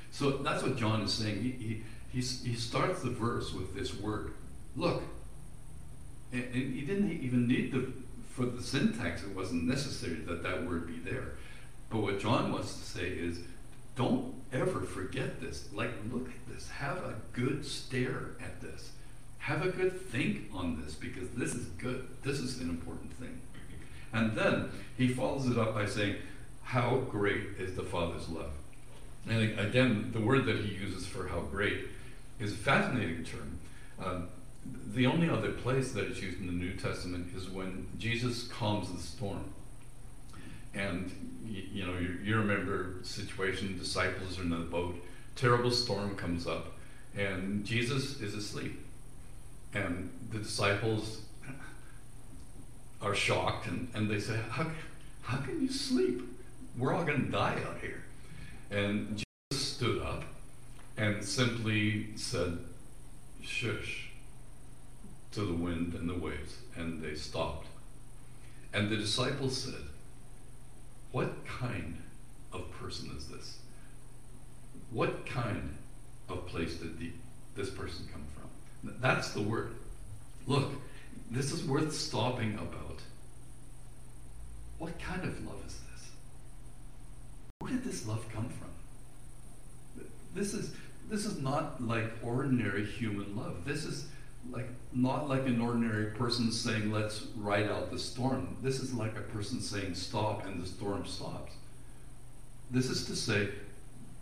So 0.10 0.32
that's 0.38 0.64
what 0.64 0.76
John 0.76 1.02
is 1.02 1.14
saying. 1.14 1.44
He, 1.44 1.52
he, 1.52 1.84
he's, 2.12 2.44
he 2.44 2.56
starts 2.56 3.04
the 3.04 3.12
verse 3.12 3.54
with 3.54 3.76
this 3.76 3.94
word, 3.94 4.34
look. 4.76 5.04
And, 6.34 6.46
and 6.46 6.74
he 6.74 6.82
didn't 6.82 7.12
even 7.12 7.48
need 7.48 7.74
the, 7.74 7.94
for 8.32 8.48
the 8.48 8.64
syntax, 8.64 9.22
it 9.22 9.36
wasn't 9.36 9.66
necessary 9.66 10.16
that 10.26 10.42
that 10.42 10.66
word 10.66 10.88
be 10.88 10.98
there. 10.98 11.34
But 11.90 12.00
what 12.00 12.20
John 12.20 12.52
wants 12.52 12.76
to 12.78 12.84
say 12.84 13.08
is, 13.08 13.40
don't 13.96 14.34
ever 14.54 14.82
forget 14.82 15.42
this. 15.42 15.70
Like, 15.74 15.92
look 16.12 16.28
at 16.28 16.54
this. 16.54 16.70
Have 16.70 16.98
a 16.98 17.16
good 17.34 17.66
stare 17.66 18.36
at 18.42 18.62
this. 18.62 18.92
Have 19.40 19.66
a 19.66 19.70
good 19.70 20.00
think 20.02 20.50
on 20.54 20.82
this 20.82 20.94
because 20.94 21.30
this 21.30 21.56
is 21.56 21.68
good. 21.78 22.08
This 22.24 22.40
is 22.40 22.60
an 22.60 22.70
important 22.70 23.14
thing. 23.14 23.42
And 24.14 24.36
then 24.36 24.70
he 24.98 25.08
follows 25.08 25.48
it 25.48 25.58
up 25.58 25.74
by 25.74 25.86
saying, 25.86 26.18
How 26.64 26.98
great 27.10 27.42
is 27.58 27.76
the 27.76 27.84
Father's 27.84 28.30
love? 28.30 28.52
And 29.28 29.60
again, 29.60 30.12
the 30.14 30.22
word 30.22 30.46
that 30.46 30.58
he 30.58 30.74
uses 30.74 31.06
for 31.06 31.28
how 31.28 31.42
great 31.42 31.86
is 32.40 32.54
a 32.54 32.56
fascinating 32.56 33.24
term. 33.24 33.60
Um, 34.04 34.30
the 34.94 35.06
only 35.06 35.30
other 35.30 35.52
place 35.52 35.92
that 35.94 36.06
it's 36.06 36.22
used 36.22 36.40
in 36.40 36.48
the 36.48 36.54
New 36.54 36.74
Testament 36.74 37.36
is 37.36 37.50
when 37.50 37.88
Jesus 37.98 38.48
calms 38.48 38.92
the 38.92 39.02
storm. 39.02 39.54
And 40.74 41.37
you, 41.50 41.86
know, 41.86 41.98
you, 41.98 42.18
you 42.24 42.38
remember 42.38 42.96
situation, 43.04 43.78
disciples 43.78 44.40
are 44.40 44.44
in 44.44 44.50
the 44.50 44.58
boat, 44.58 44.96
terrible 45.36 45.72
storm 45.72 46.16
comes 46.16 46.48
up, 46.48 46.74
and 47.16 47.66
Jesus 47.66 48.22
is 48.22 48.34
asleep. 48.34 48.84
And 49.74 50.10
the 50.32 50.40
disciples 50.40 51.22
are 53.02 53.14
shocked 53.14 53.68
and, 53.68 53.90
and 53.94 54.10
they 54.10 54.20
say, 54.20 54.40
how, 54.50 54.68
how 55.22 55.38
can 55.38 55.62
you 55.62 55.70
sleep? 55.70 56.22
We're 56.78 56.94
all 56.94 57.04
going 57.04 57.26
to 57.26 57.32
die 57.32 57.60
out 57.68 57.78
here. 57.82 58.04
And 58.72 59.24
Jesus 59.52 59.68
stood 59.68 60.02
up 60.02 60.24
and 60.98 61.24
simply 61.24 62.08
said, 62.16 62.58
Shush 63.42 64.10
to 65.32 65.42
the 65.42 65.54
wind 65.54 65.94
and 65.94 66.10
the 66.10 66.16
waves. 66.16 66.58
And 66.76 67.02
they 67.02 67.16
stopped. 67.16 67.68
And 68.74 68.90
the 68.90 68.98
disciples 68.98 69.58
said, 69.58 69.86
What 71.18 71.48
kind 71.48 71.98
of 72.54 72.70
person 72.74 73.10
is 73.18 73.28
this? 73.28 73.58
What 74.92 75.26
kind 75.26 75.76
of 76.30 76.46
place 76.46 76.76
did 76.76 77.00
the, 77.00 77.10
this 77.56 77.72
person 77.72 78.08
come 78.14 78.24
from? 78.36 79.02
That's 79.02 79.32
the 79.32 79.42
word. 79.42 79.78
Look, 80.46 80.74
this 81.32 81.52
is 81.52 81.64
worth 81.64 81.92
stopping 81.92 82.54
about. 82.54 83.02
What 84.78 85.00
kind 85.00 85.24
of 85.24 85.44
love 85.44 85.58
is 85.66 85.80
this? 85.92 86.12
Where 87.62 87.72
did 87.72 87.84
this 87.84 88.06
love 88.06 88.24
come 88.32 88.50
from? 88.50 90.06
This 90.36 90.54
is 90.54 90.76
this 91.10 91.26
is 91.26 91.42
not 91.42 91.82
like 91.82 92.14
ordinary 92.22 92.86
human 92.86 93.36
love. 93.36 93.66
This 93.66 93.86
is 93.86 94.06
like 94.50 94.70
not 94.94 95.28
like 95.28 95.46
an 95.46 95.62
ordinary 95.62 96.12
person 96.12 96.52
saying, 96.52 96.92
"Let's 96.92 97.26
ride 97.36 97.70
out 97.70 97.92
the 97.92 98.00
storm." 98.00 98.58
This 98.62 98.80
is 98.80 98.94
like 98.94 99.18
a 99.18 99.22
person 99.22 99.62
saying, 99.62 99.96
"Stop," 99.96 100.46
and 100.46 100.62
the 100.62 100.68
storm 100.68 101.06
stops. 101.06 101.54
This 102.70 102.90
is 102.90 103.06
to 103.06 103.16
say, 103.16 103.50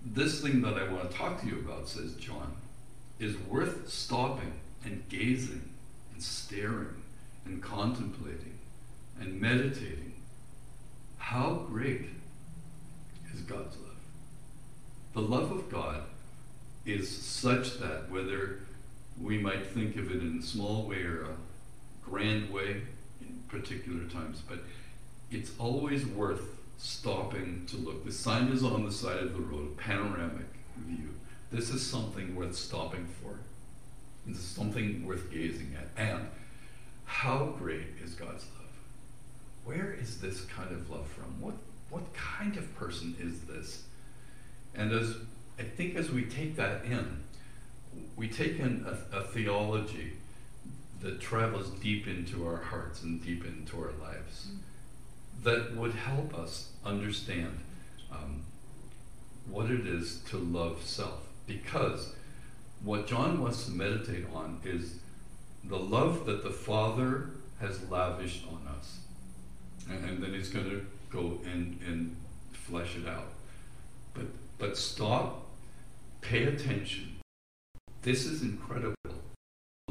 this 0.06 0.42
thing 0.42 0.62
that 0.62 0.76
I 0.76 0.92
want 0.92 1.10
to 1.10 1.18
talk 1.18 1.42
to 1.42 1.48
you 1.48 1.60
about, 1.60 1.88
says 1.88 2.14
John, 2.16 2.56
is 3.20 3.38
worth 3.38 3.90
stopping 3.90 4.54
and 4.84 5.04
gazing 5.10 5.70
and 6.14 6.22
staring 6.22 7.02
and 7.46 7.62
contemplating 7.62 8.60
and 9.20 9.42
meditating. 9.42 10.14
How 11.18 11.66
great 11.68 12.06
is 13.34 13.42
God's 13.42 13.78
love? 13.78 13.96
The 15.14 15.22
love 15.22 15.52
of 15.52 15.72
God 15.72 16.04
is 16.86 17.10
such 17.10 17.80
that 17.80 18.12
whether 18.12 18.60
we 19.22 19.38
might 19.38 19.66
think 19.66 19.96
of 19.96 20.12
it 20.12 20.22
in 20.22 20.40
a 20.40 20.46
small 20.46 20.88
way 20.88 21.02
or 21.04 21.24
a 21.24 21.36
grand 22.10 22.52
way 22.52 22.82
in 23.22 23.44
particular 23.48 24.06
times, 24.06 24.42
but 24.48 24.60
it's 25.32 25.52
always 25.58 26.06
worth 26.06 26.60
stopping 26.78 27.66
to 27.68 27.78
look. 27.78 28.06
The 28.06 28.12
sign 28.12 28.48
is 28.48 28.64
on 28.64 28.86
the 28.86 28.92
side 28.92 29.20
of 29.20 29.34
the 29.34 29.40
road, 29.40 29.72
a 29.72 29.82
panoramic 29.82 30.48
view. 30.78 31.10
This 31.52 31.70
is 31.70 31.86
something 31.86 32.36
worth 32.36 32.56
stopping 32.56 33.08
for. 33.22 33.40
This 34.26 34.38
is 34.38 34.46
something 34.46 35.06
worth 35.06 35.32
gazing 35.32 35.76
at. 35.78 35.88
And 35.98 36.28
how 37.06 37.56
great 37.58 37.88
is 38.04 38.16
God's 38.16 38.46
love? 38.58 38.66
Where 39.64 39.94
is 39.94 40.20
this 40.20 40.42
kind 40.42 40.72
of 40.72 40.90
love 40.90 41.08
from? 41.08 41.40
What, 41.40 41.56
what 41.90 42.14
kind 42.14 42.58
of 42.58 42.76
person 42.76 43.16
is 43.20 43.42
this? 43.42 43.84
And 44.74 44.92
as 44.92 45.16
I 45.58 45.64
think 45.64 45.96
as 45.96 46.12
we 46.12 46.26
take 46.26 46.56
that 46.58 46.84
in, 46.86 47.24
we 48.16 48.28
take 48.28 48.60
in 48.60 48.86
a, 48.88 49.18
a 49.18 49.24
theology 49.24 50.14
that 51.02 51.20
travels 51.20 51.70
deep 51.82 52.08
into 52.08 52.46
our 52.48 52.58
hearts 52.58 53.04
and 53.04 53.24
deep 53.24 53.46
into 53.46 53.78
our 53.78 53.92
lives 54.02 54.48
that 55.44 55.76
would 55.76 55.94
help 55.94 56.34
us 56.34 56.72
understand 56.84 57.60
um, 58.12 58.44
what 59.48 59.70
it 59.70 59.86
is 59.86 60.22
to 60.30 60.38
love 60.38 60.82
self. 60.84 61.28
Because 61.46 62.14
what 62.84 63.08
John 63.08 63.42
wants 63.42 63.66
to 63.66 63.72
meditate 63.72 64.26
on 64.34 64.60
is 64.64 64.96
the 65.64 65.78
love 65.78 66.26
that 66.26 66.44
the 66.44 66.50
Father 66.50 67.30
has 67.60 67.90
lavished 67.90 68.46
on 68.48 68.68
us. 68.76 69.00
And, 69.90 70.04
and 70.10 70.24
then 70.24 70.34
he's 70.34 70.50
going 70.50 70.70
to 70.70 70.86
go 71.12 71.40
and, 71.46 71.80
and 71.86 72.16
flesh 72.52 72.96
it 72.96 73.08
out. 73.08 73.32
But, 74.14 74.26
but 74.58 74.78
stop, 74.78 75.46
pay 76.22 76.46
attention. 76.46 77.15
This 78.06 78.28
is 78.28 78.44
incredible. 78.44 78.94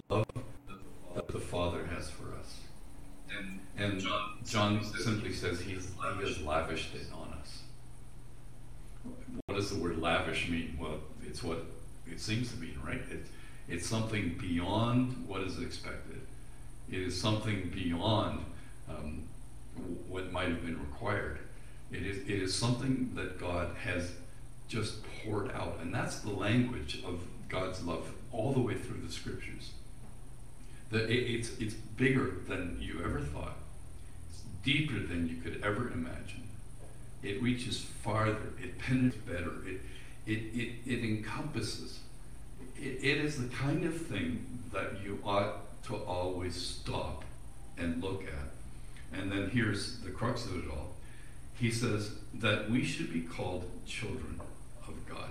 Love 0.09 0.25
that 1.17 1.27
the 1.27 1.41
Father 1.41 1.85
has 1.87 2.11
for 2.11 2.33
us. 2.39 2.61
And, 3.77 3.99
John, 4.01 4.39
John 4.47 4.85
simply 4.85 5.33
says 5.33 5.61
he's, 5.61 5.89
he 6.19 6.25
has 6.25 6.41
lavished 6.43 6.95
it 6.95 7.09
on 7.13 7.37
us. 7.41 7.63
What 9.47 9.57
does 9.57 9.71
the 9.71 9.83
word 9.83 9.99
lavish 9.99 10.49
mean? 10.49 10.79
Well, 10.81 11.01
it's 11.27 11.43
what 11.43 11.65
it 12.07 12.21
seems 12.21 12.53
to 12.53 12.57
mean, 12.59 12.79
right? 12.87 13.03
It, 13.11 13.27
it's 13.69 13.89
something 13.89 14.39
beyond 14.41 15.27
what 15.27 15.41
is 15.41 15.59
expected. 15.59 16.21
It 16.89 17.01
is 17.01 17.21
something 17.21 17.69
beyond 17.75 18.45
um, 18.89 19.25
what 20.09 20.31
might 20.31 20.51
have 20.51 20.65
been 20.65 20.79
required. 20.79 21.41
It 21.91 22.07
is, 22.07 22.19
it 22.19 22.41
is 22.41 22.55
something 22.55 23.11
that 23.17 23.41
God 23.41 23.75
has 23.83 24.13
just 24.69 24.99
poured 25.03 25.51
out. 25.51 25.81
And 25.83 25.93
that's 25.93 26.21
the 26.21 26.31
language 26.31 27.03
of 27.05 27.19
God's 27.55 27.85
love 27.85 28.09
all 28.33 28.53
the 28.53 28.61
way 28.61 28.75
through 28.75 29.01
the 29.07 29.13
scriptures. 29.13 29.71
It, 30.91 31.11
it's, 31.11 31.51
it's 31.59 31.75
bigger 31.75 32.37
than 32.49 32.79
you 32.81 33.01
ever 33.05 33.21
thought, 33.21 33.57
it's 34.29 34.43
deeper 34.65 34.99
than 34.99 35.29
you 35.29 35.37
could 35.37 35.63
ever 35.65 35.89
imagine. 35.91 36.49
It 37.23 37.41
reaches 37.43 37.81
farther, 37.81 38.53
it 38.63 38.79
penetrates 38.79 39.17
better, 39.25 39.53
it, 39.67 39.81
it, 40.27 40.41
it, 40.55 40.73
it 40.85 41.05
encompasses. 41.05 42.01
It, 42.77 43.05
it 43.05 43.25
is 43.25 43.41
the 43.41 43.49
kind 43.55 43.85
of 43.85 44.07
thing 44.07 44.47
that 44.73 45.03
you 45.03 45.21
ought 45.25 45.83
to 45.85 45.97
always 45.97 46.55
stop 46.55 47.25
and 47.79 48.03
look 48.03 48.25
at. 48.25 49.19
And 49.19 49.31
then 49.31 49.51
here's 49.51 49.99
the 50.01 50.11
crux 50.11 50.45
of 50.45 50.57
it 50.57 50.71
all. 50.71 50.91
He 51.55 51.71
says 51.71 52.11
that 52.35 52.69
we 52.69 52.85
should 52.85 53.13
be 53.13 53.21
called 53.21 53.71
children 53.87 54.41
of 54.89 54.95
God. 55.09 55.31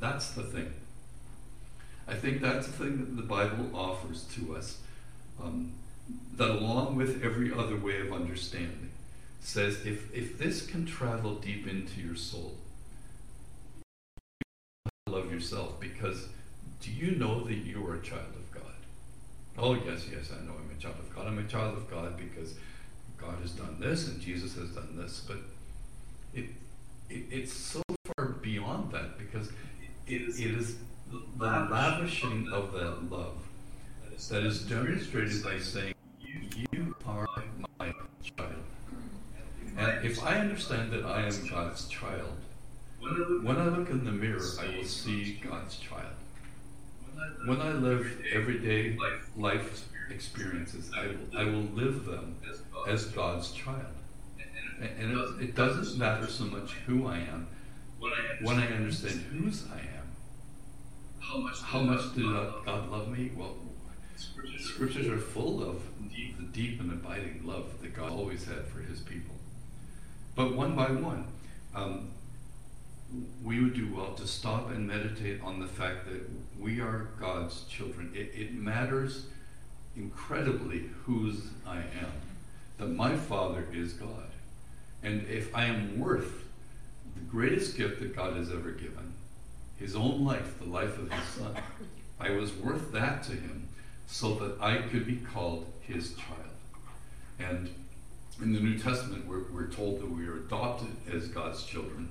That's 0.00 0.30
the 0.30 0.42
thing. 0.42 0.72
I 2.08 2.14
think 2.14 2.40
that's 2.40 2.66
the 2.66 2.72
thing 2.72 2.98
that 2.98 3.16
the 3.16 3.22
Bible 3.22 3.70
offers 3.74 4.24
to 4.34 4.56
us. 4.56 4.78
Um, 5.42 5.72
that 6.36 6.50
along 6.50 6.96
with 6.96 7.24
every 7.24 7.52
other 7.52 7.76
way 7.76 8.00
of 8.00 8.12
understanding, 8.12 8.90
says 9.40 9.84
if, 9.84 10.14
if 10.14 10.38
this 10.38 10.64
can 10.66 10.86
travel 10.86 11.34
deep 11.34 11.66
into 11.66 12.00
your 12.00 12.14
soul, 12.14 12.54
love 15.08 15.32
yourself 15.32 15.80
because 15.80 16.28
do 16.80 16.90
you 16.90 17.12
know 17.12 17.44
that 17.44 17.54
you 17.54 17.84
are 17.86 17.96
a 17.96 18.02
child 18.02 18.34
of 18.34 18.50
God? 18.52 18.62
Oh, 19.58 19.74
yes, 19.74 20.06
yes, 20.10 20.30
I 20.30 20.44
know 20.44 20.52
I'm 20.52 20.76
a 20.76 20.80
child 20.80 20.96
of 20.98 21.14
God. 21.14 21.26
I'm 21.26 21.38
a 21.38 21.44
child 21.44 21.76
of 21.76 21.90
God 21.90 22.16
because 22.16 22.54
God 23.16 23.38
has 23.40 23.52
done 23.52 23.78
this 23.80 24.08
and 24.08 24.20
Jesus 24.20 24.54
has 24.56 24.70
done 24.70 24.96
this. 24.96 25.22
But 25.26 25.38
it, 26.34 26.50
it 27.08 27.24
it's 27.30 27.52
so 27.52 27.82
far 28.04 28.26
beyond 28.26 28.92
that 28.92 29.18
because 29.18 29.48
it, 30.06 30.20
it 30.20 30.54
is 30.54 30.76
the 31.10 31.68
lavishing 31.70 32.48
of 32.52 32.72
that 32.72 33.10
love 33.10 33.36
that 34.30 34.42
is 34.42 34.62
demonstrated 34.62 35.42
by 35.42 35.58
saying, 35.58 35.94
You 36.72 36.96
are 37.06 37.26
my 37.78 37.92
child. 38.22 38.54
And 39.76 40.04
if 40.04 40.22
I 40.22 40.38
understand 40.38 40.90
that 40.92 41.04
I 41.04 41.26
am 41.26 41.48
God's 41.48 41.86
child, 41.88 42.36
when 42.98 43.56
I 43.56 43.66
look 43.66 43.90
in 43.90 44.04
the 44.04 44.12
mirror, 44.12 44.42
I 44.60 44.76
will 44.76 44.84
see 44.84 45.40
God's 45.48 45.76
child. 45.76 46.14
When 47.46 47.60
I 47.60 47.72
live 47.72 48.22
everyday 48.32 48.96
life 49.36 49.88
experiences, 50.10 50.90
I 50.96 51.06
will, 51.06 51.38
I 51.38 51.44
will 51.44 51.68
live 51.74 52.04
them 52.06 52.36
as 52.88 53.06
God's 53.06 53.52
child. 53.52 53.84
And 54.78 55.12
it, 55.12 55.42
it 55.42 55.54
doesn't 55.54 55.98
matter 55.98 56.26
so 56.26 56.44
much 56.44 56.72
who 56.86 57.06
I 57.06 57.18
am 57.18 57.48
when 58.42 58.58
I 58.58 58.66
understand 58.68 59.20
whose 59.32 59.64
I 59.72 59.78
am. 59.78 59.95
How 61.26 61.80
much 61.80 62.14
did 62.14 62.24
God 62.64 62.90
love 62.90 63.08
me? 63.08 63.32
Well, 63.36 63.56
scriptures 64.58 65.08
are 65.08 65.18
full 65.18 65.62
of 65.62 65.82
the 66.10 66.44
deep 66.52 66.80
and 66.80 66.92
abiding 66.92 67.42
love 67.44 67.80
that 67.82 67.94
God 67.94 68.12
always 68.12 68.44
had 68.44 68.66
for 68.66 68.80
his 68.80 69.00
people. 69.00 69.34
But 70.34 70.54
one 70.54 70.76
by 70.76 70.90
one, 70.90 71.26
um, 71.74 72.10
we 73.42 73.62
would 73.62 73.74
do 73.74 73.92
well 73.94 74.14
to 74.14 74.26
stop 74.26 74.70
and 74.70 74.86
meditate 74.86 75.40
on 75.42 75.60
the 75.60 75.66
fact 75.66 76.06
that 76.06 76.22
we 76.58 76.80
are 76.80 77.08
God's 77.20 77.64
children. 77.64 78.12
It, 78.14 78.32
it 78.34 78.54
matters 78.54 79.26
incredibly 79.96 80.90
whose 81.04 81.48
I 81.66 81.78
am, 81.78 82.12
that 82.78 82.88
my 82.88 83.16
Father 83.16 83.66
is 83.72 83.92
God. 83.94 84.30
And 85.02 85.26
if 85.28 85.54
I 85.54 85.64
am 85.64 85.98
worth 85.98 86.44
the 87.14 87.22
greatest 87.22 87.76
gift 87.76 88.00
that 88.00 88.14
God 88.14 88.36
has 88.36 88.50
ever 88.50 88.70
given, 88.70 89.14
his 89.78 89.94
own 89.94 90.24
life, 90.24 90.58
the 90.58 90.66
life 90.66 90.98
of 90.98 91.10
his 91.10 91.24
Son, 91.28 91.54
I 92.18 92.30
was 92.30 92.54
worth 92.54 92.92
that 92.92 93.22
to 93.24 93.32
him 93.32 93.68
so 94.06 94.34
that 94.34 94.60
I 94.60 94.78
could 94.78 95.06
be 95.06 95.16
called 95.16 95.66
his 95.80 96.14
child. 96.14 96.40
And 97.38 97.68
in 98.40 98.52
the 98.52 98.60
New 98.60 98.78
Testament, 98.78 99.26
we're, 99.26 99.44
we're 99.52 99.68
told 99.68 100.00
that 100.00 100.10
we 100.10 100.26
are 100.26 100.38
adopted 100.38 100.88
as 101.12 101.28
God's 101.28 101.64
children. 101.64 102.08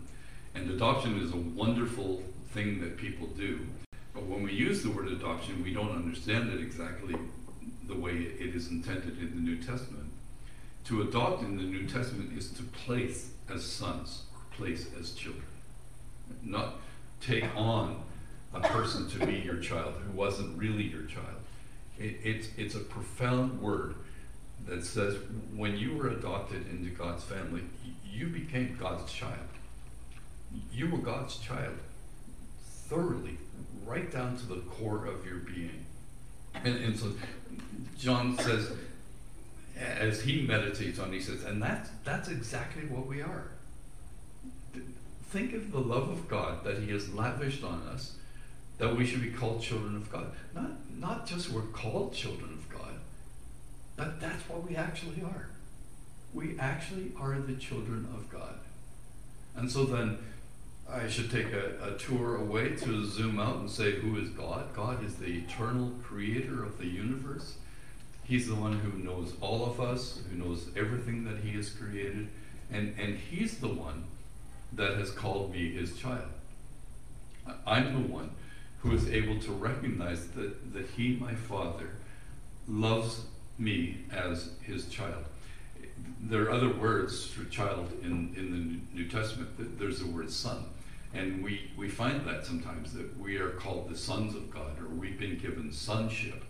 And 0.53 0.69
adoption 0.69 1.19
is 1.19 1.31
a 1.31 1.37
wonderful 1.37 2.21
thing 2.49 2.79
that 2.81 2.97
people 2.97 3.27
do. 3.27 3.61
But 4.13 4.23
when 4.23 4.43
we 4.43 4.53
use 4.53 4.83
the 4.83 4.91
word 4.91 5.07
adoption, 5.07 5.63
we 5.63 5.73
don't 5.73 5.91
understand 5.91 6.51
it 6.53 6.61
exactly 6.61 7.15
the 7.87 7.95
way 7.95 8.13
it 8.13 8.55
is 8.55 8.69
intended 8.69 9.19
in 9.19 9.31
the 9.35 9.41
New 9.41 9.57
Testament. 9.57 10.11
To 10.85 11.01
adopt 11.01 11.43
in 11.43 11.57
the 11.57 11.63
New 11.63 11.87
Testament 11.87 12.37
is 12.37 12.51
to 12.51 12.63
place 12.63 13.31
as 13.49 13.65
sons 13.65 14.23
place 14.55 14.87
as 14.99 15.11
children, 15.11 15.43
not 16.43 16.75
take 17.21 17.45
on 17.55 18.03
a 18.53 18.59
person 18.61 19.09
to 19.09 19.25
be 19.25 19.33
your 19.33 19.57
child 19.57 19.93
who 20.05 20.17
wasn't 20.17 20.57
really 20.57 20.83
your 20.83 21.03
child. 21.03 21.25
It, 21.97 22.17
it's, 22.23 22.47
it's 22.57 22.75
a 22.75 22.79
profound 22.79 23.61
word 23.61 23.95
that 24.67 24.83
says 24.85 25.17
when 25.55 25.77
you 25.77 25.95
were 25.95 26.09
adopted 26.09 26.67
into 26.69 26.89
God's 26.89 27.23
family, 27.23 27.61
you 28.09 28.27
became 28.27 28.77
God's 28.79 29.11
child. 29.11 29.33
You 30.71 30.89
were 30.89 30.99
God's 30.99 31.37
child 31.37 31.75
thoroughly, 32.87 33.37
right 33.85 34.11
down 34.11 34.37
to 34.37 34.45
the 34.45 34.61
core 34.61 35.05
of 35.05 35.25
your 35.25 35.39
being. 35.39 35.85
And, 36.53 36.77
and 36.77 36.97
so 36.97 37.11
John 37.97 38.37
says, 38.37 38.71
as 39.77 40.21
he 40.21 40.41
meditates 40.41 40.99
on, 40.99 41.11
he 41.11 41.19
says, 41.19 41.43
and 41.43 41.61
that's, 41.61 41.89
that's 42.03 42.29
exactly 42.29 42.85
what 42.85 43.07
we 43.07 43.21
are. 43.21 43.51
Think 45.29 45.53
of 45.53 45.71
the 45.71 45.79
love 45.79 46.09
of 46.09 46.27
God 46.27 46.63
that 46.63 46.79
he 46.79 46.91
has 46.91 47.13
lavished 47.13 47.63
on 47.63 47.81
us, 47.91 48.15
that 48.77 48.95
we 48.95 49.05
should 49.05 49.21
be 49.21 49.31
called 49.31 49.61
children 49.61 49.95
of 49.95 50.11
God. 50.11 50.31
Not, 50.53 50.71
not 50.97 51.27
just 51.27 51.51
we're 51.51 51.61
called 51.61 52.13
children 52.13 52.53
of 52.53 52.69
God, 52.69 52.95
but 53.95 54.19
that's 54.19 54.47
what 54.49 54.67
we 54.67 54.75
actually 54.75 55.21
are. 55.23 55.49
We 56.33 56.57
actually 56.59 57.11
are 57.19 57.39
the 57.39 57.55
children 57.55 58.07
of 58.13 58.29
God. 58.29 58.59
And 59.55 59.71
so 59.71 59.85
then 59.85 60.17
I 60.89 61.07
should 61.07 61.31
take 61.31 61.51
a, 61.53 61.77
a, 61.81 61.97
tour 61.97 62.35
away 62.35 62.75
to 62.75 63.05
zoom 63.05 63.39
out 63.39 63.57
and 63.57 63.69
say, 63.69 63.93
who 63.93 64.17
is 64.17 64.29
God? 64.29 64.73
God 64.75 65.03
is 65.03 65.15
the 65.15 65.25
eternal 65.25 65.93
creator 66.03 66.63
of 66.63 66.77
the 66.77 66.85
universe. 66.85 67.55
He's 68.23 68.47
the 68.47 68.55
one 68.55 68.79
who 68.79 68.99
knows 68.99 69.33
all 69.41 69.65
of 69.65 69.79
us, 69.79 70.19
who 70.29 70.37
knows 70.37 70.67
everything 70.75 71.23
that 71.25 71.37
He 71.37 71.55
has 71.55 71.69
created, 71.69 72.27
and, 72.71 72.93
and 72.99 73.17
He's 73.17 73.59
the 73.59 73.67
one 73.67 74.05
that 74.75 74.97
has 74.97 75.11
called 75.11 75.51
me 75.51 75.73
His 75.73 75.97
child. 75.97 76.27
I'm 77.65 77.93
the 77.93 78.13
one 78.13 78.31
who 78.79 78.93
is 78.93 79.09
able 79.09 79.39
to 79.39 79.51
recognize 79.51 80.27
that, 80.29 80.73
that 80.73 80.87
He, 80.89 81.15
my 81.15 81.33
Father, 81.33 81.89
loves 82.67 83.25
me 83.57 83.99
as 84.11 84.51
His 84.61 84.87
child. 84.87 85.25
There 86.21 86.43
are 86.43 86.51
other 86.51 86.73
words 86.73 87.27
for 87.27 87.45
child 87.45 87.91
in, 88.01 88.33
in 88.35 88.51
the 88.51 88.97
New 88.97 89.09
Testament. 89.09 89.79
There's 89.79 89.99
the 89.99 90.07
word 90.07 90.29
son. 90.31 90.65
And 91.13 91.43
we, 91.43 91.71
we 91.77 91.87
find 91.87 92.27
that 92.27 92.45
sometimes 92.45 92.93
that 92.93 93.17
we 93.17 93.37
are 93.37 93.51
called 93.51 93.89
the 93.89 93.97
sons 93.97 94.35
of 94.35 94.51
God 94.51 94.79
or 94.79 94.89
we've 94.89 95.17
been 95.17 95.37
given 95.37 95.71
sonship. 95.71 96.43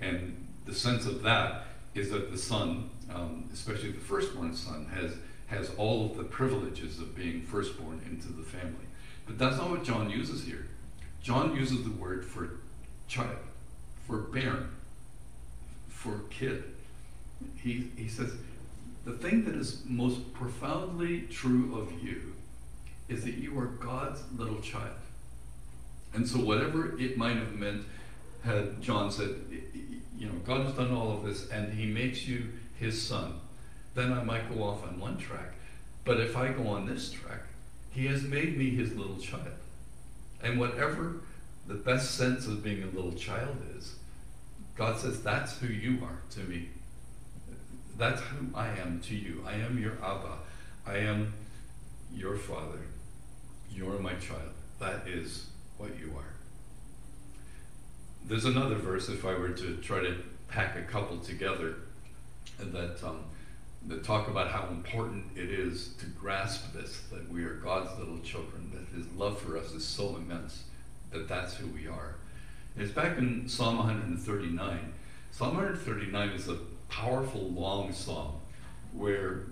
And 0.00 0.46
the 0.64 0.74
sense 0.74 1.06
of 1.06 1.22
that 1.22 1.66
is 1.94 2.10
that 2.10 2.30
the 2.30 2.38
son, 2.38 2.90
um, 3.12 3.48
especially 3.52 3.92
the 3.92 4.00
firstborn 4.00 4.54
son, 4.54 4.86
has, 4.86 5.12
has 5.46 5.70
all 5.76 6.06
of 6.10 6.16
the 6.16 6.24
privileges 6.24 6.98
of 6.98 7.14
being 7.14 7.42
firstborn 7.42 8.00
into 8.04 8.32
the 8.32 8.42
family. 8.42 8.86
But 9.26 9.38
that's 9.38 9.56
not 9.56 9.70
what 9.70 9.84
John 9.84 10.10
uses 10.10 10.44
here. 10.44 10.66
John 11.22 11.54
uses 11.54 11.84
the 11.84 11.90
word 11.90 12.24
for 12.24 12.60
child, 13.08 13.38
for 14.06 14.18
bairn, 14.18 14.70
for 15.88 16.20
kid. 16.30 16.64
He, 17.56 17.90
he 17.96 18.08
says, 18.08 18.32
the 19.04 19.12
thing 19.12 19.44
that 19.44 19.54
is 19.54 19.82
most 19.86 20.32
profoundly 20.34 21.22
true 21.22 21.78
of 21.78 21.92
you 22.02 22.34
is 23.08 23.24
that 23.24 23.34
you 23.34 23.58
are 23.58 23.66
God's 23.66 24.22
little 24.36 24.60
child. 24.60 24.96
And 26.12 26.26
so, 26.26 26.38
whatever 26.38 26.98
it 26.98 27.16
might 27.16 27.36
have 27.36 27.54
meant, 27.54 27.84
had 28.42 28.80
John 28.80 29.10
said, 29.10 29.34
you 30.18 30.26
know, 30.26 30.34
God 30.44 30.66
has 30.66 30.74
done 30.74 30.92
all 30.92 31.12
of 31.12 31.24
this 31.24 31.48
and 31.50 31.72
he 31.72 31.86
makes 31.86 32.26
you 32.26 32.52
his 32.78 33.00
son, 33.00 33.40
then 33.96 34.12
I 34.12 34.22
might 34.22 34.54
go 34.54 34.62
off 34.62 34.84
on 34.84 35.00
one 35.00 35.16
track. 35.16 35.54
But 36.04 36.20
if 36.20 36.36
I 36.36 36.52
go 36.52 36.68
on 36.68 36.86
this 36.86 37.10
track, 37.10 37.40
he 37.90 38.06
has 38.06 38.22
made 38.22 38.56
me 38.56 38.70
his 38.70 38.94
little 38.94 39.16
child. 39.16 39.56
And 40.42 40.60
whatever 40.60 41.22
the 41.66 41.74
best 41.74 42.14
sense 42.14 42.46
of 42.46 42.62
being 42.62 42.82
a 42.82 42.94
little 42.94 43.14
child 43.14 43.56
is, 43.76 43.96
God 44.76 45.00
says, 45.00 45.22
that's 45.22 45.58
who 45.58 45.68
you 45.68 46.04
are 46.04 46.20
to 46.32 46.40
me. 46.40 46.68
That's 47.96 48.20
who 48.20 48.54
I 48.54 48.68
am 48.68 49.00
to 49.06 49.16
you. 49.16 49.42
I 49.46 49.54
am 49.54 49.78
your 49.78 49.94
Abba. 50.02 50.38
I 50.86 50.98
am 50.98 51.32
your 52.14 52.36
father. 52.36 52.82
You're 53.70 53.98
my 53.98 54.12
child. 54.14 54.52
That 54.78 55.08
is 55.08 55.46
what 55.78 55.98
you 55.98 56.12
are. 56.16 56.34
There's 58.26 58.44
another 58.44 58.74
verse, 58.74 59.08
if 59.08 59.24
I 59.24 59.32
were 59.32 59.50
to 59.50 59.76
try 59.76 60.00
to 60.00 60.16
pack 60.48 60.76
a 60.76 60.82
couple 60.82 61.18
together, 61.18 61.76
that, 62.58 63.02
um, 63.02 63.24
that 63.88 64.04
talk 64.04 64.28
about 64.28 64.50
how 64.50 64.66
important 64.68 65.24
it 65.36 65.50
is 65.50 65.94
to 65.98 66.06
grasp 66.06 66.72
this, 66.72 67.02
that 67.12 67.30
we 67.30 67.44
are 67.44 67.54
God's 67.54 67.96
little 67.98 68.18
children, 68.18 68.70
that 68.74 68.96
His 68.96 69.06
love 69.12 69.40
for 69.40 69.56
us 69.56 69.72
is 69.72 69.84
so 69.84 70.16
immense, 70.16 70.64
that 71.12 71.28
that's 71.28 71.54
who 71.54 71.66
we 71.68 71.86
are. 71.86 72.16
It's 72.76 72.92
back 72.92 73.16
in 73.18 73.48
Psalm 73.48 73.78
139. 73.78 74.92
Psalm 75.30 75.54
139 75.54 76.28
is 76.30 76.48
a 76.48 76.58
powerful, 76.88 77.50
long 77.50 77.92
psalm 77.92 78.34
where 78.92 79.46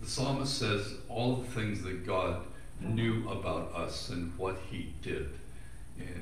the 0.00 0.06
psalmist 0.06 0.58
says 0.58 0.94
all 1.08 1.36
the 1.36 1.50
things 1.50 1.82
that 1.82 2.06
God 2.06 2.42
knew 2.80 3.28
about 3.28 3.72
us 3.74 4.10
and 4.10 4.36
what 4.36 4.58
he 4.70 4.92
did. 5.02 5.30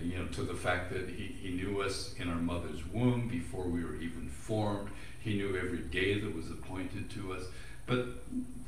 You 0.02 0.18
know, 0.18 0.26
to 0.26 0.42
the 0.42 0.54
fact 0.54 0.92
that 0.92 1.08
he, 1.08 1.24
he 1.24 1.50
knew 1.50 1.80
us 1.80 2.14
in 2.18 2.28
our 2.28 2.36
mother's 2.36 2.86
womb 2.86 3.28
before 3.28 3.64
we 3.64 3.82
were 3.84 3.96
even 3.96 4.28
formed. 4.28 4.88
He 5.20 5.34
knew 5.34 5.56
every 5.56 5.78
day 5.78 6.20
that 6.20 6.34
was 6.34 6.50
appointed 6.50 7.10
to 7.10 7.32
us. 7.32 7.44
But 7.86 8.06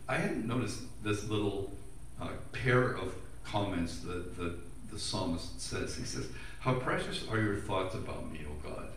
I 0.09 0.17
hadn't 0.17 0.47
noticed 0.47 0.81
this 1.03 1.29
little 1.29 1.73
uh, 2.21 2.31
pair 2.53 2.97
of 2.97 3.15
comments 3.45 4.01
that, 4.01 4.37
that 4.37 4.57
the 4.91 4.99
psalmist 4.99 5.61
says. 5.61 5.97
He 5.97 6.05
says, 6.05 6.29
How 6.61 6.75
precious 6.75 7.27
are 7.29 7.41
your 7.41 7.57
thoughts 7.57 7.95
about 7.95 8.31
me, 8.33 8.41
O 8.49 8.69
God? 8.69 8.89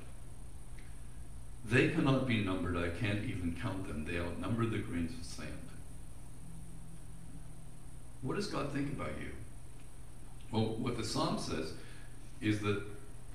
They 1.66 1.90
cannot 1.90 2.26
be 2.26 2.44
numbered. 2.44 2.78
I 2.78 2.90
can't 2.90 3.26
even 3.26 3.58
count 3.62 3.88
them. 3.88 4.06
They 4.06 4.18
outnumber 4.18 4.66
the 4.66 4.80
grains 4.80 5.12
of 5.20 5.26
sand. 5.26 5.50
What 8.22 8.36
does 8.36 8.48
God 8.48 8.72
think 8.74 8.94
about 8.94 9.12
you? 9.20 9.32
Well, 10.52 10.76
what 10.76 10.98
the 10.98 11.04
psalm 11.04 11.38
says 11.38 11.74
is 12.42 12.60
that 12.60 12.82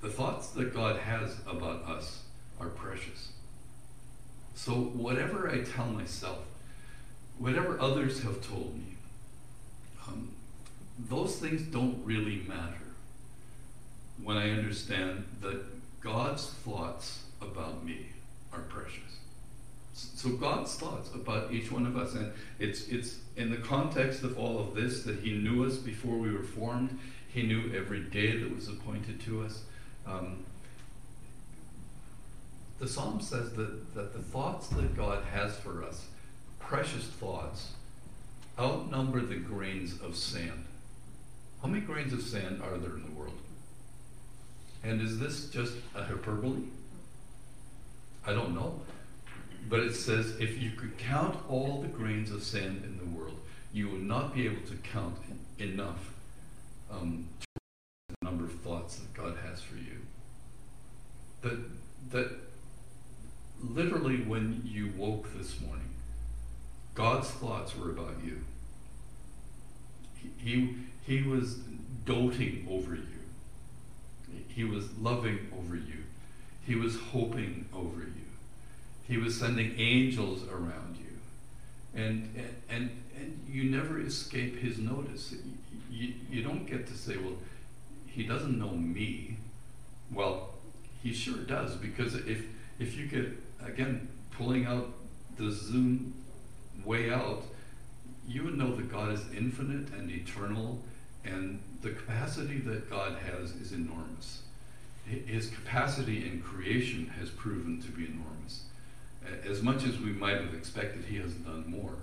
the 0.01 0.09
thoughts 0.09 0.49
that 0.49 0.73
God 0.73 0.97
has 0.97 1.37
about 1.47 1.83
us 1.83 2.23
are 2.59 2.69
precious. 2.69 3.29
So, 4.53 4.73
whatever 4.73 5.49
I 5.49 5.63
tell 5.63 5.87
myself, 5.87 6.39
whatever 7.37 7.79
others 7.79 8.23
have 8.23 8.41
told 8.47 8.75
me, 8.75 8.95
um, 10.07 10.31
those 10.97 11.35
things 11.37 11.61
don't 11.63 11.99
really 12.05 12.43
matter 12.47 12.85
when 14.23 14.37
I 14.37 14.51
understand 14.51 15.25
that 15.41 15.61
God's 16.01 16.47
thoughts 16.47 17.23
about 17.41 17.83
me 17.83 18.07
are 18.53 18.61
precious. 18.61 19.01
So 19.93 20.29
God's 20.31 20.75
thoughts 20.75 21.13
about 21.13 21.51
each 21.51 21.71
one 21.71 21.85
of 21.85 21.95
us, 21.95 22.15
and 22.15 22.33
it's 22.59 22.87
it's 22.89 23.19
in 23.37 23.49
the 23.49 23.57
context 23.57 24.23
of 24.23 24.37
all 24.37 24.59
of 24.59 24.75
this 24.75 25.03
that 25.03 25.19
He 25.19 25.37
knew 25.37 25.65
us 25.65 25.77
before 25.77 26.17
we 26.17 26.31
were 26.31 26.43
formed. 26.43 26.99
He 27.35 27.43
knew 27.43 27.69
every 27.75 27.99
day 27.99 28.37
that 28.37 28.55
was 28.55 28.69
appointed 28.69 29.19
to 29.25 29.43
us. 29.43 29.63
Um, 30.07 30.45
the 32.79 32.87
psalm 32.87 33.19
says 33.19 33.51
that, 33.55 33.93
that 33.93 34.13
the 34.13 34.21
thoughts 34.21 34.69
that 34.69 34.95
God 34.95 35.21
has 35.33 35.57
for 35.57 35.83
us, 35.83 36.05
precious 36.59 37.03
thoughts, 37.03 37.73
outnumber 38.57 39.19
the 39.19 39.35
grains 39.35 39.99
of 40.01 40.15
sand. 40.15 40.63
How 41.61 41.67
many 41.67 41.81
grains 41.81 42.13
of 42.13 42.21
sand 42.21 42.61
are 42.61 42.77
there 42.77 42.95
in 42.95 43.03
the 43.03 43.19
world? 43.19 43.37
And 44.81 45.01
is 45.01 45.19
this 45.19 45.49
just 45.49 45.73
a 45.93 46.05
hyperbole? 46.05 46.63
I 48.25 48.31
don't 48.31 48.55
know. 48.55 48.79
But 49.67 49.81
it 49.81 49.93
says 49.93 50.37
if 50.39 50.61
you 50.61 50.71
could 50.71 50.97
count 50.97 51.35
all 51.49 51.81
the 51.81 51.89
grains 51.89 52.31
of 52.31 52.43
sand 52.43 52.85
in 52.85 52.97
the 52.97 53.19
world, 53.19 53.37
you 53.73 53.89
would 53.89 54.03
not 54.03 54.33
be 54.33 54.45
able 54.45 54.65
to 54.67 54.75
count 54.77 55.17
enough 55.59 56.14
um, 56.95 57.27
the 58.09 58.15
number 58.21 58.45
of 58.45 58.53
thoughts 58.61 58.97
that 58.97 59.13
God 59.13 59.37
has 59.47 59.61
for 59.61 59.75
you. 59.75 60.01
That 61.41 61.59
that 62.11 62.31
literally 63.61 64.17
when 64.17 64.61
you 64.65 64.91
woke 64.97 65.33
this 65.35 65.59
morning, 65.61 65.95
God's 66.93 67.29
thoughts 67.29 67.75
were 67.75 67.89
about 67.91 68.15
you. 68.23 68.41
He, 70.15 70.31
he, 70.37 70.75
he 71.05 71.21
was 71.21 71.59
doting 72.05 72.67
over 72.69 72.95
you. 72.95 73.01
He 74.47 74.63
was 74.63 74.97
loving 74.97 75.51
over 75.57 75.75
you. 75.75 76.03
He 76.65 76.75
was 76.75 76.97
hoping 76.97 77.67
over 77.73 77.99
you. 77.99 78.11
He 79.07 79.17
was 79.17 79.37
sending 79.37 79.77
angels 79.77 80.47
around 80.49 80.97
you. 80.97 81.99
And, 81.99 82.33
and, 82.35 82.55
and, 82.69 82.89
and 83.15 83.45
you 83.47 83.65
never 83.65 83.99
escape 83.99 84.59
his 84.59 84.77
notice. 84.79 85.33
You, 85.95 86.13
you 86.29 86.43
don't 86.43 86.65
get 86.65 86.85
to 86.87 86.93
say, 86.93 87.15
well, 87.17 87.37
he 88.05 88.23
doesn't 88.23 88.59
know 88.59 88.71
me. 88.71 89.37
Well, 90.11 90.49
he 91.01 91.13
sure 91.13 91.37
does, 91.37 91.75
because 91.75 92.15
if, 92.15 92.43
if 92.79 92.97
you 92.97 93.07
get, 93.07 93.27
again, 93.63 94.09
pulling 94.31 94.65
out 94.65 94.91
the 95.37 95.51
zoom 95.51 96.13
way 96.83 97.11
out, 97.11 97.43
you 98.27 98.43
would 98.43 98.57
know 98.57 98.75
that 98.75 98.91
God 98.91 99.11
is 99.11 99.21
infinite 99.35 99.93
and 99.93 100.11
eternal, 100.11 100.81
and 101.23 101.59
the 101.81 101.91
capacity 101.91 102.59
that 102.59 102.89
God 102.89 103.17
has 103.19 103.51
is 103.51 103.71
enormous. 103.71 104.41
His 105.05 105.49
capacity 105.49 106.27
in 106.27 106.41
creation 106.41 107.07
has 107.19 107.29
proven 107.29 107.81
to 107.81 107.91
be 107.91 108.05
enormous. 108.05 108.63
As 109.47 109.61
much 109.61 109.83
as 109.85 109.99
we 109.99 110.11
might 110.11 110.41
have 110.41 110.53
expected, 110.53 111.05
He 111.05 111.17
has 111.17 111.33
done 111.33 111.65
more. 111.67 111.93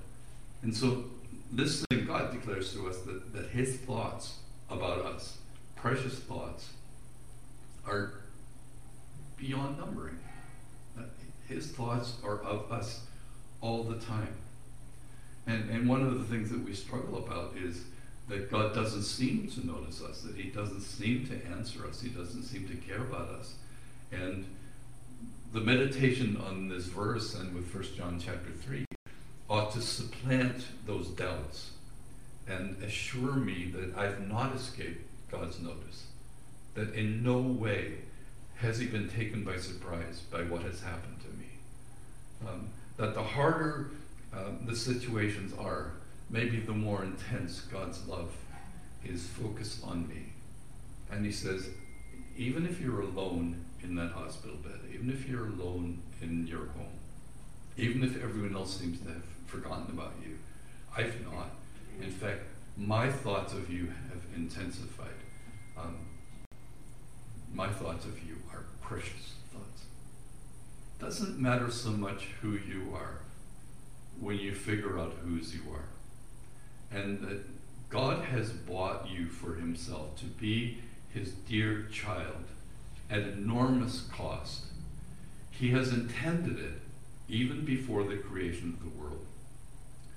And 0.63 0.75
so, 0.75 1.05
this 1.53 1.85
thing 1.85 2.07
God 2.07 2.33
declares 2.33 2.73
to 2.75 2.89
us 2.89 2.99
that, 3.03 3.33
that 3.35 3.51
His 3.51 3.77
thoughts 3.77 4.39
about 4.71 5.05
us, 5.05 5.39
precious 5.77 6.19
thoughts, 6.19 6.71
are 7.87 8.15
beyond 9.37 9.79
numbering. 9.79 10.19
His 11.49 11.67
thoughts 11.67 12.17
are 12.25 12.39
of 12.39 12.73
us 12.73 13.01
all 13.61 13.85
the 13.85 13.97
time. 13.97 14.35
And, 15.47 15.69
and 15.69 15.89
one 15.89 16.03
of 16.03 16.19
the 16.19 16.25
things 16.25 16.51
that 16.51 16.65
we 16.65 16.73
struggle 16.73 17.19
about 17.19 17.55
is 17.57 17.85
that 18.29 18.51
God 18.51 18.75
doesn't 18.75 19.03
seem 19.03 19.49
to 19.49 19.67
notice 19.67 20.01
us, 20.01 20.23
that 20.23 20.37
He 20.37 20.51
doesn't 20.51 20.81
seem 20.81 21.27
to 21.27 21.47
answer 21.47 21.87
us, 21.87 22.01
He 22.01 22.09
doesn't 22.09 22.45
seem 22.45 22.67
to 22.69 22.75
care 22.77 23.03
about 23.03 23.29
us. 23.29 23.57
And 24.11 24.47
the 25.53 25.61
meditation 25.61 26.41
on 26.49 26.69
this 26.69 26.87
verse 26.87 27.35
and 27.35 27.55
with 27.55 27.75
1 27.75 27.85
John 27.97 28.19
chapter 28.19 28.53
3 28.53 28.87
ought 29.53 29.71
to 29.71 29.83
supplant 29.83 30.65
those 30.87 31.09
doubts 31.09 31.73
and 32.49 32.83
assure 32.83 33.35
me 33.35 33.71
that 33.75 33.95
I've 33.95 34.27
not 34.27 34.57
escaped 34.57 35.07
God's 35.31 35.61
notice, 35.61 36.07
that 36.75 36.95
in 36.95 37.23
no 37.23 37.39
way 37.39 37.99
has 38.57 38.79
He 38.79 38.87
been 38.87 39.11
taken 39.11 39.45
by 39.45 39.59
surprise 39.59 40.23
by 40.31 40.43
what 40.45 40.63
has 40.63 40.81
happened 40.81 41.19
to 41.21 41.29
me. 41.39 41.51
Um, 42.49 42.71
that 42.97 43.13
the 43.13 43.23
harder 43.23 43.91
uh, 44.33 44.53
the 44.65 44.75
situations 44.75 45.53
are, 45.59 45.93
maybe 46.31 46.59
the 46.59 46.73
more 46.73 47.05
intense 47.05 47.61
God's 47.61 48.07
love 48.09 48.31
is 49.05 49.27
focused 49.27 49.85
on 49.85 50.09
me. 50.09 50.33
And 51.11 51.27
He 51.27 51.33
says, 51.33 51.69
even 52.39 52.65
if 52.65 52.81
you're 52.81 53.03
alone 53.03 53.63
in 53.83 53.97
that 53.97 54.13
hospital 54.13 54.57
bed, 54.57 54.81
even 54.95 55.11
if 55.11 55.29
you're 55.29 55.49
alone 55.49 56.01
in 56.23 56.47
your 56.47 56.69
home, 56.69 56.99
even 57.77 58.03
if 58.03 58.23
everyone 58.23 58.57
else 58.57 58.79
seems 58.81 58.99
to 59.01 59.09
have 59.09 59.23
forgotten 59.53 59.93
about 59.93 60.15
you, 60.25 60.39
I've 60.97 61.23
not. 61.31 61.51
In 62.01 62.11
fact, 62.11 62.41
my 62.77 63.11
thoughts 63.11 63.53
of 63.53 63.71
you 63.71 63.93
have 64.09 64.23
intensified. 64.35 65.21
Um, 65.77 65.99
my 67.53 67.69
thoughts 67.69 68.07
of 68.07 68.19
you 68.25 68.37
are 68.51 68.65
precious 68.81 69.35
thoughts. 69.53 69.83
Doesn't 70.99 71.39
matter 71.39 71.71
so 71.71 71.91
much 71.91 72.29
who 72.41 72.53
you 72.53 72.95
are 72.95 73.21
when 74.19 74.39
you 74.39 74.55
figure 74.55 74.99
out 74.99 75.17
whose 75.23 75.55
you 75.55 75.61
are. 75.71 76.99
And 76.99 77.21
that 77.21 77.43
God 77.91 78.25
has 78.25 78.51
bought 78.51 79.11
you 79.11 79.27
for 79.27 79.57
himself 79.57 80.17
to 80.21 80.25
be 80.25 80.79
his 81.11 81.33
dear 81.33 81.89
child 81.93 82.45
at 83.11 83.21
enormous 83.21 84.01
cost. 84.01 84.65
He 85.51 85.71
has 85.73 85.93
intended 85.93 86.59
it 86.59 86.81
even 87.29 87.67
before 87.67 88.05
the 88.05 88.17
creation 88.17 88.79
of 88.79 88.83
the 88.83 88.99
world. 88.99 89.27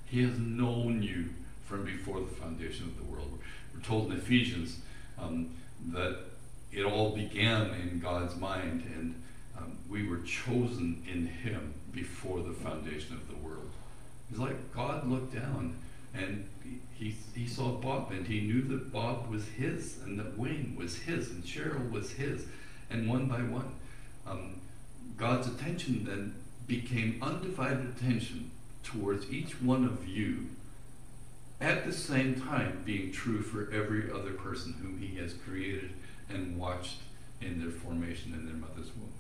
He 0.06 0.24
has 0.24 0.38
known 0.38 1.02
you 1.02 1.30
from 1.66 1.84
before 1.84 2.20
the 2.22 2.28
foundation 2.28 2.86
of 2.86 2.98
the 2.98 3.04
world. 3.04 3.40
We're 3.74 3.82
told 3.82 4.12
in 4.12 4.18
Ephesians 4.18 4.80
um, 5.20 5.56
that 5.92 6.18
it 6.72 6.84
all 6.84 7.16
began 7.16 7.72
in 7.72 8.00
God's 8.00 8.36
mind, 8.36 8.84
and 8.96 9.22
um, 9.58 9.78
we 9.90 10.08
were 10.08 10.20
chosen 10.20 11.04
in 11.12 11.26
Him 11.28 11.74
before 11.92 12.42
the 12.42 12.54
foundation 12.54 13.16
of 13.16 13.28
the 13.28 13.36
world. 13.36 13.70
It's 14.30 14.40
like 14.40 14.74
God 14.74 15.08
looked 15.08 15.34
down 15.34 15.76
and 16.14 16.48
he, 16.94 17.16
he 17.34 17.48
saw 17.48 17.72
Bob 17.72 18.12
and 18.12 18.26
he 18.26 18.42
knew 18.42 18.62
that 18.64 18.92
Bob 18.92 19.30
was 19.30 19.46
his 19.50 20.00
and 20.04 20.18
that 20.20 20.38
Wayne 20.38 20.76
was 20.78 20.98
his 20.98 21.30
and 21.30 21.44
Cheryl 21.44 21.92
was 21.92 22.12
his. 22.12 22.46
And 22.90 23.10
one 23.10 23.28
by 23.28 23.40
one, 23.40 23.76
um, 24.26 24.62
God's 25.18 25.48
attention 25.48 26.06
then 26.06 26.36
became 26.68 27.22
undivided 27.22 27.94
attention 27.98 28.52
towards 28.86 29.30
each 29.32 29.62
one 29.62 29.84
of 29.84 30.08
you 30.08 30.48
at 31.60 31.86
the 31.86 31.92
same 31.92 32.40
time 32.40 32.84
being 32.86 33.12
true 33.12 33.42
for 33.42 33.72
every 33.74 34.12
other 34.12 34.32
person 34.32 34.74
whom 34.82 35.00
he 35.00 35.18
has 35.18 35.34
created 35.34 35.92
and 36.30 36.58
watched 36.58 37.00
in 37.42 37.60
their 37.60 37.72
formation 37.72 38.34
in 38.34 38.46
their 38.46 38.56
mother's 38.56 38.96
womb. 38.96 39.14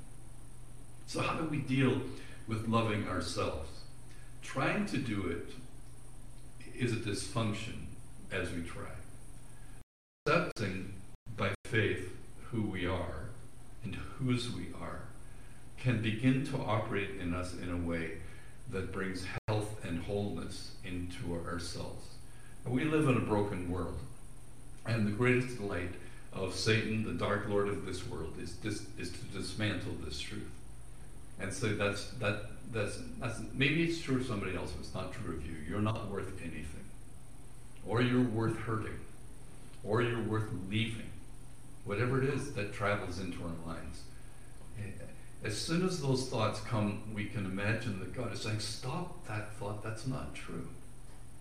So, 1.07 1.21
how 1.21 1.39
do 1.39 1.45
we 1.45 1.57
deal 1.57 2.01
with 2.47 2.67
loving 2.67 3.07
ourselves? 3.07 3.69
Trying 4.41 4.85
to 4.87 4.97
do 4.97 5.27
it 5.27 5.51
is 6.77 6.93
a 6.93 6.97
dysfunction 6.97 7.85
as 8.31 8.51
we 8.51 8.61
try. 8.61 8.83
Accepting 10.27 10.93
by 11.37 11.53
faith 11.65 12.11
who 12.51 12.63
we 12.63 12.85
are 12.85 13.29
and 13.83 13.95
whose 13.95 14.51
we 14.51 14.67
are 14.79 15.01
can 15.77 16.01
begin 16.01 16.45
to 16.47 16.57
operate 16.57 17.11
in 17.21 17.33
us 17.33 17.53
in 17.53 17.71
a 17.71 17.77
way 17.77 18.17
that 18.71 18.91
brings 18.91 19.25
wholeness 20.05 20.71
into 20.83 21.35
ourselves. 21.45 22.05
We 22.65 22.83
live 22.83 23.07
in 23.07 23.17
a 23.17 23.21
broken 23.21 23.71
world, 23.71 23.99
and 24.85 25.05
the 25.05 25.11
greatest 25.11 25.57
delight 25.57 25.93
of 26.33 26.55
Satan, 26.55 27.03
the 27.03 27.13
dark 27.13 27.47
lord 27.47 27.67
of 27.67 27.85
this 27.85 28.07
world, 28.07 28.33
is, 28.41 28.53
dis, 28.53 28.85
is 28.97 29.11
to 29.11 29.23
dismantle 29.25 29.93
this 30.03 30.19
truth 30.19 30.49
and 31.39 31.53
say 31.53 31.73
that's 31.73 32.11
that 32.11 32.45
that's, 32.71 32.99
that's 33.19 33.39
maybe 33.53 33.83
it's 33.83 34.01
true 34.01 34.17
of 34.17 34.25
somebody 34.25 34.55
else, 34.55 34.71
but 34.71 34.85
it's 34.85 34.93
not 34.93 35.13
true 35.13 35.35
of 35.35 35.45
you. 35.45 35.55
You're 35.67 35.81
not 35.81 36.09
worth 36.09 36.31
anything, 36.41 36.85
or 37.85 38.01
you're 38.01 38.23
worth 38.23 38.57
hurting, 38.57 38.99
or 39.83 40.01
you're 40.01 40.23
worth 40.23 40.49
leaving, 40.69 41.09
whatever 41.83 42.21
it 42.23 42.29
is 42.33 42.53
that 42.53 42.73
travels 42.73 43.19
into 43.19 43.43
our 43.43 43.73
minds. 43.73 44.01
As 45.43 45.57
soon 45.57 45.85
as 45.85 46.01
those 46.01 46.27
thoughts 46.27 46.59
come, 46.61 47.03
we 47.13 47.25
can 47.25 47.45
imagine 47.45 47.99
that 47.99 48.15
God 48.15 48.33
is 48.33 48.41
saying, 48.41 48.59
"Stop 48.59 49.25
that 49.27 49.53
thought. 49.53 49.83
That's 49.83 50.07
not 50.07 50.33
true. 50.33 50.67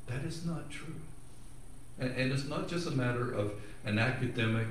That 0.07 0.24
is 0.24 0.45
not 0.45 0.70
true." 0.70 1.01
And, 1.99 2.14
and 2.14 2.32
it's 2.32 2.45
not 2.45 2.68
just 2.68 2.86
a 2.86 2.90
matter 2.90 3.32
of 3.32 3.53
an 3.84 3.99
academic 3.99 4.66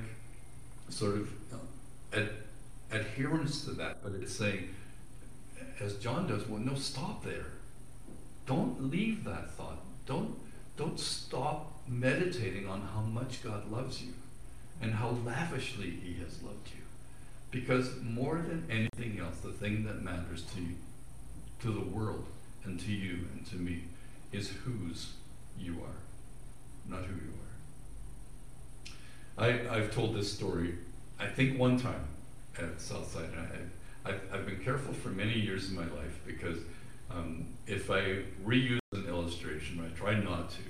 sort 0.90 1.16
of 1.16 1.30
ad, 2.14 2.30
adherence 2.92 3.66
to 3.66 3.72
that, 3.72 4.04
but 4.04 4.14
it's 4.14 4.36
saying 4.36 4.70
as 5.80 5.96
John 5.96 6.28
does, 6.28 6.48
well, 6.48 6.60
no, 6.60 6.76
stop 6.76 7.24
there. 7.24 7.46
Don't 8.46 8.90
leave 8.90 9.24
that 9.24 9.52
thought. 9.52 9.80
Don't, 10.06 10.36
don't 10.78 11.00
stop 11.00 11.82
meditating 11.88 12.68
on 12.68 12.82
how 12.82 13.02
much 13.02 13.44
God 13.44 13.72
loves 13.72 14.02
you 14.02 14.14
and 14.82 14.94
how 14.94 15.10
lavishly 15.26 15.90
He 15.90 16.14
has 16.24 16.42
loved 16.44 16.70
you. 16.70 16.83
Because 17.54 18.02
more 18.02 18.38
than 18.38 18.66
anything 18.68 19.20
else, 19.20 19.38
the 19.38 19.52
thing 19.52 19.86
that 19.86 20.02
matters 20.02 20.42
to 20.56 20.60
you, 20.60 20.76
to 21.62 21.72
the 21.72 21.86
world 21.86 22.26
and 22.66 22.80
to 22.80 22.92
you 22.92 23.28
and 23.32 23.46
to 23.46 23.58
me 23.58 23.84
is 24.32 24.50
whose 24.50 25.14
you 25.60 25.76
are, 25.76 26.92
not 26.92 27.06
who 27.06 27.14
you 27.14 27.32
are. 29.38 29.70
I, 29.70 29.78
I've 29.78 29.94
told 29.94 30.16
this 30.16 30.34
story, 30.34 30.74
I 31.20 31.28
think 31.28 31.60
one 31.60 31.80
time 31.80 32.08
at 32.60 32.82
Southside. 32.82 33.30
I, 33.38 34.10
I've, 34.10 34.22
I've 34.34 34.46
been 34.48 34.60
careful 34.60 34.94
for 34.96 35.10
many 35.10 35.40
years 35.40 35.70
in 35.70 35.76
my 35.76 35.86
life 35.86 36.22
because 36.26 36.58
um, 37.12 37.46
if 37.68 37.92
I 37.92 38.24
reuse 38.44 38.80
an 38.94 39.06
illustration, 39.08 39.80
I 39.86 39.96
try 39.96 40.16
not 40.16 40.50
to, 40.50 40.64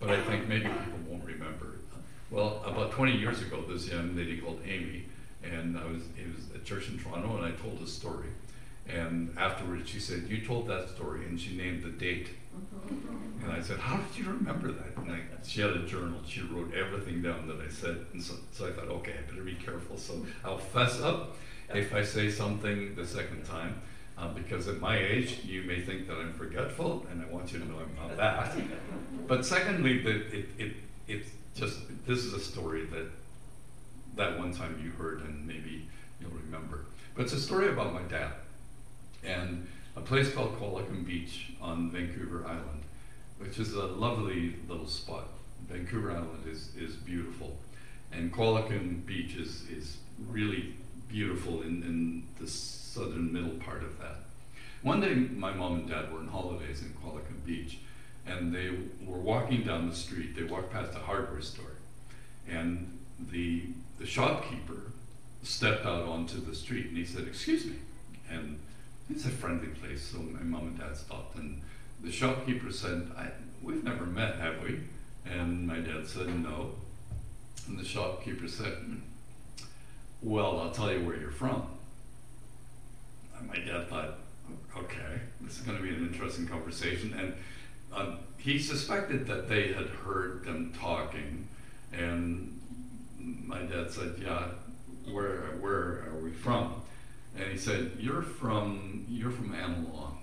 but 0.00 0.08
I 0.08 0.18
think 0.22 0.48
maybe 0.48 0.64
people 0.64 0.98
won't 1.06 1.24
remember. 1.24 1.76
Well, 2.30 2.62
about 2.64 2.92
20 2.92 3.18
years 3.18 3.42
ago, 3.42 3.62
this 3.68 3.88
young 3.88 4.16
lady 4.16 4.38
called 4.38 4.60
Amy, 4.64 5.04
and 5.44 5.78
I 5.78 5.84
was, 5.86 6.02
it 6.18 6.34
was 6.34 6.54
a 6.54 6.64
church 6.64 6.88
in 6.88 6.98
Toronto, 6.98 7.36
and 7.36 7.46
I 7.46 7.50
told 7.52 7.80
a 7.82 7.86
story. 7.86 8.28
And 8.88 9.34
afterwards, 9.38 9.88
she 9.88 10.00
said, 10.00 10.24
"You 10.28 10.44
told 10.44 10.66
that 10.68 10.88
story," 10.88 11.24
and 11.24 11.40
she 11.40 11.56
named 11.56 11.82
the 11.82 11.90
date. 11.90 12.30
And 13.42 13.52
I 13.52 13.60
said, 13.62 13.78
"How 13.78 13.96
did 13.96 14.18
you 14.18 14.30
remember 14.30 14.72
that?" 14.72 14.96
And 14.96 15.12
I, 15.12 15.20
she 15.44 15.60
had 15.60 15.70
a 15.70 15.86
journal. 15.86 16.18
She 16.26 16.42
wrote 16.42 16.74
everything 16.74 17.22
down 17.22 17.46
that 17.46 17.60
I 17.64 17.68
said, 17.70 18.04
and 18.12 18.20
so, 18.20 18.34
so 18.50 18.66
I 18.66 18.72
thought, 18.72 18.88
"Okay, 18.88 19.12
I 19.12 19.30
better 19.30 19.44
be 19.44 19.54
careful." 19.54 19.96
So 19.96 20.26
I'll 20.44 20.58
fess 20.58 21.00
up 21.00 21.36
if 21.74 21.94
I 21.94 22.02
say 22.02 22.30
something 22.30 22.94
the 22.94 23.06
second 23.06 23.44
time, 23.44 23.80
uh, 24.18 24.28
because 24.28 24.68
at 24.68 24.80
my 24.80 24.98
age, 24.98 25.40
you 25.44 25.62
may 25.62 25.80
think 25.80 26.06
that 26.08 26.16
I'm 26.16 26.32
forgetful, 26.32 27.06
and 27.10 27.22
I 27.22 27.32
want 27.32 27.52
you 27.52 27.60
to 27.60 27.64
know 27.66 27.76
I'm 27.78 28.08
not 28.08 28.16
that. 28.16 28.56
but 29.26 29.44
secondly, 29.46 30.02
that 30.02 30.34
it, 30.34 30.48
it, 30.58 30.72
it's 31.08 31.30
just, 31.54 31.78
this 32.06 32.18
is 32.24 32.32
a 32.34 32.40
story 32.40 32.84
that 32.86 33.06
that 34.16 34.38
one 34.38 34.52
time 34.52 34.80
you 34.82 34.90
heard, 34.90 35.22
and 35.22 35.46
maybe 35.46 35.88
you'll 36.20 36.30
remember. 36.30 36.86
But 37.14 37.24
it's 37.24 37.32
a 37.32 37.40
story 37.40 37.68
about 37.68 37.92
my 37.92 38.02
dad, 38.02 38.32
and 39.24 39.66
a 39.96 40.00
place 40.00 40.32
called 40.32 40.58
Qualicum 40.58 41.04
Beach 41.04 41.52
on 41.60 41.90
Vancouver 41.90 42.44
Island, 42.46 42.82
which 43.38 43.58
is 43.58 43.74
a 43.74 43.86
lovely 43.86 44.56
little 44.68 44.86
spot. 44.86 45.28
Vancouver 45.68 46.12
Island 46.12 46.46
is, 46.48 46.70
is 46.76 46.96
beautiful, 46.96 47.56
and 48.10 48.32
Qualicum 48.32 49.04
Beach 49.06 49.36
is, 49.36 49.64
is 49.70 49.98
really 50.28 50.74
beautiful 51.08 51.62
in, 51.62 51.82
in 51.82 52.26
the 52.40 52.46
southern 52.46 53.32
middle 53.32 53.58
part 53.60 53.82
of 53.82 53.98
that. 53.98 54.16
One 54.82 55.00
day, 55.00 55.14
my 55.14 55.52
mom 55.52 55.74
and 55.74 55.88
dad 55.88 56.12
were 56.12 56.18
on 56.18 56.28
holidays 56.28 56.82
in 56.82 56.94
Qualicum 56.94 57.44
Beach, 57.44 57.78
and 58.26 58.54
they 58.54 58.70
were 59.04 59.18
walking 59.18 59.62
down 59.62 59.88
the 59.88 59.94
street. 59.94 60.34
They 60.34 60.44
walked 60.44 60.72
past 60.72 60.94
a 60.94 60.98
hardware 60.98 61.40
store, 61.40 61.76
and 62.48 62.98
the 63.30 63.66
the 63.98 64.06
shopkeeper 64.06 64.92
stepped 65.42 65.84
out 65.84 66.04
onto 66.04 66.40
the 66.40 66.54
street, 66.54 66.86
and 66.86 66.96
he 66.96 67.04
said, 67.04 67.26
"Excuse 67.26 67.66
me," 67.66 67.76
and 68.30 68.58
it's 69.10 69.24
a 69.24 69.30
friendly 69.30 69.68
place, 69.68 70.02
so 70.02 70.18
my 70.18 70.42
mom 70.42 70.68
and 70.68 70.78
dad 70.78 70.96
stopped, 70.96 71.36
and 71.36 71.60
the 72.02 72.12
shopkeeper 72.12 72.72
said, 72.72 73.10
"We've 73.62 73.84
never 73.84 74.06
met, 74.06 74.36
have 74.36 74.62
we?" 74.62 74.80
And 75.24 75.66
my 75.66 75.78
dad 75.78 76.06
said, 76.06 76.28
"No." 76.42 76.74
And 77.68 77.78
the 77.78 77.84
shopkeeper 77.84 78.48
said, 78.48 78.76
well, 80.22 80.60
I'll 80.60 80.70
tell 80.70 80.92
you 80.92 81.04
where 81.04 81.16
you're 81.16 81.30
from. 81.30 81.66
And 83.36 83.48
my 83.48 83.56
dad 83.56 83.88
thought, 83.88 84.18
okay, 84.76 85.20
this 85.40 85.58
is 85.58 85.62
going 85.62 85.76
to 85.76 85.82
be 85.82 85.90
an 85.90 86.06
interesting 86.06 86.46
conversation. 86.46 87.14
And 87.18 87.34
um, 87.92 88.18
he 88.38 88.58
suspected 88.58 89.26
that 89.26 89.48
they 89.48 89.72
had 89.72 89.88
heard 89.88 90.44
them 90.44 90.72
talking. 90.78 91.48
And 91.92 92.60
my 93.22 93.62
dad 93.62 93.90
said, 93.90 94.14
yeah, 94.20 94.48
where, 95.10 95.56
where 95.60 96.04
are 96.08 96.20
we 96.22 96.30
from? 96.30 96.82
And 97.36 97.50
he 97.50 97.56
said, 97.56 97.92
you're 97.98 98.22
from, 98.22 99.06
you're 99.08 99.30
from 99.30 99.52
Annalong. 99.52 100.16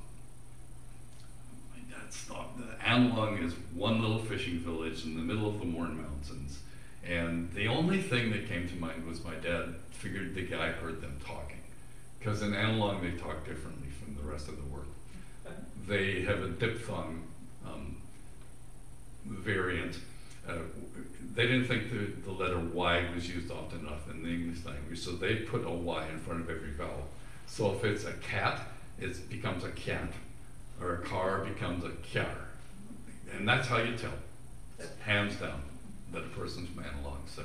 My 1.71 1.79
dad 1.89 2.11
stopped. 2.13 2.59
Annalong 2.81 3.43
is 3.43 3.53
one 3.73 4.01
little 4.01 4.19
fishing 4.19 4.59
village 4.59 5.05
in 5.05 5.15
the 5.15 5.21
middle 5.21 5.47
of 5.47 5.59
the 5.59 5.65
Mourne 5.65 5.97
Mountains. 5.97 6.59
And 7.07 7.51
the 7.53 7.67
only 7.67 8.01
thing 8.01 8.31
that 8.31 8.47
came 8.47 8.67
to 8.69 8.75
mind 8.75 9.07
was 9.07 9.23
my 9.23 9.35
dad 9.35 9.75
figured 9.91 10.35
the 10.35 10.45
guy 10.45 10.71
heard 10.71 11.01
them 11.01 11.17
talking. 11.25 11.61
Because 12.19 12.41
in 12.41 12.51
Annalong, 12.51 13.01
they 13.01 13.17
talk 13.17 13.45
differently 13.45 13.87
from 13.89 14.15
the 14.15 14.21
rest 14.21 14.47
of 14.47 14.57
the 14.57 14.63
world. 14.63 14.85
They 15.87 16.21
have 16.21 16.43
a 16.43 16.49
diphthong 16.49 17.23
um, 17.65 17.97
variant. 19.25 19.97
Uh, 20.49 20.55
they 21.35 21.43
didn't 21.43 21.65
think 21.65 21.91
the, 21.91 22.07
the 22.25 22.31
letter 22.31 22.59
Y 22.59 23.05
was 23.13 23.29
used 23.29 23.51
often 23.51 23.79
enough 23.81 24.09
in 24.09 24.23
the 24.23 24.29
English 24.29 24.65
language, 24.65 24.99
so 24.99 25.11
they 25.11 25.35
put 25.35 25.65
a 25.65 25.69
Y 25.69 26.07
in 26.07 26.19
front 26.19 26.41
of 26.41 26.49
every 26.49 26.71
vowel. 26.71 27.07
So 27.45 27.73
if 27.73 27.83
it's 27.83 28.05
a 28.05 28.13
cat, 28.13 28.61
it 28.99 29.29
becomes 29.29 29.63
a 29.63 29.71
cat, 29.71 30.11
or 30.81 30.95
a 30.95 31.01
car 31.01 31.45
becomes 31.45 31.83
a 31.83 31.91
car. 32.13 32.35
And 33.35 33.47
that's 33.47 33.67
how 33.67 33.77
you 33.77 33.95
tell, 33.95 34.11
hands 35.01 35.35
down 35.35 35.61
that 36.11 36.23
a 36.23 36.29
person's 36.29 36.75
man 36.75 36.91
along. 37.03 37.23
So 37.27 37.43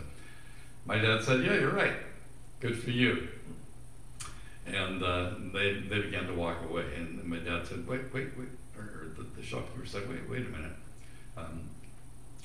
my 0.86 0.98
dad 0.98 1.22
said, 1.22 1.44
Yeah, 1.44 1.54
you're 1.54 1.72
right. 1.72 1.96
Good 2.60 2.78
for 2.82 2.90
you. 2.90 3.28
And 4.66 5.02
uh, 5.02 5.30
they, 5.52 5.74
they 5.74 6.00
began 6.00 6.26
to 6.26 6.34
walk 6.34 6.58
away. 6.68 6.86
And 6.96 7.22
my 7.24 7.38
dad 7.38 7.66
said, 7.66 7.86
Wait, 7.86 8.12
wait, 8.12 8.36
wait. 8.38 8.48
Or, 8.76 9.12
the, 9.16 9.24
the, 9.36 9.42
shopkeeper 9.42 9.86
said, 9.86 10.08
Wait, 10.08 10.28
wait 10.28 10.46
a 10.46 10.50
minute. 10.50 10.72
Um, 11.36 11.68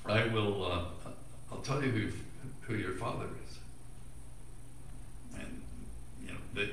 I 0.09 0.27
will, 0.27 0.65
uh, 0.65 0.85
I'll 1.51 1.61
tell 1.61 1.83
you 1.83 1.91
who, 1.91 2.11
who 2.61 2.75
your 2.75 2.93
father 2.93 3.27
is. 3.47 3.57
And, 5.39 5.61
you 6.21 6.31
know, 6.31 6.39
they, 6.53 6.71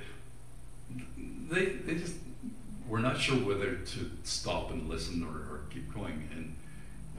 they, 1.51 1.73
they 1.77 1.95
just 1.95 2.15
were 2.89 3.01
not 3.01 3.19
sure 3.21 3.37
whether 3.37 3.77
to 3.77 4.11
stop 4.25 4.71
and 4.71 4.89
listen 4.89 5.23
or, 5.23 5.55
or 5.55 5.61
keep 5.71 5.93
going. 5.93 6.29
And, 6.35 6.57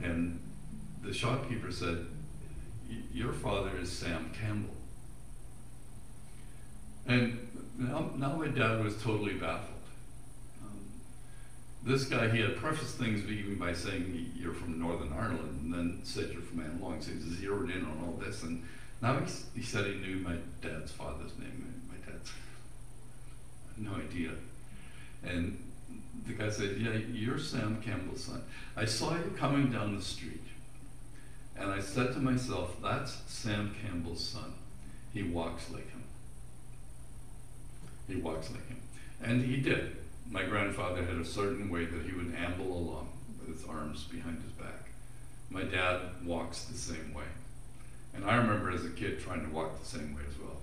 and 0.02 0.40
the 1.02 1.12
shopkeeper 1.12 1.70
said, 1.70 2.06
your 3.12 3.32
father 3.32 3.78
is 3.78 3.90
Sam 3.90 4.30
Campbell. 4.38 4.74
And 7.06 7.48
now, 7.78 8.10
now 8.16 8.36
my 8.36 8.48
dad 8.48 8.82
was 8.82 9.00
totally 9.02 9.34
baffled. 9.34 9.77
This 11.88 12.04
guy, 12.04 12.28
he 12.28 12.42
had 12.42 12.54
prefaced 12.56 12.98
things 12.98 13.24
even 13.30 13.56
by 13.56 13.72
saying 13.72 14.30
you're 14.36 14.52
from 14.52 14.78
Northern 14.78 15.10
Ireland, 15.10 15.58
and 15.62 15.72
then 15.72 16.00
said 16.02 16.28
you're 16.30 16.42
from 16.42 16.58
Annalong, 16.58 17.02
so 17.02 17.12
he 17.12 17.18
zeroed 17.18 17.70
in 17.70 17.82
on 17.82 18.04
all 18.04 18.12
this. 18.22 18.42
And 18.42 18.62
now 19.00 19.18
he, 19.18 19.24
he 19.58 19.62
said 19.64 19.86
he 19.86 19.94
knew 19.94 20.16
my 20.16 20.34
dad's 20.60 20.92
father's 20.92 21.38
name. 21.38 21.82
My 21.88 22.12
dad's 22.12 22.30
no 23.78 23.94
idea. 23.94 24.32
And 25.24 25.64
the 26.26 26.34
guy 26.34 26.50
said, 26.50 26.76
yeah, 26.76 26.92
you're 27.10 27.38
Sam 27.38 27.80
Campbell's 27.80 28.22
son. 28.22 28.42
I 28.76 28.84
saw 28.84 29.14
you 29.14 29.34
coming 29.34 29.72
down 29.72 29.96
the 29.96 30.02
street. 30.02 30.44
And 31.56 31.72
I 31.72 31.80
said 31.80 32.12
to 32.12 32.18
myself, 32.18 32.76
that's 32.82 33.22
Sam 33.28 33.74
Campbell's 33.82 34.28
son. 34.28 34.52
He 35.14 35.22
walks 35.22 35.70
like 35.70 35.90
him. 35.90 36.04
He 38.06 38.16
walks 38.16 38.50
like 38.50 38.68
him. 38.68 38.82
And 39.22 39.42
he 39.42 39.56
did. 39.56 39.96
My 40.30 40.44
grandfather 40.44 41.04
had 41.04 41.16
a 41.16 41.24
certain 41.24 41.70
way 41.70 41.86
that 41.86 42.02
he 42.04 42.12
would 42.12 42.34
amble 42.34 42.72
along 42.72 43.08
with 43.40 43.56
his 43.56 43.68
arms 43.68 44.04
behind 44.04 44.42
his 44.42 44.52
back. 44.52 44.90
My 45.50 45.62
dad 45.62 46.00
walks 46.24 46.64
the 46.64 46.76
same 46.76 47.14
way. 47.14 47.24
And 48.14 48.24
I 48.24 48.36
remember 48.36 48.70
as 48.70 48.84
a 48.84 48.90
kid 48.90 49.20
trying 49.20 49.46
to 49.46 49.50
walk 49.50 49.80
the 49.80 49.86
same 49.86 50.14
way 50.14 50.22
as 50.28 50.38
well, 50.38 50.56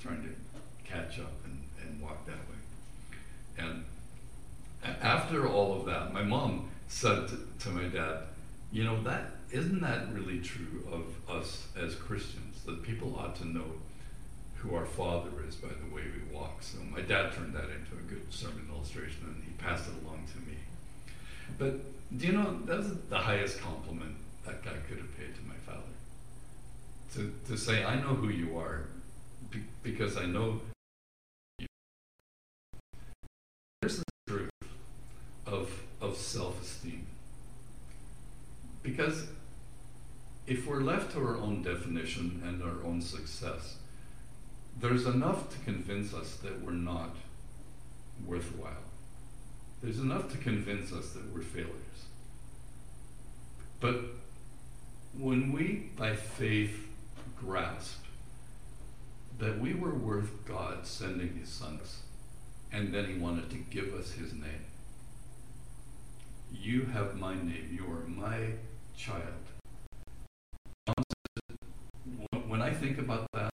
trying 0.00 0.22
to 0.22 0.28
catch 0.84 1.18
up 1.18 1.32
and, 1.44 1.62
and 1.82 2.02
walk 2.02 2.26
that 2.26 2.34
way. 2.34 2.56
And 3.58 3.84
after 5.00 5.48
all 5.48 5.78
of 5.78 5.86
that, 5.86 6.12
my 6.12 6.22
mom 6.22 6.68
said 6.88 7.28
to, 7.28 7.38
to 7.60 7.68
my 7.70 7.84
dad, 7.84 8.24
you 8.72 8.84
know, 8.84 9.02
that 9.02 9.32
isn't 9.50 9.80
that 9.80 10.12
really 10.12 10.40
true 10.40 10.86
of 10.90 11.04
us 11.28 11.66
as 11.76 11.94
Christians? 11.94 12.62
That 12.66 12.82
people 12.82 13.16
ought 13.18 13.34
to 13.36 13.48
know 13.48 13.64
who 14.60 14.74
our 14.74 14.84
Father 14.84 15.30
is 15.48 15.56
by 15.56 15.68
the 15.68 15.94
way 15.94 16.02
we 16.02 16.34
walk. 16.36 16.62
So 16.62 16.78
my 16.90 17.00
dad 17.00 17.32
turned 17.32 17.54
that 17.54 17.64
into 17.64 17.92
a 17.98 18.02
good 18.08 18.32
sermon 18.32 18.68
illustration, 18.74 19.22
and 19.24 19.42
he 19.42 19.50
passed 19.52 19.88
it 19.88 19.94
along 20.04 20.26
to 20.32 20.38
me. 20.48 20.58
But 21.58 21.80
do 22.16 22.26
you 22.26 22.32
know 22.32 22.60
that 22.66 22.78
was 22.78 22.94
the 23.08 23.18
highest 23.18 23.60
compliment 23.60 24.16
that 24.44 24.62
guy 24.62 24.76
could 24.86 24.98
have 24.98 25.16
paid 25.16 25.34
to 25.34 25.42
my 25.48 25.56
father? 25.66 25.80
To 27.14 27.32
to 27.48 27.56
say, 27.56 27.84
"I 27.84 27.96
know 27.96 28.14
who 28.14 28.28
you 28.28 28.58
are," 28.58 28.86
be, 29.50 29.64
because 29.82 30.16
I 30.16 30.26
know. 30.26 30.60
You. 31.58 31.66
There's 33.80 33.98
the 33.98 34.04
truth 34.28 34.50
of 35.46 35.82
of 36.00 36.16
self-esteem. 36.16 37.06
Because 38.82 39.28
if 40.46 40.66
we're 40.66 40.80
left 40.80 41.12
to 41.12 41.18
our 41.18 41.36
own 41.36 41.62
definition 41.62 42.42
and 42.44 42.62
our 42.62 42.82
own 42.84 43.00
success, 43.00 43.76
there's 44.78 45.06
enough 45.06 45.50
to 45.50 45.58
convince 45.64 46.14
us 46.14 46.36
that 46.36 46.62
we're 46.62 46.72
not 46.72 47.16
worthwhile. 48.26 48.84
There's 49.82 49.98
enough 49.98 50.30
to 50.32 50.38
convince 50.38 50.92
us 50.92 51.12
that 51.12 51.32
we're 51.32 51.40
failures. 51.40 51.70
But 53.80 53.96
when 55.18 55.52
we, 55.52 55.90
by 55.96 56.14
faith, 56.14 56.86
grasp 57.38 58.04
that 59.38 59.58
we 59.58 59.72
were 59.72 59.94
worth 59.94 60.44
God 60.46 60.86
sending 60.86 61.38
His 61.38 61.48
sons, 61.48 62.02
and 62.70 62.92
then 62.92 63.06
He 63.06 63.14
wanted 63.14 63.48
to 63.50 63.56
give 63.56 63.94
us 63.94 64.12
His 64.12 64.34
name, 64.34 64.66
you 66.52 66.82
have 66.92 67.16
my 67.16 67.34
name, 67.34 67.70
you 67.72 67.90
are 67.90 68.06
my 68.06 68.52
child. 68.96 69.22
When 72.46 72.60
I 72.60 72.70
think 72.70 72.98
about 72.98 73.26
that, 73.32 73.49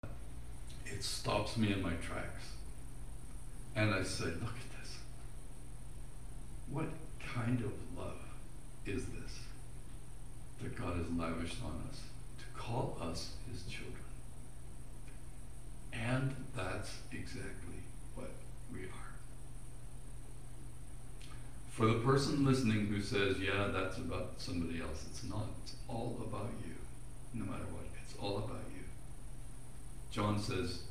stops 1.03 1.57
me 1.57 1.73
in 1.73 1.83
my 1.83 1.95
tracks. 1.95 2.45
And 3.75 3.95
I 3.95 4.03
say, 4.03 4.27
look 4.27 4.57
at 4.57 4.81
this. 4.81 4.97
What 6.71 6.89
kind 7.35 7.61
of 7.61 7.73
love 7.97 8.21
is 8.87 9.07
this 9.07 9.41
that 10.63 10.77
God 10.77 10.97
has 10.97 11.11
lavished 11.11 11.57
on 11.65 11.83
us 11.91 12.01
to 12.39 12.45
call 12.61 12.97
us 13.01 13.33
his 13.51 13.63
children? 13.63 13.97
And 15.93 16.35
that's 16.57 16.99
exactly 17.11 17.83
what 18.15 18.31
we 18.73 18.85
are. 18.85 19.13
For 21.71 21.87
the 21.87 22.01
person 22.01 22.45
listening 22.45 22.87
who 22.87 23.01
says, 23.01 23.39
yeah, 23.39 23.69
that's 23.73 23.97
about 23.97 24.35
somebody 24.37 24.81
else, 24.81 25.05
it's 25.11 25.25
not. 25.25 25.47
It's 25.63 25.75
all 25.89 26.19
about 26.23 26.51
you, 26.65 26.75
no 27.35 27.51
matter 27.51 27.65
what. 27.71 27.85
It's 28.05 28.15
all 28.21 28.39
about 28.39 28.65
you. 28.75 28.85
John 30.11 30.39
says, 30.39 30.83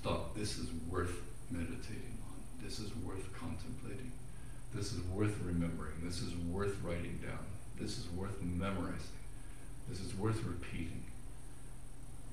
stop. 0.00 0.34
This 0.34 0.58
is 0.58 0.68
worth 0.88 1.20
meditating 1.50 2.16
on. 2.26 2.64
This 2.64 2.78
is 2.78 2.90
worth 3.04 3.32
contemplating. 3.38 4.12
This 4.74 4.92
is 4.92 5.02
worth 5.02 5.36
remembering. 5.44 5.94
This 6.02 6.22
is 6.22 6.34
worth 6.36 6.80
writing 6.82 7.20
down. 7.22 7.44
This 7.78 7.98
is 7.98 8.08
worth 8.16 8.40
memorizing. 8.40 9.20
This 9.88 10.00
is 10.00 10.14
worth 10.14 10.42
repeating. 10.44 11.04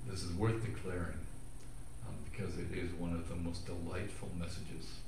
This 0.07 0.23
is 0.23 0.31
worth 0.34 0.64
declaring 0.64 1.19
um, 2.07 2.15
because 2.31 2.57
it 2.57 2.72
is 2.72 2.94
one 2.94 3.11
of 3.11 3.27
the 3.27 3.35
most 3.35 3.65
delightful 3.65 4.30
messages 4.39 4.99